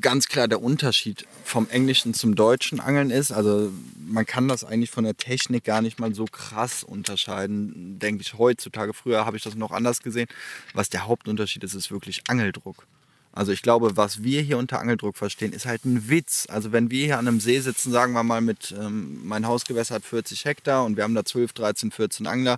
ganz 0.00 0.26
klar 0.26 0.48
der 0.48 0.62
Unterschied 0.62 1.26
vom 1.44 1.68
Englischen 1.68 2.14
zum 2.14 2.34
Deutschen 2.34 2.80
Angeln 2.80 3.10
ist, 3.10 3.30
also 3.30 3.70
man 4.06 4.24
kann 4.24 4.48
das 4.48 4.64
eigentlich 4.64 4.90
von 4.90 5.04
der 5.04 5.18
Technik 5.18 5.64
gar 5.64 5.82
nicht 5.82 6.00
mal 6.00 6.14
so 6.14 6.24
krass 6.24 6.82
unterscheiden, 6.82 7.98
denke 7.98 8.22
ich 8.22 8.38
heutzutage. 8.38 8.94
Früher 8.94 9.26
habe 9.26 9.36
ich 9.36 9.42
das 9.42 9.54
noch 9.54 9.70
anders 9.70 10.00
gesehen. 10.00 10.28
Was 10.72 10.88
der 10.88 11.06
Hauptunterschied 11.06 11.62
ist, 11.62 11.74
ist 11.74 11.90
wirklich 11.90 12.22
Angeldruck. 12.28 12.86
Also 13.34 13.50
ich 13.50 13.62
glaube, 13.62 13.96
was 13.96 14.22
wir 14.22 14.42
hier 14.42 14.58
unter 14.58 14.78
Angeldruck 14.78 15.16
verstehen, 15.16 15.52
ist 15.52 15.66
halt 15.66 15.84
ein 15.84 16.08
Witz. 16.08 16.46
Also 16.48 16.70
wenn 16.70 16.90
wir 16.90 17.04
hier 17.04 17.18
an 17.18 17.26
einem 17.26 17.40
See 17.40 17.58
sitzen, 17.58 17.90
sagen 17.90 18.12
wir 18.12 18.22
mal 18.22 18.40
mit, 18.40 18.72
ähm, 18.78 19.26
mein 19.26 19.46
Hausgewässer 19.46 19.96
hat 19.96 20.04
40 20.04 20.44
Hektar 20.44 20.84
und 20.84 20.96
wir 20.96 21.02
haben 21.02 21.16
da 21.16 21.24
12, 21.24 21.52
13, 21.52 21.90
14 21.90 22.28
Angler, 22.28 22.56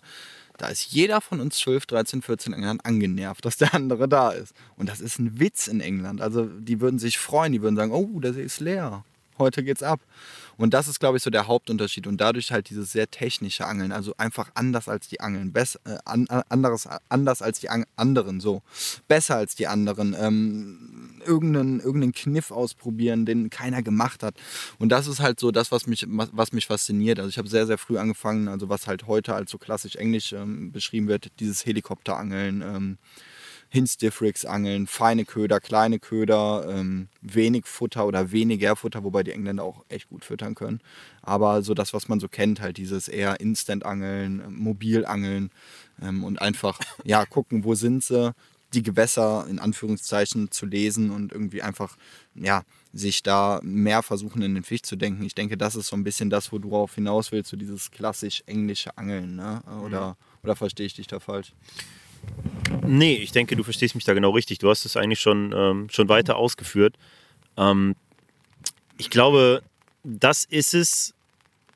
da 0.58 0.68
ist 0.68 0.92
jeder 0.92 1.22
von 1.22 1.40
uns 1.40 1.56
12, 1.56 1.86
13, 1.86 2.22
14 2.22 2.52
Anglern 2.52 2.80
angenervt, 2.80 3.44
dass 3.44 3.56
der 3.56 3.72
andere 3.74 4.06
da 4.06 4.30
ist. 4.30 4.54
Und 4.76 4.90
das 4.90 5.00
ist 5.00 5.18
ein 5.18 5.40
Witz 5.40 5.66
in 5.66 5.80
England. 5.80 6.20
Also 6.20 6.44
die 6.44 6.80
würden 6.80 6.98
sich 6.98 7.16
freuen, 7.16 7.52
die 7.52 7.62
würden 7.62 7.76
sagen, 7.76 7.92
oh, 7.92 8.20
der 8.20 8.34
See 8.34 8.42
ist 8.42 8.60
leer, 8.60 9.02
heute 9.38 9.62
geht's 9.62 9.83
ab. 9.83 10.01
Und 10.57 10.72
das 10.72 10.88
ist, 10.88 11.01
glaube 11.01 11.18
ich, 11.18 11.22
so 11.22 11.31
der 11.31 11.46
Hauptunterschied. 11.46 12.07
Und 12.07 12.20
dadurch 12.20 12.51
halt 12.51 12.70
dieses 12.70 12.92
sehr 12.92 13.11
technische 13.11 13.66
Angeln, 13.66 13.92
also 13.92 14.14
einfach 14.16 14.51
anders 14.55 14.88
als 14.88 15.09
die 15.09 15.20
Angeln, 15.20 15.53
Bess, 15.53 15.79
äh, 15.85 15.99
anderes, 16.05 16.88
anders 17.09 17.42
als 17.42 17.61
die 17.61 17.68
anderen, 17.68 18.40
so. 18.40 18.62
Besser 19.07 19.37
als 19.37 19.55
die 19.55 19.66
anderen. 19.66 20.16
Ähm, 20.18 21.20
irgendeinen, 21.27 21.81
irgendeinen 21.81 22.12
Kniff 22.12 22.51
ausprobieren, 22.51 23.27
den 23.27 23.51
keiner 23.51 23.83
gemacht 23.83 24.22
hat. 24.22 24.35
Und 24.79 24.90
das 24.90 25.07
ist 25.07 25.20
halt 25.20 25.40
so 25.40 25.51
das, 25.51 25.72
was 25.72 25.87
mich, 25.87 26.07
was 26.09 26.53
mich 26.53 26.66
fasziniert. 26.66 27.18
Also 27.18 27.29
ich 27.29 27.38
habe 27.38 27.49
sehr, 27.49 27.66
sehr 27.66 27.79
früh 27.79 27.99
angefangen, 27.99 28.49
also 28.49 28.68
was 28.68 28.87
halt 28.87 29.07
heute 29.07 29.35
als 29.35 29.51
so 29.51 29.59
klassisch 29.59 29.96
Englisch 29.96 30.33
ähm, 30.33 30.72
beschrieben 30.72 31.09
wird, 31.09 31.31
dieses 31.40 31.66
Helikopterangeln. 31.66 32.62
Ähm, 32.62 32.99
Hinstiffrigs 33.76 34.46
angeln, 34.46 34.86
feine 34.86 35.26
Köder, 35.26 35.60
kleine 35.60 35.98
Köder, 35.98 36.66
ähm, 36.66 37.08
wenig 37.20 37.66
Futter 37.66 38.06
oder 38.06 38.32
weniger 38.32 38.74
Futter, 38.74 39.04
wobei 39.04 39.22
die 39.22 39.32
Engländer 39.32 39.64
auch 39.64 39.84
echt 39.90 40.08
gut 40.08 40.24
füttern 40.24 40.54
können. 40.54 40.80
Aber 41.20 41.62
so 41.62 41.74
das, 41.74 41.92
was 41.92 42.08
man 42.08 42.18
so 42.18 42.26
kennt, 42.26 42.62
halt 42.62 42.78
dieses 42.78 43.06
eher 43.06 43.38
Instant-Angeln, 43.38 44.40
äh, 44.40 44.48
Mobilangeln 44.48 45.50
ähm, 46.00 46.24
und 46.24 46.40
einfach 46.40 46.80
ja 47.04 47.26
gucken, 47.26 47.64
wo 47.64 47.74
sind 47.74 48.02
sie, 48.02 48.34
die 48.72 48.82
Gewässer 48.82 49.46
in 49.46 49.58
Anführungszeichen 49.58 50.50
zu 50.50 50.64
lesen 50.64 51.10
und 51.10 51.32
irgendwie 51.32 51.60
einfach 51.60 51.98
ja 52.34 52.62
sich 52.94 53.22
da 53.22 53.60
mehr 53.62 54.02
versuchen 54.02 54.40
in 54.40 54.54
den 54.54 54.64
Fisch 54.64 54.82
zu 54.82 54.96
denken. 54.96 55.22
Ich 55.22 55.34
denke, 55.34 55.58
das 55.58 55.76
ist 55.76 55.88
so 55.88 55.96
ein 55.96 56.04
bisschen 56.04 56.30
das, 56.30 56.50
wo 56.50 56.58
du 56.58 56.70
darauf 56.70 56.94
hinaus 56.94 57.30
willst, 57.30 57.50
so 57.50 57.58
dieses 57.58 57.90
klassisch 57.90 58.42
englische 58.46 58.96
Angeln, 58.96 59.36
ne? 59.36 59.62
Oder, 59.84 60.08
mhm. 60.08 60.14
oder 60.44 60.56
verstehe 60.56 60.86
ich 60.86 60.94
dich 60.94 61.06
da 61.06 61.20
falsch? 61.20 61.52
Nee, 62.86 63.16
ich 63.16 63.32
denke, 63.32 63.56
du 63.56 63.62
verstehst 63.62 63.94
mich 63.94 64.04
da 64.04 64.14
genau 64.14 64.30
richtig. 64.30 64.58
Du 64.58 64.70
hast 64.70 64.84
es 64.84 64.96
eigentlich 64.96 65.20
schon, 65.20 65.52
ähm, 65.56 65.88
schon 65.90 66.08
weiter 66.08 66.36
ausgeführt. 66.36 66.94
Ähm, 67.56 67.96
ich 68.98 69.10
glaube, 69.10 69.62
das 70.04 70.44
ist 70.44 70.74
es, 70.74 71.14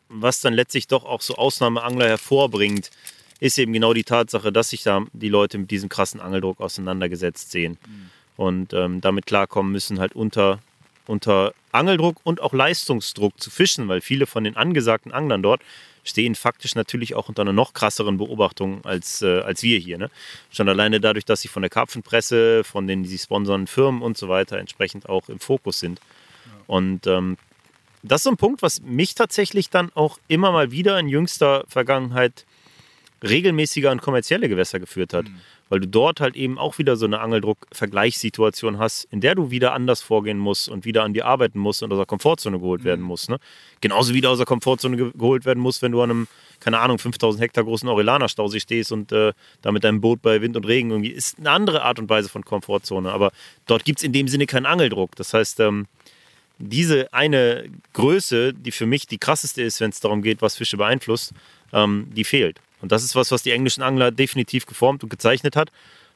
was 0.09 0.41
dann 0.41 0.55
letztlich 0.55 0.87
doch 0.87 1.05
auch 1.05 1.21
so 1.21 1.37
Ausnahmeangler 1.37 2.07
hervorbringt, 2.07 2.91
ist 3.41 3.59
eben 3.59 3.73
genau 3.73 3.95
die 3.95 4.05
Tatsache, 4.05 4.53
dass 4.53 4.71
sich 4.71 4.83
da 4.83 5.05
die 5.13 5.29
Leute 5.29 5.59
mit 5.59 5.71
diesem 5.71 5.89
krassen 5.89 6.21
Angeldruck 6.21 6.61
auseinandergesetzt 6.61 7.51
sehen 7.51 7.79
mhm. 7.87 8.11
und 8.37 8.73
ähm, 8.73 9.01
damit 9.01 9.27
klarkommen 9.27 9.73
müssen, 9.73 9.99
halt 9.99 10.15
unter, 10.15 10.61
unter 11.07 11.55
Angeldruck 11.73 12.19
und 12.23 12.41
auch 12.41 12.53
Leistungsdruck 12.53 13.41
zu 13.41 13.51
fischen, 13.51 13.89
weil 13.89 14.01
viele 14.01 14.27
von 14.27 14.45
den 14.45 14.57
angesagten 14.57 15.13
Anglern 15.13 15.43
dort 15.43 15.63
stehen 16.05 16.35
faktisch 16.35 16.75
natürlich 16.75 17.15
auch 17.15 17.29
unter 17.29 17.43
einer 17.43 17.53
noch 17.53 17.73
krasseren 17.73 18.17
Beobachtung 18.17 18.85
als, 18.85 19.23
äh, 19.23 19.41
als 19.41 19.63
wir 19.63 19.79
hier. 19.79 19.99
Ne? 19.99 20.11
Schon 20.51 20.69
alleine 20.69 21.01
dadurch, 21.01 21.25
dass 21.25 21.41
sie 21.41 21.49
von 21.49 21.63
der 21.63 21.71
Karpfenpresse, 21.71 22.65
von 22.65 22.87
den, 22.87 23.03
die 23.03 23.09
sie 23.09 23.19
sponsern, 23.19 23.67
Firmen 23.67 24.03
und 24.03 24.17
so 24.17 24.29
weiter 24.29 24.59
entsprechend 24.59 25.09
auch 25.09 25.29
im 25.29 25.41
Fokus 25.41 25.81
sind. 25.81 26.01
Ja. 26.47 26.53
Und 26.67 27.07
ähm, 27.07 27.37
das 28.03 28.21
ist 28.21 28.25
so 28.25 28.31
ein 28.31 28.37
Punkt, 28.37 28.63
was 28.63 28.81
mich 28.83 29.15
tatsächlich 29.15 29.71
dann 29.71 29.93
auch 29.95 30.19
immer 30.29 30.53
mal 30.53 30.71
wieder 30.71 30.99
in 30.99 31.09
jüngster 31.09 31.65
Vergangenheit 31.69 32.47
regelmäßiger 33.23 33.91
an 33.91 34.01
kommerzielle 34.01 34.49
Gewässer 34.49 34.81
geführt 34.81 35.13
hat. 35.13 35.27
Mhm 35.29 35.41
weil 35.71 35.81
du 35.81 35.89
dort 35.89 36.21
halt 36.21 36.37
eben 36.37 36.59
auch 36.59 36.77
wieder 36.79 36.97
so 36.97 37.07
eine 37.07 37.21
Angeldruck-Vergleichssituation 37.21 38.79
hast, 38.79 39.05
in 39.05 39.21
der 39.21 39.37
du 39.37 39.51
wieder 39.51 39.73
anders 39.73 40.03
vorgehen 40.03 40.37
musst 40.37 40.69
und 40.69 40.85
wieder 40.85 41.05
an 41.05 41.15
dir 41.15 41.27
arbeiten 41.27 41.59
musst 41.59 41.83
und 41.83 41.93
aus 41.93 41.99
der 41.99 42.07
Komfortzone 42.07 42.59
geholt 42.59 42.83
mhm. 42.83 42.87
werden 42.87 43.03
musst. 43.03 43.31
Ne? 43.31 43.39
Genauso 43.81 44.13
wie 44.13 44.21
du 44.21 44.29
aus 44.29 44.39
der 44.39 44.47
Komfortzone 44.47 44.97
ge 44.97 45.11
geholt 45.15 45.47
werden 45.47 45.61
musst, 45.61 45.81
wenn 45.81 45.93
du 45.93 46.03
an 46.03 46.11
einem, 46.11 46.29
keine 46.59 46.81
Ahnung, 46.81 46.99
5000 46.99 47.43
Hektar 47.43 47.65
großen 47.65 47.89
Aurelaner-Stausee 47.89 48.61
stehst 48.61 48.91
und 48.91 49.13
äh, 49.13 49.33
da 49.63 49.73
mit 49.73 49.85
deinem 49.85 50.01
Boot 50.01 50.21
bei 50.23 50.43
Wind 50.43 50.57
und 50.57 50.67
Regen 50.67 50.91
irgendwie, 50.91 51.11
ist 51.11 51.39
eine 51.39 51.51
andere 51.51 51.83
Art 51.83 52.01
und 52.01 52.11
Weise 52.11 52.29
von 52.29 52.45
Komfortzone. 52.45 53.11
Aber 53.13 53.31
dort 53.67 53.85
gibt 53.85 54.01
es 54.01 54.03
in 54.03 54.13
dem 54.13 54.27
Sinne 54.27 54.47
keinen 54.47 54.67
Angeldruck. 54.67 55.15
Das 55.15 55.33
heißt, 55.33 55.61
ähm, 55.61 55.87
diese 56.59 57.13
eine 57.15 57.71
Größe, 57.93 58.53
die 58.53 58.73
für 58.73 58.87
mich 58.87 59.07
die 59.07 59.19
krasseste 59.19 59.63
ist, 59.63 59.81
wenn 59.81 59.91
es 59.91 60.01
darum 60.01 60.21
geht, 60.21 60.43
was 60.43 60.57
Fische 60.57 60.77
beeinflusst, 60.77 61.33
ähm, 61.73 62.09
die 62.13 62.25
fehlt. 62.25 62.61
Und 62.81 62.93
das 62.93 63.05
ist 63.05 63.15
was, 63.15 63.31
was 63.31 63.43
die 63.43 63.51
englischen 63.51 63.83
Angler 63.83 64.11
definitiv 64.11 64.67
geformt 64.67 65.03
und 65.03 65.09
gezeichnet 65.09 65.57
hat. 65.57 65.71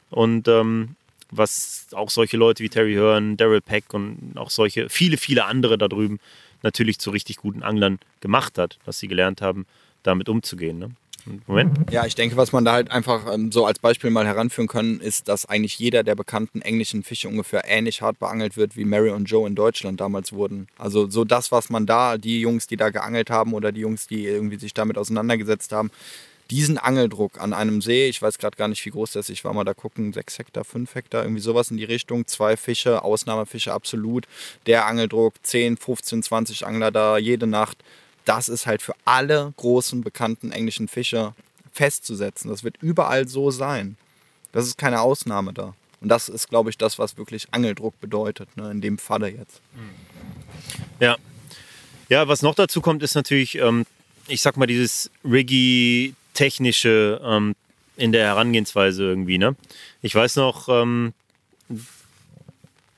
Und 0.09 0.47
ähm, 0.47 0.95
was 1.31 1.87
auch 1.93 2.09
solche 2.09 2.37
Leute 2.37 2.63
wie 2.63 2.69
Terry 2.69 2.93
Hearn, 2.93 3.37
Daryl 3.37 3.61
Peck 3.61 3.93
und 3.93 4.33
auch 4.35 4.49
solche, 4.49 4.89
viele, 4.89 5.17
viele 5.17 5.45
andere 5.45 5.77
da 5.77 5.87
drüben 5.87 6.19
natürlich 6.61 6.99
zu 6.99 7.11
richtig 7.11 7.37
guten 7.37 7.63
Anglern 7.63 7.99
gemacht 8.21 8.57
hat, 8.57 8.77
dass 8.85 8.99
sie 8.99 9.07
gelernt 9.07 9.41
haben, 9.41 9.65
damit 10.03 10.29
umzugehen. 10.29 10.79
Ne? 10.79 10.91
Moment. 11.47 11.91
Ja, 11.91 12.05
ich 12.05 12.13
denke, 12.13 12.37
was 12.37 12.51
man 12.51 12.65
da 12.65 12.73
halt 12.73 12.91
einfach 12.91 13.33
ähm, 13.33 13.51
so 13.51 13.65
als 13.65 13.79
Beispiel 13.79 14.11
mal 14.11 14.27
heranführen 14.27 14.67
kann, 14.67 14.99
ist, 14.99 15.27
dass 15.27 15.47
eigentlich 15.47 15.79
jeder 15.79 16.03
der 16.03 16.13
bekannten 16.13 16.61
englischen 16.61 17.03
Fische 17.03 17.27
ungefähr 17.27 17.63
ähnlich 17.67 18.01
hart 18.01 18.19
beangelt 18.19 18.57
wird, 18.57 18.75
wie 18.75 18.85
Mary 18.85 19.09
und 19.09 19.25
Joe 19.25 19.47
in 19.47 19.55
Deutschland 19.55 19.99
damals 19.99 20.33
wurden. 20.33 20.67
Also 20.77 21.09
so 21.09 21.23
das, 21.25 21.51
was 21.51 21.69
man 21.69 21.87
da, 21.87 22.17
die 22.17 22.41
Jungs, 22.41 22.67
die 22.67 22.77
da 22.77 22.89
geangelt 22.91 23.31
haben 23.31 23.53
oder 23.53 23.71
die 23.71 23.81
Jungs, 23.81 24.05
die 24.05 24.25
irgendwie 24.25 24.57
sich 24.57 24.73
damit 24.73 24.97
auseinandergesetzt 24.97 25.71
haben, 25.71 25.89
diesen 26.51 26.77
Angeldruck 26.77 27.39
an 27.39 27.53
einem 27.53 27.81
See, 27.81 28.07
ich 28.07 28.21
weiß 28.21 28.37
gerade 28.37 28.57
gar 28.57 28.67
nicht, 28.67 28.85
wie 28.85 28.91
groß 28.91 29.13
das 29.13 29.29
ist, 29.29 29.31
ich 29.31 29.43
war 29.45 29.53
mal 29.53 29.63
da 29.63 29.73
gucken, 29.73 30.13
6 30.13 30.39
Hektar, 30.39 30.63
5 30.63 30.93
Hektar, 30.93 31.23
irgendwie 31.23 31.41
sowas 31.41 31.71
in 31.71 31.77
die 31.77 31.83
Richtung, 31.83 32.27
zwei 32.27 32.55
Fische, 32.55 33.03
Ausnahmefische 33.03 33.73
absolut, 33.73 34.27
der 34.67 34.85
Angeldruck, 34.85 35.33
10, 35.41 35.77
15, 35.77 36.23
20 36.23 36.67
Angler 36.67 36.91
da 36.91 37.17
jede 37.17 37.47
Nacht, 37.47 37.77
das 38.25 38.49
ist 38.49 38.65
halt 38.65 38.81
für 38.81 38.95
alle 39.05 39.53
großen 39.57 40.01
bekannten 40.01 40.51
englischen 40.51 40.87
Fische 40.87 41.33
festzusetzen. 41.71 42.49
Das 42.49 42.63
wird 42.63 42.77
überall 42.81 43.27
so 43.27 43.51
sein. 43.51 43.97
Das 44.51 44.65
ist 44.65 44.77
keine 44.77 45.01
Ausnahme 45.01 45.53
da. 45.53 45.73
Und 46.01 46.09
das 46.09 46.29
ist, 46.29 46.49
glaube 46.49 46.69
ich, 46.69 46.77
das, 46.77 46.99
was 46.99 47.17
wirklich 47.17 47.47
Angeldruck 47.51 47.99
bedeutet, 47.99 48.55
ne, 48.57 48.71
in 48.71 48.81
dem 48.81 48.97
Falle 48.97 49.29
jetzt. 49.29 49.61
Ja. 50.99 51.17
Ja, 52.09 52.27
was 52.27 52.41
noch 52.41 52.55
dazu 52.55 52.81
kommt, 52.81 53.01
ist 53.01 53.15
natürlich, 53.15 53.55
ähm, 53.55 53.85
ich 54.27 54.41
sag 54.41 54.57
mal, 54.57 54.67
dieses 54.67 55.09
Riggy 55.23 56.13
technische 56.35 57.19
ähm, 57.23 57.55
in 57.97 58.11
der 58.11 58.25
Herangehensweise 58.25 59.03
irgendwie. 59.03 59.37
Ne? 59.37 59.55
Ich 60.01 60.13
weiß 60.13 60.35
noch, 60.35 60.69
ähm, 60.69 61.13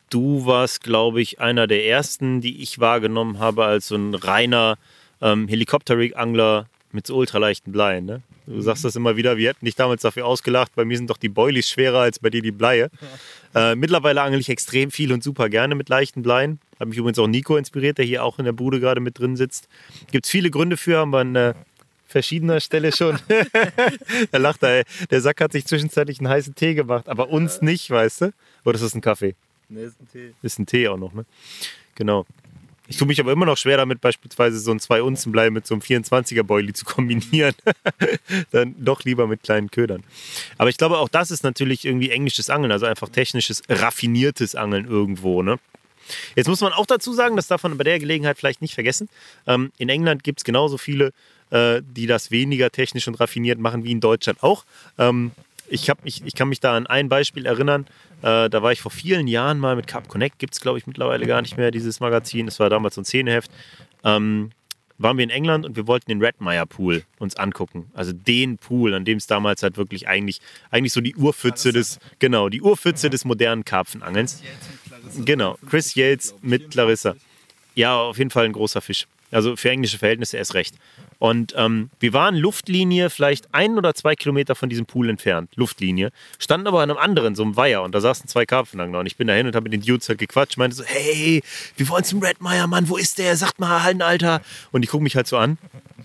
du 0.10 0.46
warst, 0.46 0.84
glaube 0.84 1.22
ich, 1.22 1.40
einer 1.40 1.68
der 1.68 1.86
ersten, 1.86 2.42
die 2.42 2.62
ich 2.62 2.80
wahrgenommen 2.80 3.40
habe 3.40 3.66
als 3.66 3.88
so 3.88 3.96
ein 3.96 4.14
reiner 4.14 4.78
ähm, 5.22 5.48
Helikopter-Rig-Angler 5.48 6.68
mit 6.92 7.08
so 7.08 7.16
ultraleichten 7.16 7.72
Bleien. 7.72 8.06
Ne? 8.06 8.22
Du 8.48 8.62
sagst 8.62 8.86
das 8.86 8.96
immer 8.96 9.18
wieder, 9.18 9.38
wir 9.38 9.50
hätten 9.50 9.66
dich 9.66 9.76
damals 9.76 10.02
dafür 10.02 10.26
ausgelacht, 10.26 10.74
bei 10.76 10.86
mir 10.86 10.98
sind 10.98 11.10
doch 11.10 11.18
die 11.18 11.30
Boilies 11.30 11.70
schwerer 11.70 12.00
als 12.00 12.20
bei 12.20 12.30
dir 12.30 12.42
die 12.42 12.52
Bleie. 12.52 12.90
Äh, 13.54 13.76
mittlerweile 13.76 14.22
angel 14.22 14.40
ich 14.40 14.50
extrem 14.50 14.90
viel 14.90 15.12
und 15.12 15.24
super 15.24 15.50
gerne 15.50 15.76
mit 15.76 15.90
leichten 15.90 16.24
Bleien. 16.24 16.60
Hat 16.80 16.88
mich 16.88 16.98
übrigens 16.98 17.20
auch 17.20 17.28
Nico 17.28 17.58
inspiriert, 17.58 17.98
der 17.98 18.06
hier 18.06 18.24
auch 18.24 18.40
in 18.40 18.46
der 18.46 18.54
Bude 18.54 18.80
gerade 18.80 19.02
mit 19.02 19.20
drin 19.20 19.36
sitzt. 19.36 19.68
Gibt 20.12 20.26
es 20.26 20.32
viele 20.32 20.50
Gründe 20.50 20.78
für, 20.78 20.98
haben 21.00 21.12
wir 21.12 21.20
eine 21.20 21.56
verschiedener 22.08 22.60
Stelle 22.60 22.92
schon. 22.92 23.20
da 24.32 24.38
lacht 24.38 24.64
er, 24.64 24.80
ey. 24.80 24.84
Der 25.10 25.22
Sack 25.22 25.42
hat 25.42 25.52
sich 25.52 25.66
zwischenzeitlich 25.66 26.20
einen 26.20 26.30
heißen 26.30 26.56
Tee 26.56 26.74
gemacht, 26.74 27.10
aber 27.10 27.30
uns 27.30 27.62
nicht, 27.62 27.90
weißt 27.90 28.22
du? 28.22 28.34
Oder 28.66 28.76
ist 28.76 28.84
das 28.84 28.96
ein 28.96 29.02
Kaffee? 29.02 29.36
Nee, 29.70 29.84
ist 29.84 30.00
ein 30.02 30.08
Tee. 30.12 30.34
Ist 30.42 30.60
ein 30.60 30.66
Tee 30.66 30.88
auch 30.88 30.98
noch, 30.98 31.14
ne? 31.14 31.26
Genau. 31.96 32.26
Ich 32.90 32.96
tue 32.96 33.08
mich 33.08 33.20
aber 33.20 33.34
immer 33.34 33.46
noch 33.46 33.58
schwer 33.58 33.76
damit, 33.76 34.00
beispielsweise 34.00 34.60
so 34.60 34.72
ein 34.72 34.80
2 34.80 35.02
Unzen 35.02 35.34
Blei 35.34 35.50
mit 35.50 35.68
so 35.68 35.76
einem 35.76 35.82
24er 35.82 36.44
Boilie 36.44 36.74
zu 36.74 36.86
kombinieren. 36.86 37.54
Dann 38.52 38.76
doch 38.78 39.04
lieber 39.04 39.28
mit 39.28 39.44
kleinen 39.44 39.70
Ködern. 39.70 40.04
Aber 40.58 40.70
ich 40.70 40.78
glaube, 40.78 40.98
auch 40.98 41.10
das 41.10 41.30
ist 41.30 41.44
natürlich 41.44 41.84
irgendwie 41.84 42.12
englisches 42.12 42.50
Angeln, 42.50 42.72
also 42.72 42.86
einfach 42.86 43.10
technisches, 43.10 43.62
raffiniertes 43.68 44.56
Angeln 44.56 44.88
irgendwo. 44.88 45.44
Ne? 45.44 45.60
Jetzt 46.36 46.48
muss 46.48 46.62
man 46.62 46.72
auch 46.72 46.86
dazu 46.86 47.12
sagen, 47.14 47.36
das 47.36 47.48
darf 47.48 47.64
man 47.64 47.78
bei 47.78 47.84
der 47.84 48.00
Gelegenheit 48.00 48.38
vielleicht 48.38 48.62
nicht 48.62 48.74
vergessen. 48.74 49.10
Ähm, 49.46 49.74
in 49.78 49.90
England 49.90 50.24
gibt 50.24 50.40
es 50.40 50.44
genauso 50.46 50.78
viele 50.78 51.12
äh, 51.52 51.82
die 51.84 52.08
das 52.08 52.32
weniger 52.32 52.70
technisch 52.70 53.08
und 53.08 53.20
raffiniert 53.20 53.60
machen 53.60 53.84
wie 53.84 53.92
in 53.92 54.00
Deutschland 54.00 54.44
auch. 54.44 54.66
Ähm, 54.98 55.32
ich, 55.70 55.90
hab, 55.90 56.00
ich, 56.04 56.26
ich 56.26 56.36
kann 56.36 56.50
mich 56.50 56.60
da 56.60 56.76
an 56.76 56.88
ein 56.88 57.10
Beispiel 57.10 57.46
erinnern. 57.46 57.86
Äh, 58.22 58.50
da 58.50 58.64
war 58.64 58.72
ich 58.72 58.82
vor 58.82 58.92
vielen 58.92 59.28
Jahren 59.28 59.60
mal 59.60 59.76
mit 59.76 59.88
Cap 59.88 60.08
Connect, 60.08 60.40
gibt 60.40 60.54
es 60.54 60.62
glaube 60.62 60.78
ich 60.78 60.88
mittlerweile 60.88 61.26
gar 61.26 61.42
nicht 61.42 61.58
mehr, 61.58 61.72
dieses 61.72 62.00
Magazin. 62.00 62.48
Es 62.48 62.60
war 62.60 62.70
damals 62.70 62.96
so 62.96 63.02
ein 63.02 63.06
Szeneheft. 63.06 63.52
Ähm, 64.04 64.52
waren 64.98 65.18
wir 65.18 65.24
in 65.24 65.30
England 65.30 65.66
und 65.66 65.76
wir 65.76 65.88
wollten 65.88 66.10
den 66.10 66.24
Redmire 66.24 66.66
Pool 66.66 67.04
uns 67.20 67.36
angucken. 67.36 67.92
Also 67.94 68.14
den 68.14 68.58
Pool, 68.58 68.94
an 68.94 69.06
dem 69.06 69.18
es 69.18 69.28
damals 69.28 69.62
halt 69.62 69.78
wirklich 69.78 70.08
eigentlich, 70.08 70.40
eigentlich 70.72 70.94
so 70.94 71.02
die 71.02 71.16
Urpfütze 71.16 71.72
des, 71.72 72.00
genau, 72.20 72.50
die 72.50 72.62
Urpfütze 72.62 73.10
des 73.10 73.24
modernen 73.24 73.64
Karpfenangelns. 73.64 74.42
Genau, 75.24 75.58
Chris 75.70 75.96
Yates 75.96 76.36
mit 76.42 76.72
Clarissa. 76.72 77.16
Ja, 77.76 77.96
auf 77.96 78.18
jeden 78.18 78.32
Fall 78.32 78.46
ein 78.46 78.54
großer 78.54 78.82
Fisch. 78.82 79.08
Also 79.32 79.56
für 79.56 79.70
englische 79.70 79.98
Verhältnisse 79.98 80.38
erst 80.38 80.54
recht. 80.54 80.76
Und 81.20 81.54
ähm, 81.58 81.90
wir 82.00 82.14
waren 82.14 82.36
Luftlinie 82.36 83.10
vielleicht 83.10 83.54
ein 83.54 83.78
oder 83.78 83.94
zwei 83.96 84.16
Kilometer 84.16 84.56
von 84.56 84.70
diesem 84.70 84.86
Pool 84.86 85.10
entfernt, 85.10 85.52
Luftlinie, 85.56 86.12
standen 86.38 86.68
aber 86.68 86.82
an 86.82 86.92
einem 86.92 87.00
anderen, 87.00 87.36
so 87.36 87.44
einem 87.44 87.56
Weiher 87.56 87.82
und 87.82 87.96
da 87.96 88.02
saßen 88.02 88.28
zwei 88.28 88.46
Karpfenangler 88.46 89.00
und 89.00 89.08
ich 89.08 89.18
bin 89.18 89.28
dahin 89.28 89.48
und 89.48 89.56
habe 89.56 89.64
mit 89.64 89.74
den 89.74 89.82
Dudes 89.82 90.08
halt 90.10 90.20
gequatscht, 90.20 90.58
meinte 90.58 90.76
so, 90.76 90.84
hey, 90.86 91.42
wir 91.76 91.90
wollen 91.90 92.04
zum 92.04 92.22
Redmire, 92.22 92.68
Mann, 92.68 92.88
wo 92.88 92.98
ist 92.98 93.18
der? 93.18 93.36
Sagt 93.36 93.60
mal, 93.60 93.84
halt, 93.84 94.02
Alter. 94.02 94.42
Und 94.72 94.84
die 94.84 94.88
gucken 94.88 95.04
mich 95.04 95.16
halt 95.16 95.28
so 95.28 95.38
an. 95.38 95.58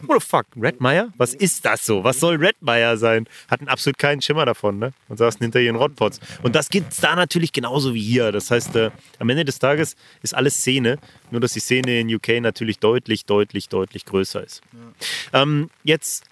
What 0.02 0.20
the 0.20 0.26
fuck, 0.26 0.46
Redmire? 0.60 1.12
Was 1.16 1.34
ist 1.34 1.64
das 1.64 1.86
so? 1.86 2.04
Was 2.04 2.20
soll 2.20 2.36
Redmire 2.36 2.96
sein? 2.96 3.26
Hatten 3.48 3.68
absolut 3.68 3.98
keinen 3.98 4.20
Schimmer 4.20 4.44
davon, 4.44 4.78
ne? 4.78 4.92
Und 5.08 5.18
saßen 5.18 5.40
hinter 5.40 5.60
ihren 5.60 5.76
Rodpots. 5.76 6.20
Und 6.42 6.54
das 6.54 6.68
gibt 6.68 6.92
es 6.92 7.00
da 7.00 7.14
natürlich 7.14 7.52
genauso 7.52 7.94
wie 7.94 8.02
hier. 8.02 8.32
Das 8.32 8.50
heißt, 8.50 8.74
äh, 8.76 8.90
am 9.18 9.30
Ende 9.30 9.44
des 9.44 9.58
Tages 9.58 9.96
ist 10.22 10.34
alles 10.34 10.56
Szene, 10.56 10.98
nur 11.30 11.40
dass 11.40 11.52
die 11.52 11.60
Szene 11.60 12.00
in 12.00 12.14
UK 12.14 12.40
natürlich 12.40 12.78
deutlich, 12.78 13.24
deutlich, 13.24 13.68
deutlich 13.68 14.04
größer 14.04 14.42
ist. 14.42 14.62
Ja. 15.32 15.42
Ähm, 15.42 15.70
jetzt 15.84 16.24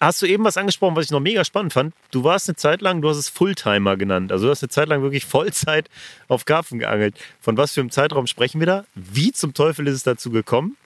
hast 0.00 0.20
du 0.20 0.26
eben 0.26 0.44
was 0.44 0.56
angesprochen, 0.56 0.96
was 0.96 1.06
ich 1.06 1.10
noch 1.10 1.20
mega 1.20 1.44
spannend 1.44 1.72
fand. 1.72 1.94
Du 2.10 2.24
warst 2.24 2.48
eine 2.48 2.56
Zeit 2.56 2.80
lang, 2.80 3.02
du 3.02 3.08
hast 3.08 3.18
es 3.18 3.28
Fulltimer 3.28 3.96
genannt. 3.96 4.32
Also 4.32 4.46
du 4.46 4.50
hast 4.50 4.62
eine 4.62 4.68
Zeit 4.68 4.88
lang 4.88 5.02
wirklich 5.02 5.24
Vollzeit 5.24 5.88
auf 6.28 6.44
Karpfen 6.44 6.78
geangelt. 6.80 7.16
Von 7.40 7.56
was 7.56 7.72
für 7.72 7.80
einem 7.80 7.90
Zeitraum 7.90 8.26
sprechen 8.26 8.60
wir 8.60 8.66
da? 8.66 8.84
Wie 8.94 9.32
zum 9.32 9.54
Teufel 9.54 9.86
ist 9.86 9.94
es 9.94 10.02
dazu 10.02 10.30
gekommen? 10.30 10.76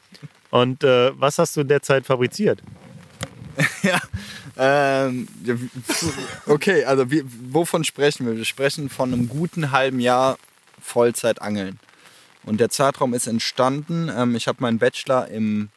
Und 0.51 0.84
äh, 0.84 1.12
was 1.18 1.38
hast 1.38 1.57
du 1.57 1.62
in 1.62 1.68
der 1.68 1.82
Zeit 1.82 2.07
fabriziert? 2.07 2.62
ja, 3.82 4.01
ähm, 4.59 5.28
okay, 6.47 6.84
also 6.84 7.11
wie, 7.11 7.22
wovon 7.24 7.84
sprechen 7.84 8.26
wir? 8.26 8.36
Wir 8.36 8.44
sprechen 8.44 8.88
von 8.88 9.12
einem 9.12 9.28
guten 9.28 9.70
halben 9.70 10.01
Jahr 10.01 10.38
Vollzeit 10.80 11.42
angeln. 11.42 11.78
Und 12.44 12.61
der 12.61 12.70
Zeitraum 12.70 13.12
ist 13.12 13.26
entstanden. 13.26 14.11
Ähm, 14.14 14.36
ich 14.36 14.47
habe 14.47 14.59
meinen 14.61 14.78
Bachelor 14.78 15.28
im 15.28 15.68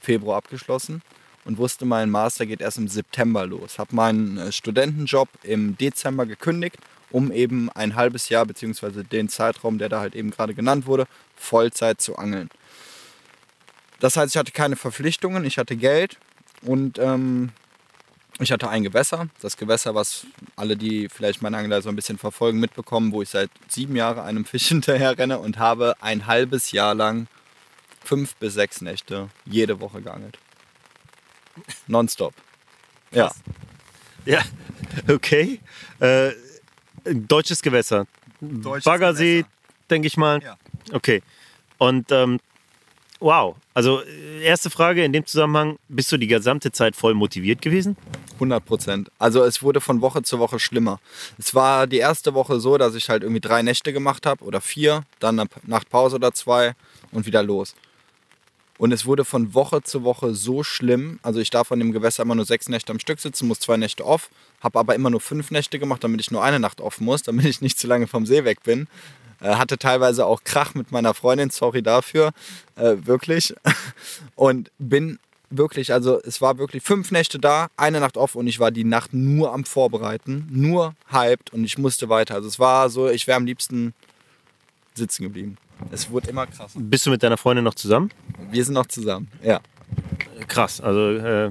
Februar 0.00 0.36
abgeschlossen 0.36 1.02
und 1.44 1.58
wusste, 1.58 1.84
mein 1.84 2.10
Master 2.10 2.46
geht 2.46 2.60
erst 2.60 2.78
im 2.78 2.88
September 2.88 3.46
los. 3.46 3.78
Habe 3.78 3.94
meinen 3.94 4.38
äh, 4.38 4.52
Studentenjob 4.52 5.28
im 5.42 5.76
Dezember 5.76 6.26
gekündigt, 6.26 6.76
um 7.10 7.32
eben 7.32 7.70
ein 7.70 7.94
halbes 7.94 8.28
Jahr, 8.28 8.46
beziehungsweise 8.46 9.04
den 9.04 9.28
Zeitraum, 9.28 9.78
der 9.78 9.88
da 9.88 10.00
halt 10.00 10.14
eben 10.14 10.30
gerade 10.30 10.54
genannt 10.54 10.86
wurde, 10.86 11.06
Vollzeit 11.36 12.00
zu 12.00 12.16
angeln. 12.16 12.48
Das 14.04 14.18
heißt, 14.18 14.34
ich 14.34 14.38
hatte 14.38 14.52
keine 14.52 14.76
Verpflichtungen, 14.76 15.46
ich 15.46 15.56
hatte 15.56 15.76
Geld 15.76 16.18
und 16.60 16.98
ähm, 16.98 17.52
ich 18.38 18.52
hatte 18.52 18.68
ein 18.68 18.82
Gewässer. 18.82 19.28
Das 19.40 19.56
Gewässer, 19.56 19.94
was 19.94 20.26
alle, 20.56 20.76
die 20.76 21.08
vielleicht 21.08 21.40
meine 21.40 21.56
Angler 21.56 21.80
so 21.80 21.88
ein 21.88 21.96
bisschen 21.96 22.18
verfolgen, 22.18 22.60
mitbekommen, 22.60 23.12
wo 23.12 23.22
ich 23.22 23.30
seit 23.30 23.48
sieben 23.66 23.96
Jahren 23.96 24.18
einem 24.18 24.44
Fisch 24.44 24.66
hinterher 24.68 25.16
renne 25.16 25.38
und 25.38 25.56
habe 25.56 25.94
ein 26.02 26.26
halbes 26.26 26.70
Jahr 26.70 26.94
lang 26.94 27.28
fünf 28.04 28.36
bis 28.36 28.52
sechs 28.52 28.82
Nächte 28.82 29.30
jede 29.46 29.80
Woche 29.80 30.02
geangelt. 30.02 30.36
Nonstop. 31.86 32.34
Ja. 33.10 33.32
Ja, 34.26 34.42
okay. 35.08 35.60
Äh, 36.00 36.32
deutsches 37.06 37.62
Gewässer. 37.62 38.06
Deutsches 38.42 38.84
Baggersee, 38.84 39.46
denke 39.88 40.08
ich 40.08 40.18
mal. 40.18 40.42
Ja. 40.42 40.58
Okay. 40.92 41.22
Und 41.78 42.12
ähm, 42.12 42.38
Wow. 43.20 43.56
Also 43.72 44.02
äh, 44.02 44.42
erste 44.42 44.70
Frage 44.70 45.04
in 45.04 45.12
dem 45.12 45.26
Zusammenhang, 45.26 45.78
bist 45.88 46.10
du 46.12 46.16
die 46.16 46.26
gesamte 46.26 46.72
Zeit 46.72 46.96
voll 46.96 47.14
motiviert 47.14 47.62
gewesen? 47.62 47.96
100 48.34 48.64
Prozent. 48.64 49.10
Also 49.18 49.44
es 49.44 49.62
wurde 49.62 49.80
von 49.80 50.00
Woche 50.00 50.22
zu 50.22 50.38
Woche 50.38 50.58
schlimmer. 50.58 51.00
Es 51.38 51.54
war 51.54 51.86
die 51.86 51.98
erste 51.98 52.34
Woche 52.34 52.60
so, 52.60 52.76
dass 52.78 52.94
ich 52.94 53.08
halt 53.08 53.22
irgendwie 53.22 53.40
drei 53.40 53.62
Nächte 53.62 53.92
gemacht 53.92 54.26
habe 54.26 54.44
oder 54.44 54.60
vier, 54.60 55.04
dann 55.20 55.38
eine 55.38 55.48
Nachtpause 55.62 56.16
oder 56.16 56.32
zwei 56.32 56.74
und 57.12 57.26
wieder 57.26 57.42
los. 57.42 57.74
Und 58.76 58.92
es 58.92 59.06
wurde 59.06 59.24
von 59.24 59.54
Woche 59.54 59.82
zu 59.82 60.02
Woche 60.02 60.34
so 60.34 60.64
schlimm. 60.64 61.20
Also 61.22 61.38
ich 61.38 61.50
darf 61.50 61.70
an 61.70 61.78
dem 61.78 61.92
Gewässer 61.92 62.24
immer 62.24 62.34
nur 62.34 62.44
sechs 62.44 62.68
Nächte 62.68 62.92
am 62.92 62.98
Stück 62.98 63.20
sitzen, 63.20 63.46
muss 63.46 63.60
zwei 63.60 63.76
Nächte 63.76 64.04
off, 64.04 64.30
habe 64.60 64.80
aber 64.80 64.96
immer 64.96 65.10
nur 65.10 65.20
fünf 65.20 65.52
Nächte 65.52 65.78
gemacht, 65.78 66.02
damit 66.02 66.20
ich 66.20 66.32
nur 66.32 66.42
eine 66.42 66.58
Nacht 66.58 66.80
off 66.80 67.00
muss, 67.00 67.22
damit 67.22 67.46
ich 67.46 67.60
nicht 67.60 67.78
zu 67.78 67.86
lange 67.86 68.08
vom 68.08 68.26
See 68.26 68.44
weg 68.44 68.64
bin. 68.64 68.88
Äh, 69.44 69.56
hatte 69.56 69.76
teilweise 69.76 70.24
auch 70.24 70.42
Krach 70.42 70.74
mit 70.74 70.90
meiner 70.90 71.12
Freundin, 71.12 71.50
sorry 71.50 71.82
dafür, 71.82 72.32
äh, 72.76 72.96
wirklich. 73.04 73.54
Und 74.34 74.70
bin 74.78 75.18
wirklich, 75.50 75.92
also 75.92 76.18
es 76.24 76.40
war 76.40 76.56
wirklich 76.56 76.82
fünf 76.82 77.10
Nächte 77.10 77.38
da, 77.38 77.68
eine 77.76 78.00
Nacht 78.00 78.16
off 78.16 78.34
und 78.34 78.48
ich 78.48 78.58
war 78.58 78.72
die 78.72 78.82
Nacht 78.82 79.12
nur 79.12 79.52
am 79.52 79.64
Vorbereiten, 79.64 80.48
nur 80.50 80.96
hyped 81.12 81.52
und 81.52 81.62
ich 81.62 81.78
musste 81.78 82.08
weiter. 82.08 82.34
Also 82.34 82.48
es 82.48 82.58
war 82.58 82.90
so, 82.90 83.08
ich 83.08 83.28
wäre 83.28 83.36
am 83.36 83.46
liebsten 83.46 83.94
sitzen 84.94 85.22
geblieben. 85.22 85.56
Es 85.92 86.10
wurde 86.10 86.30
immer 86.30 86.48
krasser. 86.48 86.80
Bist 86.80 87.06
du 87.06 87.10
mit 87.10 87.22
deiner 87.22 87.36
Freundin 87.36 87.62
noch 87.62 87.74
zusammen? 87.74 88.10
Wir 88.50 88.64
sind 88.64 88.74
noch 88.74 88.86
zusammen, 88.86 89.28
ja 89.44 89.60
krass. 90.48 90.80
Also 90.80 91.10
äh, 91.10 91.50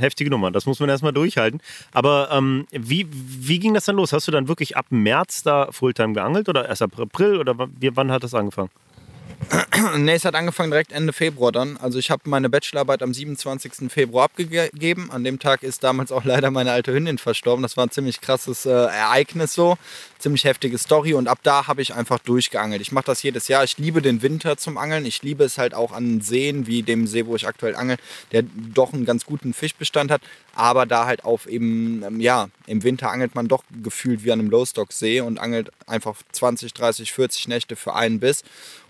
heftige 0.00 0.30
Nummer. 0.30 0.50
Das 0.50 0.66
muss 0.66 0.80
man 0.80 0.88
erstmal 0.88 1.12
durchhalten. 1.12 1.60
Aber 1.92 2.28
ähm, 2.32 2.66
wie, 2.70 3.06
wie 3.10 3.58
ging 3.58 3.74
das 3.74 3.84
dann 3.84 3.96
los? 3.96 4.12
Hast 4.12 4.26
du 4.28 4.32
dann 4.32 4.48
wirklich 4.48 4.76
ab 4.76 4.86
März 4.90 5.42
da 5.42 5.68
Fulltime 5.70 6.14
geangelt 6.14 6.48
oder 6.48 6.68
erst 6.68 6.82
ab 6.82 6.98
April 6.98 7.38
oder 7.38 7.54
wann 7.56 8.10
hat 8.10 8.24
das 8.24 8.34
angefangen? 8.34 8.70
nee, 9.96 10.14
es 10.14 10.24
hat 10.24 10.34
angefangen 10.34 10.70
direkt 10.70 10.92
Ende 10.92 11.12
Februar 11.12 11.52
dann. 11.52 11.76
Also 11.76 11.98
ich 11.98 12.10
habe 12.10 12.22
meine 12.26 12.48
Bachelorarbeit 12.50 13.02
am 13.02 13.14
27. 13.14 13.90
Februar 13.90 14.24
abgegeben. 14.24 15.10
An 15.10 15.24
dem 15.24 15.38
Tag 15.38 15.62
ist 15.62 15.84
damals 15.84 16.12
auch 16.12 16.24
leider 16.24 16.50
meine 16.50 16.72
alte 16.72 16.92
Hündin 16.92 17.18
verstorben. 17.18 17.62
Das 17.62 17.76
war 17.76 17.86
ein 17.86 17.90
ziemlich 17.90 18.20
krasses 18.20 18.66
äh, 18.66 18.70
Ereignis 18.70 19.54
so. 19.54 19.76
Ziemlich 20.18 20.44
heftige 20.44 20.76
Story. 20.78 21.14
Und 21.14 21.28
ab 21.28 21.38
da 21.42 21.66
habe 21.66 21.82
ich 21.82 21.94
einfach 21.94 22.18
durchgeangelt. 22.18 22.82
Ich 22.82 22.92
mache 22.92 23.06
das 23.06 23.22
jedes 23.22 23.48
Jahr. 23.48 23.64
Ich 23.64 23.78
liebe 23.78 24.02
den 24.02 24.22
Winter 24.22 24.56
zum 24.56 24.76
Angeln. 24.76 25.06
Ich 25.06 25.22
liebe 25.22 25.44
es 25.44 25.56
halt 25.56 25.74
auch 25.74 25.92
an 25.92 26.20
Seen, 26.20 26.66
wie 26.66 26.82
dem 26.82 27.06
See, 27.06 27.26
wo 27.26 27.36
ich 27.36 27.46
aktuell 27.46 27.76
angel, 27.76 27.96
der 28.32 28.42
doch 28.42 28.92
einen 28.92 29.04
ganz 29.04 29.24
guten 29.24 29.54
Fischbestand 29.54 30.10
hat. 30.10 30.22
Aber 30.54 30.84
da 30.84 31.06
halt 31.06 31.24
auf 31.24 31.46
eben, 31.46 32.02
ähm, 32.02 32.20
ja, 32.20 32.48
im 32.66 32.82
Winter 32.82 33.10
angelt 33.10 33.34
man 33.34 33.48
doch 33.48 33.64
gefühlt 33.82 34.24
wie 34.24 34.32
an 34.32 34.40
einem 34.40 34.50
Lowstock-See 34.50 35.20
und 35.20 35.38
angelt 35.38 35.70
einfach 35.86 36.16
20, 36.32 36.74
30, 36.74 37.12
40 37.12 37.48
Nächte 37.48 37.76
für 37.76 37.94
einen 37.94 38.20
Biss. 38.20 38.42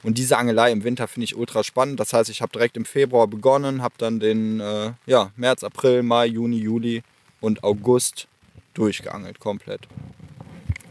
Und 0.02 0.16
diese 0.16 0.38
Angelei 0.38 0.72
im 0.72 0.79
Winter 0.84 1.08
finde 1.08 1.24
ich 1.24 1.36
ultra 1.36 1.64
spannend. 1.64 2.00
Das 2.00 2.12
heißt, 2.12 2.30
ich 2.30 2.42
habe 2.42 2.52
direkt 2.52 2.76
im 2.76 2.84
Februar 2.84 3.26
begonnen, 3.26 3.82
habe 3.82 3.94
dann 3.98 4.20
den 4.20 4.60
äh, 4.60 4.92
ja, 5.06 5.30
März, 5.36 5.64
April, 5.64 6.02
Mai, 6.02 6.26
Juni, 6.26 6.58
Juli 6.58 7.02
und 7.40 7.64
August 7.64 8.28
durchgeangelt 8.74 9.40
komplett. 9.40 9.88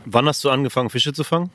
Wann 0.06 0.28
hast 0.28 0.44
du 0.44 0.50
angefangen, 0.50 0.90
Fische 0.90 1.14
zu 1.14 1.24
fangen? 1.24 1.50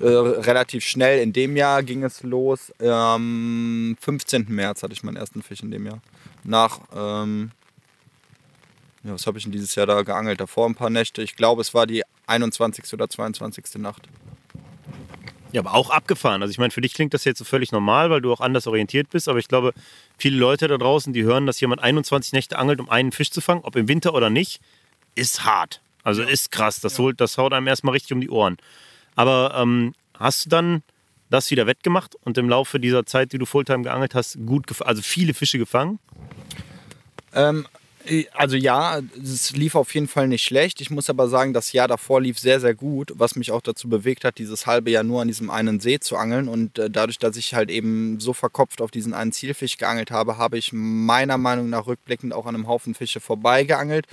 Äh, 0.00 0.06
relativ 0.06 0.84
schnell. 0.84 1.22
In 1.22 1.32
dem 1.32 1.56
Jahr 1.56 1.82
ging 1.82 2.02
es 2.02 2.22
los. 2.22 2.72
Am 2.80 3.96
15. 4.00 4.46
März 4.48 4.82
hatte 4.82 4.92
ich 4.92 5.02
meinen 5.02 5.16
ersten 5.16 5.42
Fisch 5.42 5.62
in 5.62 5.70
dem 5.70 5.86
Jahr. 5.86 6.00
Nach, 6.42 6.80
ähm, 6.94 7.52
ja, 9.02 9.12
was 9.12 9.26
habe 9.26 9.38
ich 9.38 9.46
in 9.46 9.52
dieses 9.52 9.74
Jahr 9.74 9.86
da 9.86 10.02
geangelt? 10.02 10.40
Davor 10.40 10.66
ein 10.68 10.74
paar 10.74 10.90
Nächte. 10.90 11.22
Ich 11.22 11.36
glaube, 11.36 11.62
es 11.62 11.74
war 11.74 11.86
die 11.86 12.02
21. 12.26 12.92
oder 12.92 13.08
22. 13.08 13.76
Nacht. 13.76 14.08
Ja, 15.54 15.60
aber 15.60 15.74
auch 15.74 15.90
abgefahren. 15.90 16.42
Also 16.42 16.50
ich 16.50 16.58
meine, 16.58 16.72
für 16.72 16.80
dich 16.80 16.94
klingt 16.94 17.14
das 17.14 17.24
jetzt 17.24 17.38
so 17.38 17.44
völlig 17.44 17.70
normal, 17.70 18.10
weil 18.10 18.20
du 18.20 18.32
auch 18.32 18.40
anders 18.40 18.66
orientiert 18.66 19.10
bist. 19.10 19.28
Aber 19.28 19.38
ich 19.38 19.46
glaube, 19.46 19.72
viele 20.18 20.36
Leute 20.36 20.66
da 20.66 20.76
draußen, 20.76 21.12
die 21.12 21.22
hören, 21.22 21.46
dass 21.46 21.60
jemand 21.60 21.80
21 21.80 22.32
Nächte 22.32 22.58
angelt, 22.58 22.80
um 22.80 22.88
einen 22.88 23.12
Fisch 23.12 23.30
zu 23.30 23.40
fangen, 23.40 23.60
ob 23.62 23.76
im 23.76 23.86
Winter 23.86 24.14
oder 24.14 24.30
nicht, 24.30 24.60
ist 25.14 25.44
hart. 25.44 25.80
Also 26.02 26.22
ja. 26.22 26.28
ist 26.28 26.50
krass. 26.50 26.80
Das, 26.80 26.98
ja. 26.98 27.04
holt, 27.04 27.20
das 27.20 27.38
haut 27.38 27.52
einem 27.52 27.68
erstmal 27.68 27.92
richtig 27.92 28.12
um 28.12 28.20
die 28.20 28.30
Ohren. 28.30 28.56
Aber 29.14 29.54
ähm, 29.56 29.94
hast 30.18 30.46
du 30.46 30.48
dann 30.48 30.82
das 31.30 31.52
wieder 31.52 31.68
wettgemacht 31.68 32.16
und 32.16 32.36
im 32.36 32.48
Laufe 32.48 32.80
dieser 32.80 33.06
Zeit, 33.06 33.32
die 33.32 33.38
du 33.38 33.46
Fulltime 33.46 33.84
geangelt 33.84 34.16
hast, 34.16 34.36
gut, 34.44 34.66
also 34.82 35.02
viele 35.02 35.34
Fische 35.34 35.58
gefangen? 35.58 36.00
Ähm, 37.32 37.64
also 38.32 38.56
ja, 38.56 39.00
es 39.22 39.52
lief 39.52 39.74
auf 39.74 39.94
jeden 39.94 40.08
Fall 40.08 40.28
nicht 40.28 40.44
schlecht. 40.44 40.80
Ich 40.80 40.90
muss 40.90 41.08
aber 41.08 41.28
sagen, 41.28 41.52
das 41.52 41.72
Jahr 41.72 41.88
davor 41.88 42.20
lief 42.20 42.38
sehr, 42.38 42.60
sehr 42.60 42.74
gut, 42.74 43.12
was 43.16 43.36
mich 43.36 43.50
auch 43.50 43.62
dazu 43.62 43.88
bewegt 43.88 44.24
hat, 44.24 44.38
dieses 44.38 44.66
halbe 44.66 44.90
Jahr 44.90 45.04
nur 45.04 45.22
an 45.22 45.28
diesem 45.28 45.50
einen 45.50 45.80
See 45.80 45.98
zu 45.98 46.16
angeln. 46.16 46.48
Und 46.48 46.78
äh, 46.78 46.90
dadurch, 46.90 47.18
dass 47.18 47.36
ich 47.36 47.54
halt 47.54 47.70
eben 47.70 48.20
so 48.20 48.32
verkopft 48.32 48.80
auf 48.80 48.90
diesen 48.90 49.14
einen 49.14 49.32
Zielfisch 49.32 49.78
geangelt 49.78 50.10
habe, 50.10 50.38
habe 50.38 50.58
ich 50.58 50.70
meiner 50.72 51.38
Meinung 51.38 51.70
nach 51.70 51.86
rückblickend 51.86 52.34
auch 52.34 52.46
an 52.46 52.54
einem 52.54 52.68
Haufen 52.68 52.94
Fische 52.94 53.20
vorbeigeangelt. 53.20 54.06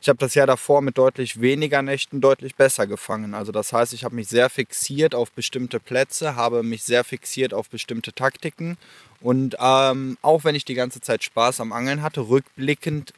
Ich 0.00 0.08
habe 0.08 0.18
das 0.18 0.34
Jahr 0.34 0.46
davor 0.46 0.82
mit 0.82 0.98
deutlich 0.98 1.40
weniger 1.40 1.82
Nächten 1.82 2.20
deutlich 2.20 2.54
besser 2.54 2.86
gefangen. 2.86 3.34
Also 3.34 3.50
das 3.50 3.72
heißt, 3.72 3.92
ich 3.92 4.04
habe 4.04 4.14
mich 4.14 4.28
sehr 4.28 4.50
fixiert 4.50 5.14
auf 5.14 5.32
bestimmte 5.32 5.80
Plätze, 5.80 6.36
habe 6.36 6.62
mich 6.62 6.84
sehr 6.84 7.02
fixiert 7.02 7.52
auf 7.52 7.68
bestimmte 7.68 8.12
Taktiken. 8.12 8.76
Und 9.20 9.56
ähm, 9.58 10.16
auch 10.22 10.44
wenn 10.44 10.54
ich 10.54 10.64
die 10.64 10.74
ganze 10.74 11.00
Zeit 11.00 11.24
Spaß 11.24 11.60
am 11.60 11.72
Angeln 11.72 12.02
hatte, 12.02 12.28
rückblickend 12.28 13.14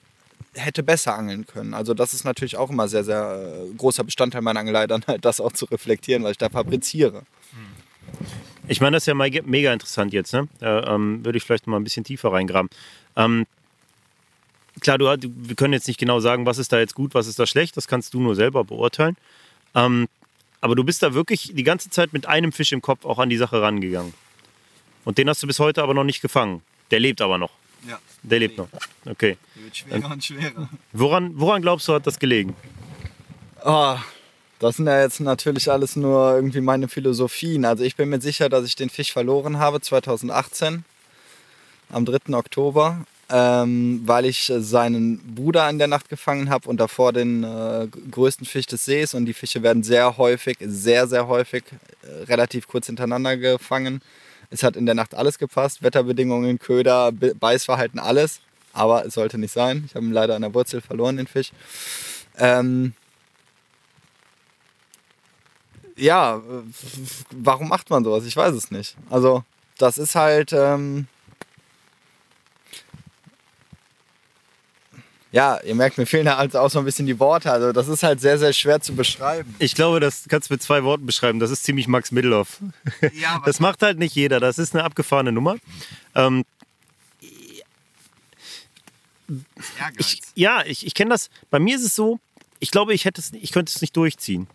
hätte 0.59 0.82
besser 0.82 1.14
angeln 1.16 1.46
können. 1.46 1.74
Also 1.74 1.94
das 1.94 2.14
ist 2.14 2.24
natürlich 2.24 2.56
auch 2.56 2.70
immer 2.70 2.88
sehr, 2.88 3.04
sehr 3.04 3.64
äh, 3.70 3.74
großer 3.76 4.04
Bestandteil 4.04 4.42
meiner 4.42 4.61
Angelei, 4.61 4.86
dann 4.86 5.04
halt 5.06 5.24
das 5.24 5.40
auch 5.40 5.52
zu 5.52 5.64
reflektieren, 5.66 6.22
weil 6.24 6.32
ich 6.32 6.38
da 6.38 6.48
fabriziere. 6.48 7.22
Ich 8.66 8.80
meine, 8.80 8.96
das 8.96 9.04
ist 9.04 9.06
ja 9.06 9.14
mega 9.14 9.72
interessant 9.72 10.12
jetzt. 10.12 10.32
Ne? 10.32 10.48
Da 10.61 10.94
ähm, 10.94 11.24
würde 11.24 11.38
ich 11.38 11.44
vielleicht 11.44 11.66
mal 11.66 11.76
ein 11.76 11.84
bisschen 11.84 12.04
tiefer 12.04 12.32
reingraben. 12.32 12.68
Ähm, 13.16 13.46
klar, 14.80 14.98
du, 14.98 15.06
wir 15.06 15.56
können 15.56 15.72
jetzt 15.72 15.88
nicht 15.88 15.98
genau 15.98 16.20
sagen, 16.20 16.46
was 16.46 16.59
ist 16.59 16.72
da 16.72 16.78
jetzt 16.78 16.94
gut, 16.94 17.14
was 17.14 17.26
ist 17.26 17.38
da 17.38 17.46
schlecht. 17.46 17.76
Das 17.76 17.88
kannst 17.88 18.12
du 18.14 18.20
nur 18.20 18.34
selber 18.34 18.64
beurteilen. 18.64 19.16
Ähm, 19.74 20.09
Aber 20.61 20.74
du 20.74 20.84
bist 20.84 21.02
da 21.02 21.14
wirklich 21.14 21.52
die 21.54 21.64
ganze 21.64 21.88
Zeit 21.88 22.12
mit 22.12 22.26
einem 22.26 22.52
Fisch 22.52 22.72
im 22.72 22.82
Kopf 22.82 23.04
auch 23.04 23.18
an 23.18 23.30
die 23.30 23.36
Sache 23.36 23.62
rangegangen. 23.62 24.12
Und 25.04 25.16
den 25.16 25.28
hast 25.28 25.42
du 25.42 25.46
bis 25.46 25.61
heute 25.61 25.82
aber 25.82 25.94
noch 25.94 26.04
nicht 26.04 26.20
gefangen. 26.20 26.62
Der 26.90 27.00
lebt 27.00 27.20
aber 27.20 27.38
noch. 27.38 27.52
Ja. 27.87 27.99
Der 28.22 28.39
lebt 28.39 28.59
noch. 28.59 28.68
Okay. 29.07 29.37
Der 29.55 29.64
wird 29.64 29.76
schwerer 29.76 30.11
und 30.11 30.24
schwerer. 30.24 30.68
Woran, 30.93 31.33
woran 31.39 31.62
glaubst 31.62 31.87
du, 31.89 31.95
hat 31.95 32.07
das 32.07 32.18
gelegen? 32.18 32.57
Oh, 33.64 33.97
das 34.59 34.76
sind 34.76 34.87
ja 34.87 35.01
jetzt 35.01 35.20
natürlich 35.20 35.70
alles 35.70 35.95
nur 35.95 36.35
irgendwie 36.35 36.61
meine 36.61 36.89
Philosophien. 36.89 37.64
Also 37.64 37.85
ich 37.85 37.97
bin 37.97 38.09
mir 38.09 38.20
sicher, 38.20 38.49
dass 38.49 38.64
ich 38.64 38.74
den 38.74 38.91
Fisch 38.91 39.12
verloren 39.12 39.59
habe 39.59 39.81
2018 39.81 40.85
am 41.91 42.05
3. 42.05 42.35
Oktober, 42.35 43.05
ähm, 43.31 44.03
weil 44.05 44.24
ich 44.24 44.53
seinen 44.59 45.18
Bruder 45.35 45.68
in 45.70 45.79
der 45.79 45.87
Nacht 45.87 46.09
gefangen 46.09 46.51
habe 46.51 46.68
und 46.68 46.79
davor 46.79 47.12
den 47.12 47.45
äh, 47.45 47.87
größten 48.11 48.47
Fisch 48.47 48.66
des 48.66 48.85
Sees. 48.85 49.14
Und 49.14 49.26
die 49.26 49.35
Fische 49.35 49.62
werden 49.62 49.83
sehr 49.83 50.16
häufig, 50.16 50.59
sehr, 50.61 51.07
sehr 51.07 51.29
häufig, 51.29 51.64
äh, 52.03 52.24
relativ 52.24 52.66
kurz 52.66 52.87
hintereinander 52.87 53.37
gefangen. 53.37 54.01
Es 54.51 54.62
hat 54.62 54.76
in 54.76 54.86
der 54.86 54.94
Nacht 54.94 55.14
alles 55.14 55.38
gepasst, 55.38 55.82
Wetterbedingungen, 55.82 56.59
Köder, 56.59 57.12
Be- 57.12 57.34
Beißverhalten, 57.34 57.99
alles. 57.99 58.40
Aber 58.72 59.05
es 59.05 59.14
sollte 59.14 59.38
nicht 59.38 59.53
sein. 59.53 59.84
Ich 59.86 59.94
habe 59.94 60.07
ihn 60.07 60.12
leider 60.12 60.36
an 60.36 60.42
der 60.42 60.55
Wurzel 60.55 60.80
verloren, 60.80 61.16
den 61.16 61.26
Fisch. 61.26 61.53
Ähm, 62.38 62.92
ja, 65.96 66.40
warum 67.30 67.68
macht 67.68 67.90
man 67.90 68.05
sowas? 68.05 68.24
Ich 68.24 68.36
weiß 68.36 68.55
es 68.55 68.70
nicht. 68.70 68.96
Also, 69.11 69.42
das 69.78 69.99
ist 69.99 70.14
halt. 70.14 70.53
Ähm 70.53 71.09
ja, 75.31 75.61
ihr 75.62 75.74
merkt, 75.74 75.99
mir 75.99 76.07
fehlen 76.07 76.24
da 76.24 76.39
halt 76.39 76.57
auch 76.57 76.70
so 76.70 76.79
ein 76.79 76.85
bisschen 76.85 77.07
die 77.07 77.18
Worte. 77.20 77.53
Also, 77.53 77.72
das 77.72 77.89
ist 77.89 78.03
halt 78.03 78.20
sehr, 78.20 78.39
sehr 78.39 78.53
schwer 78.53 78.81
zu 78.81 78.95
beschreiben. 78.95 79.55
Ich 79.59 79.74
glaube, 79.74 80.01
das 80.01 80.24
kannst 80.29 80.49
du 80.51 80.55
mit 80.55 80.62
zwei 80.62 80.85
Worten 80.85 81.05
beschreiben. 81.07 81.39
Das 81.39 81.51
ist 81.51 81.64
ziemlich 81.64 81.87
Max 81.89 82.12
Middelhoff. 82.12 82.61
Ja, 83.14 83.43
Das 83.45 83.61
macht 83.61 83.83
halt 83.83 83.99
nicht 83.99 84.14
jeder. 84.14 84.41
Das 84.41 84.59
ist 84.59 84.74
eine 84.74 84.85
abgefahrene 84.85 85.33
Nummer. 85.33 85.57
Ähm, 86.14 86.45
ich, 89.99 90.20
ja, 90.35 90.64
ich, 90.64 90.87
ich 90.87 90.95
kenne 90.95 91.11
das. 91.11 91.29
Bei 91.51 91.59
mir 91.59 91.76
ist 91.76 91.85
es 91.85 91.95
so, 91.95 92.18
ich 92.61 92.70
glaube, 92.70 92.95
ich, 92.95 93.05
hätte 93.05 93.20
es, 93.20 93.33
ich 93.33 93.53
könnte 93.53 93.70
es 93.74 93.81
nicht 93.81 93.97
durchziehen. 93.97 94.47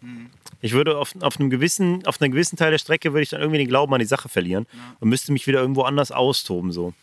Ich 0.61 0.71
würde 0.73 0.97
auf, 0.97 1.13
auf, 1.21 1.39
einem 1.39 1.49
gewissen, 1.49 2.05
auf 2.07 2.21
einem 2.21 2.31
gewissen 2.31 2.57
Teil 2.57 2.71
der 2.71 2.77
Strecke 2.79 3.13
würde 3.13 3.23
ich 3.23 3.29
dann 3.29 3.41
irgendwie 3.41 3.59
den 3.59 3.67
Glauben 3.67 3.93
an 3.93 3.99
die 3.99 4.05
Sache 4.05 4.29
verlieren 4.29 4.65
und 4.99 5.09
müsste 5.09 5.31
mich 5.31 5.45
wieder 5.45 5.59
irgendwo 5.59 5.83
anders 5.83 6.11
austoben. 6.11 6.71
So. 6.71 6.93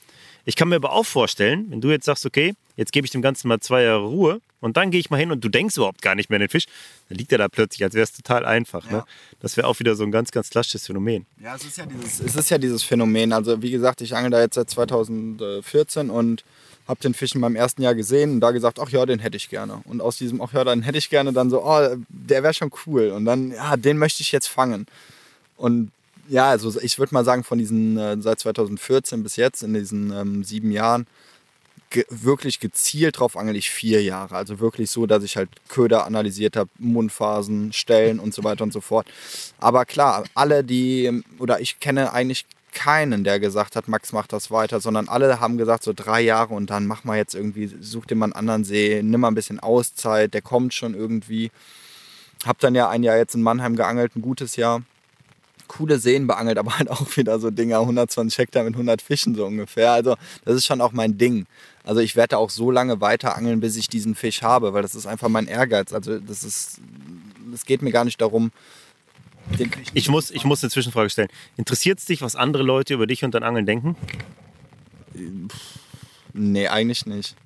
Ich 0.50 0.56
kann 0.56 0.68
mir 0.68 0.74
aber 0.74 0.90
auch 0.90 1.06
vorstellen, 1.06 1.66
wenn 1.68 1.80
du 1.80 1.90
jetzt 1.90 2.06
sagst, 2.06 2.26
okay, 2.26 2.54
jetzt 2.74 2.90
gebe 2.90 3.04
ich 3.04 3.12
dem 3.12 3.22
Ganzen 3.22 3.46
mal 3.46 3.60
zwei 3.60 3.84
Jahre 3.84 4.04
Ruhe 4.04 4.40
und 4.58 4.76
dann 4.76 4.90
gehe 4.90 4.98
ich 4.98 5.08
mal 5.08 5.16
hin 5.16 5.30
und 5.30 5.44
du 5.44 5.48
denkst 5.48 5.76
überhaupt 5.76 6.02
gar 6.02 6.16
nicht 6.16 6.28
mehr 6.28 6.38
an 6.38 6.40
den 6.40 6.48
Fisch, 6.48 6.64
dann 7.08 7.18
liegt 7.18 7.30
er 7.30 7.38
da 7.38 7.46
plötzlich, 7.46 7.84
als 7.84 7.94
wäre 7.94 8.02
es 8.02 8.12
total 8.12 8.44
einfach. 8.44 8.84
Ne? 8.86 8.96
Ja. 8.96 9.06
Das 9.38 9.56
wäre 9.56 9.68
auch 9.68 9.78
wieder 9.78 9.94
so 9.94 10.02
ein 10.02 10.10
ganz, 10.10 10.32
ganz 10.32 10.50
klassisches 10.50 10.88
Phänomen. 10.88 11.24
Ja, 11.40 11.54
es 11.54 11.62
ist 11.62 11.78
ja, 11.78 11.86
dieses, 11.86 12.18
es 12.18 12.34
ist 12.34 12.50
ja 12.50 12.58
dieses 12.58 12.82
Phänomen. 12.82 13.32
Also 13.32 13.62
wie 13.62 13.70
gesagt, 13.70 14.00
ich 14.00 14.16
angel 14.16 14.32
da 14.32 14.40
jetzt 14.40 14.56
seit 14.56 14.68
2014 14.68 16.10
und 16.10 16.42
habe 16.88 16.98
den 16.98 17.14
Fisch 17.14 17.36
in 17.36 17.40
meinem 17.40 17.54
ersten 17.54 17.82
Jahr 17.82 17.94
gesehen 17.94 18.32
und 18.32 18.40
da 18.40 18.50
gesagt, 18.50 18.80
ach 18.80 18.88
ja, 18.88 19.06
den 19.06 19.20
hätte 19.20 19.36
ich 19.36 19.50
gerne. 19.50 19.80
Und 19.84 20.00
aus 20.00 20.18
diesem, 20.18 20.42
ach 20.42 20.52
ja, 20.52 20.64
den 20.64 20.82
hätte 20.82 20.98
ich 20.98 21.10
gerne, 21.10 21.32
dann 21.32 21.48
so, 21.48 21.64
oh, 21.64 21.94
der 22.08 22.42
wäre 22.42 22.54
schon 22.54 22.72
cool. 22.86 23.10
Und 23.10 23.24
dann, 23.24 23.52
ja, 23.52 23.76
den 23.76 23.98
möchte 23.98 24.24
ich 24.24 24.32
jetzt 24.32 24.48
fangen. 24.48 24.86
Und 25.56 25.92
ja, 26.30 26.48
also 26.48 26.80
ich 26.80 26.98
würde 26.98 27.12
mal 27.12 27.24
sagen, 27.24 27.44
von 27.44 27.58
diesen, 27.58 27.98
äh, 27.98 28.16
seit 28.20 28.40
2014 28.40 29.22
bis 29.22 29.36
jetzt, 29.36 29.62
in 29.62 29.74
diesen 29.74 30.12
ähm, 30.12 30.44
sieben 30.44 30.70
Jahren, 30.70 31.06
ge 31.90 32.04
wirklich 32.08 32.60
gezielt 32.60 33.18
drauf 33.18 33.36
angel 33.36 33.56
ich 33.56 33.70
vier 33.70 34.02
Jahre. 34.02 34.36
Also 34.36 34.60
wirklich 34.60 34.90
so, 34.90 35.06
dass 35.06 35.24
ich 35.24 35.36
halt 35.36 35.50
Köder 35.68 36.06
analysiert 36.06 36.56
habe, 36.56 36.70
Mundphasen, 36.78 37.72
Stellen 37.72 38.20
und 38.20 38.32
so 38.32 38.44
weiter 38.44 38.62
und 38.62 38.72
so 38.72 38.80
fort. 38.80 39.08
Aber 39.58 39.84
klar, 39.84 40.24
alle, 40.34 40.62
die, 40.62 41.22
oder 41.40 41.60
ich 41.60 41.80
kenne 41.80 42.12
eigentlich 42.12 42.46
keinen, 42.72 43.24
der 43.24 43.40
gesagt 43.40 43.74
hat, 43.74 43.88
Max 43.88 44.12
macht 44.12 44.32
das 44.32 44.52
weiter, 44.52 44.80
sondern 44.80 45.08
alle 45.08 45.40
haben 45.40 45.58
gesagt, 45.58 45.82
so 45.82 45.92
drei 45.92 46.20
Jahre 46.20 46.54
und 46.54 46.70
dann 46.70 46.86
mach 46.86 47.02
mal 47.02 47.16
jetzt 47.16 47.34
irgendwie, 47.34 47.66
such 47.80 48.06
dir 48.06 48.14
mal 48.14 48.26
einen 48.26 48.34
anderen 48.34 48.64
See, 48.64 49.02
nimm 49.02 49.20
mal 49.20 49.28
ein 49.28 49.34
bisschen 49.34 49.58
Auszeit, 49.58 50.32
der 50.32 50.42
kommt 50.42 50.74
schon 50.74 50.94
irgendwie. 50.94 51.50
Hab 52.46 52.58
dann 52.60 52.76
ja 52.76 52.88
ein 52.88 53.02
Jahr 53.02 53.16
jetzt 53.16 53.34
in 53.34 53.42
Mannheim 53.42 53.74
geangelt, 53.74 54.14
ein 54.14 54.22
gutes 54.22 54.54
Jahr. 54.56 54.82
Coole 55.70 56.00
Seen 56.00 56.26
beangelt, 56.26 56.58
aber 56.58 56.78
halt 56.78 56.90
auch 56.90 57.16
wieder 57.16 57.38
so 57.38 57.50
Dinger, 57.50 57.78
120 57.80 58.38
Hektar 58.38 58.64
mit 58.64 58.74
100 58.74 59.00
Fischen 59.00 59.36
so 59.36 59.46
ungefähr. 59.46 59.92
Also 59.92 60.16
das 60.44 60.56
ist 60.56 60.66
schon 60.66 60.80
auch 60.80 60.90
mein 60.90 61.16
Ding. 61.16 61.46
Also 61.84 62.00
ich 62.00 62.16
werde 62.16 62.38
auch 62.38 62.50
so 62.50 62.72
lange 62.72 63.00
weiter 63.00 63.36
angeln, 63.36 63.60
bis 63.60 63.76
ich 63.76 63.88
diesen 63.88 64.16
Fisch 64.16 64.42
habe, 64.42 64.72
weil 64.72 64.82
das 64.82 64.96
ist 64.96 65.06
einfach 65.06 65.28
mein 65.28 65.46
Ehrgeiz. 65.46 65.92
Also 65.92 66.18
das 66.18 66.42
ist, 66.42 66.80
es 67.54 67.64
geht 67.64 67.82
mir 67.82 67.92
gar 67.92 68.04
nicht 68.04 68.20
darum, 68.20 68.50
den 69.58 69.70
Ich 69.94 70.08
muss, 70.08 70.32
ich 70.32 70.44
muss 70.44 70.62
eine 70.62 70.70
Zwischenfrage 70.70 71.08
stellen. 71.08 71.28
Interessiert 71.56 72.00
es 72.00 72.04
dich, 72.04 72.20
was 72.20 72.34
andere 72.34 72.64
Leute 72.64 72.94
über 72.94 73.06
dich 73.06 73.22
und 73.24 73.34
dein 73.34 73.44
Angeln 73.44 73.64
denken? 73.64 73.96
Nee, 76.32 76.66
eigentlich 76.66 77.06
nicht. 77.06 77.36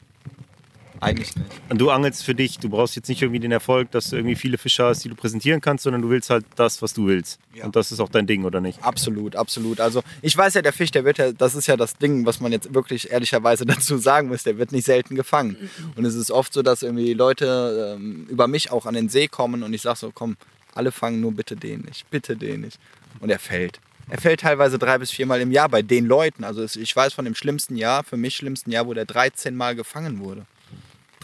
Eigentlich 1.05 1.36
nicht. 1.36 1.50
Und 1.68 1.78
du 1.78 1.90
angelst 1.90 2.24
für 2.24 2.34
dich. 2.34 2.59
Du 2.59 2.68
brauchst 2.70 2.96
jetzt 2.96 3.09
nicht 3.09 3.20
irgendwie 3.20 3.40
den 3.40 3.52
Erfolg, 3.52 3.90
dass 3.90 4.11
du 4.11 4.16
irgendwie 4.16 4.36
viele 4.36 4.59
Fische 4.59 4.84
hast, 4.84 5.05
die 5.05 5.09
du 5.09 5.14
präsentieren 5.14 5.61
kannst, 5.61 5.84
sondern 5.84 6.02
du 6.02 6.09
willst 6.09 6.30
halt 6.30 6.46
das, 6.57 6.80
was 6.80 6.94
du 6.94 7.07
willst. 7.07 7.38
Ja. 7.55 7.66
Und 7.66 7.76
das 7.76 7.92
ist 7.92 8.00
auch 8.00 8.09
dein 8.09 8.26
Ding, 8.26 8.44
oder 8.44 8.61
nicht? 8.61 8.82
Absolut, 8.82 9.36
absolut. 9.36 9.80
Also 9.80 10.02
ich 10.22 10.36
weiß 10.36 10.55
ja, 10.55 10.62
der 10.62 10.72
Fisch, 10.72 10.90
der 10.90 11.05
wird 11.05 11.18
ja, 11.18 11.32
das 11.32 11.55
ist 11.55 11.66
ja 11.66 11.76
das 11.76 11.96
Ding, 11.98 12.24
was 12.24 12.40
man 12.40 12.52
jetzt 12.52 12.72
wirklich 12.72 13.11
ehrlicherweise 13.11 13.66
dazu 13.66 13.98
sagen 13.98 14.28
muss, 14.28 14.44
der 14.44 14.57
wird 14.57 14.72
nicht 14.72 14.86
selten 14.86 15.14
gefangen. 15.14 15.57
Und 15.96 16.05
es 16.05 16.14
ist 16.14 16.30
oft 16.30 16.52
so, 16.52 16.62
dass 16.62 16.82
irgendwie 16.82 17.12
Leute 17.12 17.96
ähm, 17.96 18.26
über 18.30 18.48
mich 18.48 18.70
auch 18.70 18.86
an 18.86 18.94
den 18.94 19.09
See 19.11 19.28
kommen 19.28 19.62
und 19.62 19.74
ich 19.74 19.82
sage 19.82 19.98
so, 19.98 20.11
komm, 20.12 20.36
alle 20.74 20.90
fangen 20.90 21.20
nur 21.20 21.32
bitte 21.32 21.55
den 21.55 21.80
nicht, 21.82 22.09
bitte 22.11 22.36
den 22.36 22.62
nicht. 22.62 22.78
Und 23.20 23.30
er 23.30 23.38
fällt. 23.38 23.78
Er 24.09 24.18
fällt 24.18 24.40
teilweise 24.40 24.78
drei 24.78 24.98
bis 24.98 25.11
viermal 25.11 25.40
im 25.40 25.50
Jahr 25.50 25.68
bei 25.68 25.82
den 25.82 26.07
Leuten. 26.07 26.44
Also 26.44 26.64
ich 26.64 26.94
weiß 26.94 27.14
von 27.14 27.24
dem 27.24 27.34
schlimmsten 27.34 27.76
Jahr, 27.76 28.05
für 28.05 28.16
mich 28.16 28.36
schlimmsten 28.36 28.70
Jahr, 28.70 28.86
wo 28.86 28.92
der 28.94 29.07
13 29.07 29.57
Mal 29.57 29.74
gefangen 29.74 30.18
wurde. 30.18 30.46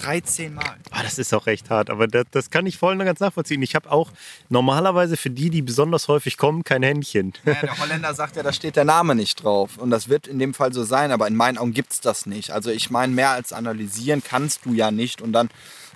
13 0.03 0.55
Mal. 0.55 0.77
Ah, 0.91 1.03
das 1.03 1.19
ist 1.19 1.33
auch 1.35 1.47
recht 1.47 1.71
hart, 1.71 1.91
aber 1.91 2.07
das, 2.07 2.25
das 2.31 2.51
kann 2.51 2.67
ich 2.67 2.79
voll 2.79 2.93
und 2.93 3.05
ganz 3.05 3.21
nachvollziehen. 3.21 3.63
Ich 3.63 3.75
habe 3.75 3.91
auch 3.91 4.11
normalerweise 4.49 5.17
für 5.17 5.31
die, 5.31 5.51
die 5.51 5.63
besonders 5.63 6.09
häufig 6.09 6.37
kommen, 6.37 6.65
kein 6.65 6.83
Händchen. 6.83 7.33
Ja, 7.45 7.55
der 7.55 7.79
Holländer 7.79 8.15
sagt 8.15 8.37
ja, 8.37 8.43
da 8.43 8.53
steht 8.53 8.77
der 8.77 8.85
Name 8.85 9.15
nicht 9.15 9.43
drauf. 9.43 9.77
Und 9.79 9.91
das 9.91 10.09
wird 10.09 10.27
in 10.27 10.39
dem 10.39 10.55
Fall 10.55 10.73
so 10.73 10.85
sein, 10.85 11.13
aber 11.13 11.27
in 11.29 11.37
meinen 11.37 11.59
Augen 11.59 11.73
gibt 11.73 11.93
es 11.93 12.01
das 12.01 12.27
nicht. 12.27 12.51
Also 12.51 12.71
ich 12.71 12.91
meine, 12.91 13.13
mehr 13.13 13.31
als 13.31 13.53
analysieren 13.53 14.23
kannst 14.23 14.65
du 14.65 14.73
ja 14.73 14.91
nicht 14.91 15.23
und 15.23 15.33
dann 15.33 15.51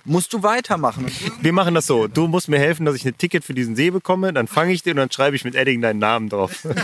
musst 0.05 0.33
du 0.33 0.43
weitermachen. 0.43 1.11
Wir 1.41 1.51
machen 1.51 1.73
das 1.73 1.87
so. 1.87 2.07
Du 2.07 2.27
musst 2.27 2.47
mir 2.47 2.59
helfen, 2.59 2.85
dass 2.85 2.95
ich 2.95 3.05
ein 3.05 3.17
Ticket 3.17 3.43
für 3.43 3.53
diesen 3.53 3.75
See 3.75 3.89
bekomme. 3.89 4.31
Dann 4.31 4.47
fange 4.47 4.71
ich 4.71 4.83
den 4.83 4.91
und 4.91 4.97
dann 4.97 5.11
schreibe 5.11 5.35
ich 5.35 5.43
mit 5.43 5.55
Edding 5.55 5.81
deinen 5.81 5.99
Namen 5.99 6.29
drauf. 6.29 6.65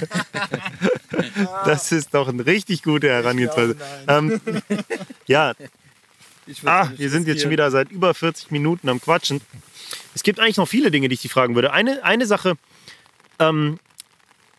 Das 1.65 1.91
ist 1.91 2.13
doch 2.13 2.29
eine 2.29 2.45
richtig 2.45 2.83
gute 2.83 3.09
Herangehensweise. 3.09 3.75
Ähm, 4.07 4.41
ja, 5.27 5.53
ah, 6.65 6.89
wir 6.95 7.09
sind 7.09 7.27
jetzt 7.27 7.41
schon 7.41 7.51
wieder 7.51 7.69
seit 7.71 7.91
über 7.91 8.13
40 8.13 8.51
Minuten 8.51 8.89
am 8.89 9.01
Quatschen. 9.01 9.41
Es 10.13 10.23
gibt 10.23 10.39
eigentlich 10.39 10.57
noch 10.57 10.67
viele 10.67 10.91
Dinge, 10.91 11.07
die 11.09 11.15
ich 11.15 11.21
dich 11.21 11.31
fragen 11.31 11.55
würde. 11.55 11.73
Eine, 11.73 12.03
eine 12.03 12.25
Sache, 12.25 12.55
ähm, 13.39 13.79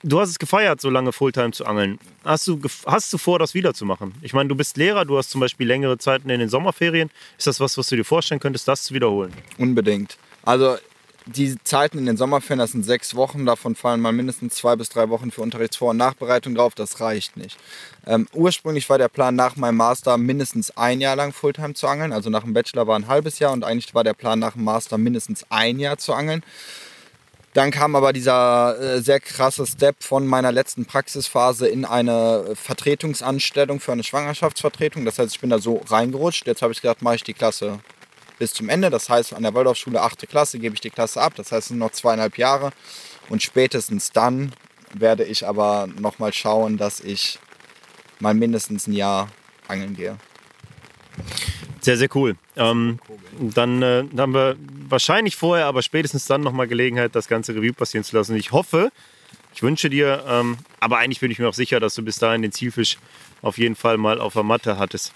du 0.02 0.20
hast 0.20 0.30
es 0.30 0.38
gefeiert, 0.38 0.80
so 0.80 0.90
lange 0.90 1.12
Fulltime 1.12 1.52
zu 1.52 1.66
angeln. 1.66 1.98
Hast 2.24 2.46
du, 2.46 2.60
hast 2.86 3.12
du 3.12 3.18
vor, 3.18 3.38
das 3.38 3.54
wiederzumachen? 3.54 4.14
Ich 4.22 4.32
meine, 4.32 4.48
du 4.48 4.54
bist 4.54 4.76
Lehrer, 4.76 5.04
du 5.04 5.16
hast 5.18 5.30
zum 5.30 5.40
Beispiel 5.40 5.66
längere 5.66 5.98
Zeiten 5.98 6.28
in 6.30 6.40
den 6.40 6.48
Sommerferien. 6.48 7.10
Ist 7.38 7.46
das 7.46 7.60
was, 7.60 7.78
was 7.78 7.88
du 7.88 7.96
dir 7.96 8.04
vorstellen 8.04 8.40
könntest, 8.40 8.68
das 8.68 8.84
zu 8.84 8.94
wiederholen? 8.94 9.32
Unbedingt. 9.58 10.18
Also 10.42 10.76
die 11.26 11.56
Zeiten 11.64 11.98
in 11.98 12.06
den 12.06 12.16
Sommerferien, 12.16 12.58
das 12.58 12.72
sind 12.72 12.84
sechs 12.84 13.14
Wochen, 13.14 13.46
davon 13.46 13.74
fallen 13.74 14.00
mal 14.00 14.12
mindestens 14.12 14.54
zwei 14.54 14.76
bis 14.76 14.88
drei 14.88 15.08
Wochen 15.08 15.30
für 15.30 15.42
Unterrichtsvor- 15.42 15.90
und 15.90 15.96
Nachbereitung 15.96 16.54
drauf, 16.54 16.74
das 16.74 17.00
reicht 17.00 17.36
nicht. 17.36 17.58
Ähm, 18.06 18.26
ursprünglich 18.32 18.88
war 18.90 18.98
der 18.98 19.08
Plan 19.08 19.34
nach 19.34 19.56
meinem 19.56 19.76
Master 19.76 20.18
mindestens 20.18 20.76
ein 20.76 21.00
Jahr 21.00 21.16
lang 21.16 21.32
Fulltime 21.32 21.74
zu 21.74 21.86
angeln, 21.86 22.12
also 22.12 22.30
nach 22.30 22.42
dem 22.42 22.52
Bachelor 22.52 22.86
war 22.86 22.96
ein 22.98 23.08
halbes 23.08 23.38
Jahr 23.38 23.52
und 23.52 23.64
eigentlich 23.64 23.94
war 23.94 24.04
der 24.04 24.14
Plan 24.14 24.38
nach 24.38 24.54
dem 24.54 24.64
Master 24.64 24.98
mindestens 24.98 25.44
ein 25.50 25.78
Jahr 25.78 25.98
zu 25.98 26.12
angeln. 26.12 26.42
Dann 27.54 27.70
kam 27.70 27.94
aber 27.96 28.14
dieser 28.14 28.78
äh, 28.80 29.02
sehr 29.02 29.20
krasse 29.20 29.66
Step 29.66 30.02
von 30.02 30.26
meiner 30.26 30.52
letzten 30.52 30.86
Praxisphase 30.86 31.68
in 31.68 31.84
eine 31.84 32.54
Vertretungsanstellung 32.54 33.78
für 33.78 33.92
eine 33.92 34.04
Schwangerschaftsvertretung. 34.04 35.04
Das 35.04 35.18
heißt, 35.18 35.34
ich 35.34 35.40
bin 35.40 35.50
da 35.50 35.58
so 35.58 35.82
reingerutscht. 35.86 36.46
Jetzt 36.46 36.62
habe 36.62 36.72
ich 36.72 36.80
gedacht, 36.80 37.02
mache 37.02 37.16
ich 37.16 37.24
die 37.24 37.34
Klasse 37.34 37.80
bis 38.42 38.54
zum 38.54 38.68
Ende. 38.68 38.90
Das 38.90 39.08
heißt, 39.08 39.34
an 39.34 39.44
der 39.44 39.54
Waldorfschule 39.54 40.02
8. 40.02 40.28
Klasse 40.28 40.58
gebe 40.58 40.74
ich 40.74 40.80
die 40.80 40.90
Klasse 40.90 41.20
ab. 41.20 41.34
Das 41.36 41.52
heißt, 41.52 41.62
es 41.62 41.68
sind 41.68 41.78
noch 41.78 41.92
zweieinhalb 41.92 42.38
Jahre. 42.38 42.72
Und 43.28 43.40
spätestens 43.40 44.10
dann 44.10 44.52
werde 44.92 45.22
ich 45.22 45.46
aber 45.46 45.86
nochmal 45.86 46.32
schauen, 46.32 46.76
dass 46.76 46.98
ich 46.98 47.38
mal 48.18 48.34
mindestens 48.34 48.88
ein 48.88 48.94
Jahr 48.94 49.28
angeln 49.68 49.94
gehe. 49.94 50.16
Sehr, 51.82 51.96
sehr 51.96 52.08
cool. 52.16 52.34
Ähm, 52.56 52.98
dann 53.38 53.80
äh, 53.80 54.04
haben 54.18 54.34
wir 54.34 54.56
wahrscheinlich 54.88 55.36
vorher, 55.36 55.66
aber 55.66 55.82
spätestens 55.82 56.26
dann 56.26 56.40
nochmal 56.40 56.66
Gelegenheit, 56.66 57.14
das 57.14 57.28
ganze 57.28 57.54
Review 57.54 57.74
passieren 57.74 58.02
zu 58.02 58.16
lassen. 58.16 58.34
Ich 58.34 58.50
hoffe, 58.50 58.90
ich 59.54 59.62
wünsche 59.62 59.88
dir, 59.88 60.24
ähm, 60.26 60.58
aber 60.80 60.98
eigentlich 60.98 61.20
bin 61.20 61.30
ich 61.30 61.38
mir 61.38 61.48
auch 61.48 61.54
sicher, 61.54 61.78
dass 61.78 61.94
du 61.94 62.02
bis 62.02 62.16
dahin 62.16 62.42
den 62.42 62.50
Zielfisch 62.50 62.98
auf 63.40 63.56
jeden 63.56 63.76
Fall 63.76 63.98
mal 63.98 64.20
auf 64.20 64.32
der 64.32 64.42
Matte 64.42 64.78
hattest. 64.78 65.14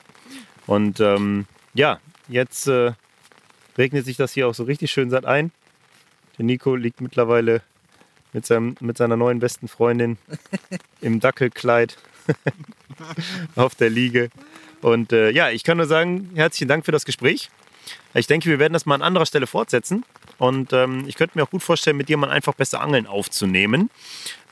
Und 0.69 1.01
ähm, 1.01 1.47
ja, 1.75 1.99
jetzt 2.29 2.69
äh, 2.69 2.93
regnet 3.79 4.05
sich 4.05 4.17
das 4.17 4.33
hier 4.33 4.49
auch 4.49 4.55
so 4.55 4.65
richtig 4.65 4.91
schön 4.91 5.11
satt 5.11 5.25
ein. 5.25 5.53
Der 6.39 6.45
Nico 6.45 6.77
liegt 6.77 7.01
mittlerweile 7.01 7.63
mit, 8.33 8.47
seinem, 8.47 8.77
mit 8.81 8.99
seiner 8.99 9.17
neuen 9.17 9.39
besten 9.39 9.69
Freundin 9.69 10.19
im 11.01 11.21
Dackelkleid 11.21 11.97
auf 13.57 13.75
der 13.75 13.91
Liege. 13.91 14.29
Und 14.83 15.13
äh, 15.13 15.31
ja, 15.31 15.51
ich 15.51 15.65
kann 15.65 15.79
nur 15.79 15.87
sagen, 15.87 16.31
herzlichen 16.35 16.69
Dank 16.69 16.85
für 16.85 16.93
das 16.93 17.05
Gespräch. 17.05 17.51
Ich 18.15 18.27
denke, 18.27 18.49
wir 18.49 18.59
werden 18.59 18.73
das 18.73 18.87
mal 18.87 18.97
an 18.97 19.03
anderer 19.03 19.27
Stelle 19.27 19.47
fortsetzen. 19.47 20.05
Und 20.39 20.73
ähm, 20.73 21.05
ich 21.07 21.17
könnte 21.17 21.39
mir 21.39 21.45
auch 21.45 21.51
gut 21.51 21.63
vorstellen, 21.63 21.97
mit 21.97 22.09
dir 22.09 22.17
mal 22.17 22.31
einfach 22.31 22.55
besser 22.55 22.81
Angeln 22.81 23.07
aufzunehmen. 23.07 23.91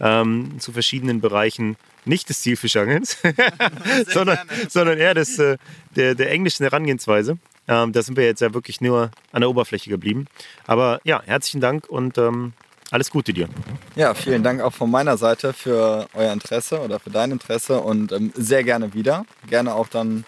Ähm, 0.00 0.58
zu 0.58 0.72
verschiedenen 0.72 1.20
Bereichen. 1.20 1.76
Nicht 2.06 2.28
des 2.28 2.42
Zielfischangelns, 2.42 3.16
sondern, 4.08 4.38
sondern 4.68 4.98
eher 4.98 5.14
des, 5.14 5.38
äh, 5.38 5.56
der, 5.96 6.14
der 6.14 6.30
englischen 6.30 6.64
Herangehensweise. 6.64 7.38
Ähm, 7.68 7.92
da 7.92 8.02
sind 8.02 8.16
wir 8.16 8.24
jetzt 8.24 8.40
ja 8.40 8.52
wirklich 8.54 8.80
nur 8.80 9.10
an 9.32 9.40
der 9.40 9.50
Oberfläche 9.50 9.90
geblieben. 9.90 10.26
Aber 10.66 11.00
ja, 11.04 11.22
herzlichen 11.24 11.60
Dank 11.60 11.88
und 11.88 12.18
ähm, 12.18 12.52
alles 12.90 13.10
Gute 13.10 13.32
dir. 13.32 13.48
Ja, 13.96 14.14
vielen 14.14 14.42
Dank 14.42 14.60
auch 14.60 14.72
von 14.72 14.90
meiner 14.90 15.16
Seite 15.16 15.52
für 15.52 16.06
euer 16.14 16.32
Interesse 16.32 16.80
oder 16.80 17.00
für 17.00 17.10
dein 17.10 17.32
Interesse 17.32 17.80
und 17.80 18.12
ähm, 18.12 18.32
sehr 18.34 18.64
gerne 18.64 18.94
wieder. 18.94 19.24
Gerne 19.48 19.74
auch 19.74 19.88
dann 19.88 20.24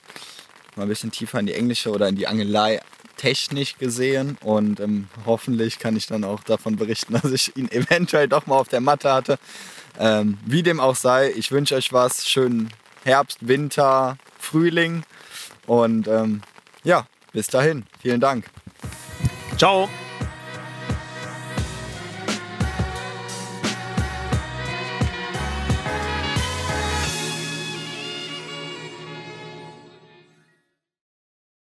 mal 0.75 0.83
ein 0.83 0.89
bisschen 0.89 1.11
tiefer 1.11 1.39
in 1.39 1.47
die 1.47 1.55
englische 1.55 1.91
oder 1.91 2.09
in 2.09 2.17
die 2.17 2.27
Angelei 2.27 2.81
technisch 3.17 3.79
gesehen 3.79 4.37
und 4.43 4.79
ähm, 4.81 5.09
hoffentlich 5.25 5.79
kann 5.79 5.97
ich 5.97 6.07
dann 6.07 6.25
auch 6.25 6.43
davon 6.45 6.77
berichten, 6.77 7.15
dass 7.23 7.31
ich 7.33 7.57
ihn 7.57 7.71
eventuell 7.71 8.29
doch 8.29 8.47
mal 8.47 8.57
auf 8.57 8.69
der 8.69 8.81
Matte 8.81 9.13
hatte. 9.13 9.39
Ähm, 9.99 10.39
wie 10.45 10.63
dem 10.63 10.81
auch 10.81 10.97
sei, 10.97 11.33
ich 11.33 11.51
wünsche 11.53 11.75
euch 11.75 11.93
was. 11.93 12.27
Schönen 12.27 12.71
Herbst, 13.05 13.47
Winter, 13.47 14.19
Frühling 14.39 15.05
und 15.67 16.09
ähm, 16.09 16.43
ja, 16.85 17.07
bis 17.33 17.47
dahin. 17.47 17.85
Vielen 18.01 18.21
Dank. 18.21 18.45
Ciao. 19.57 19.89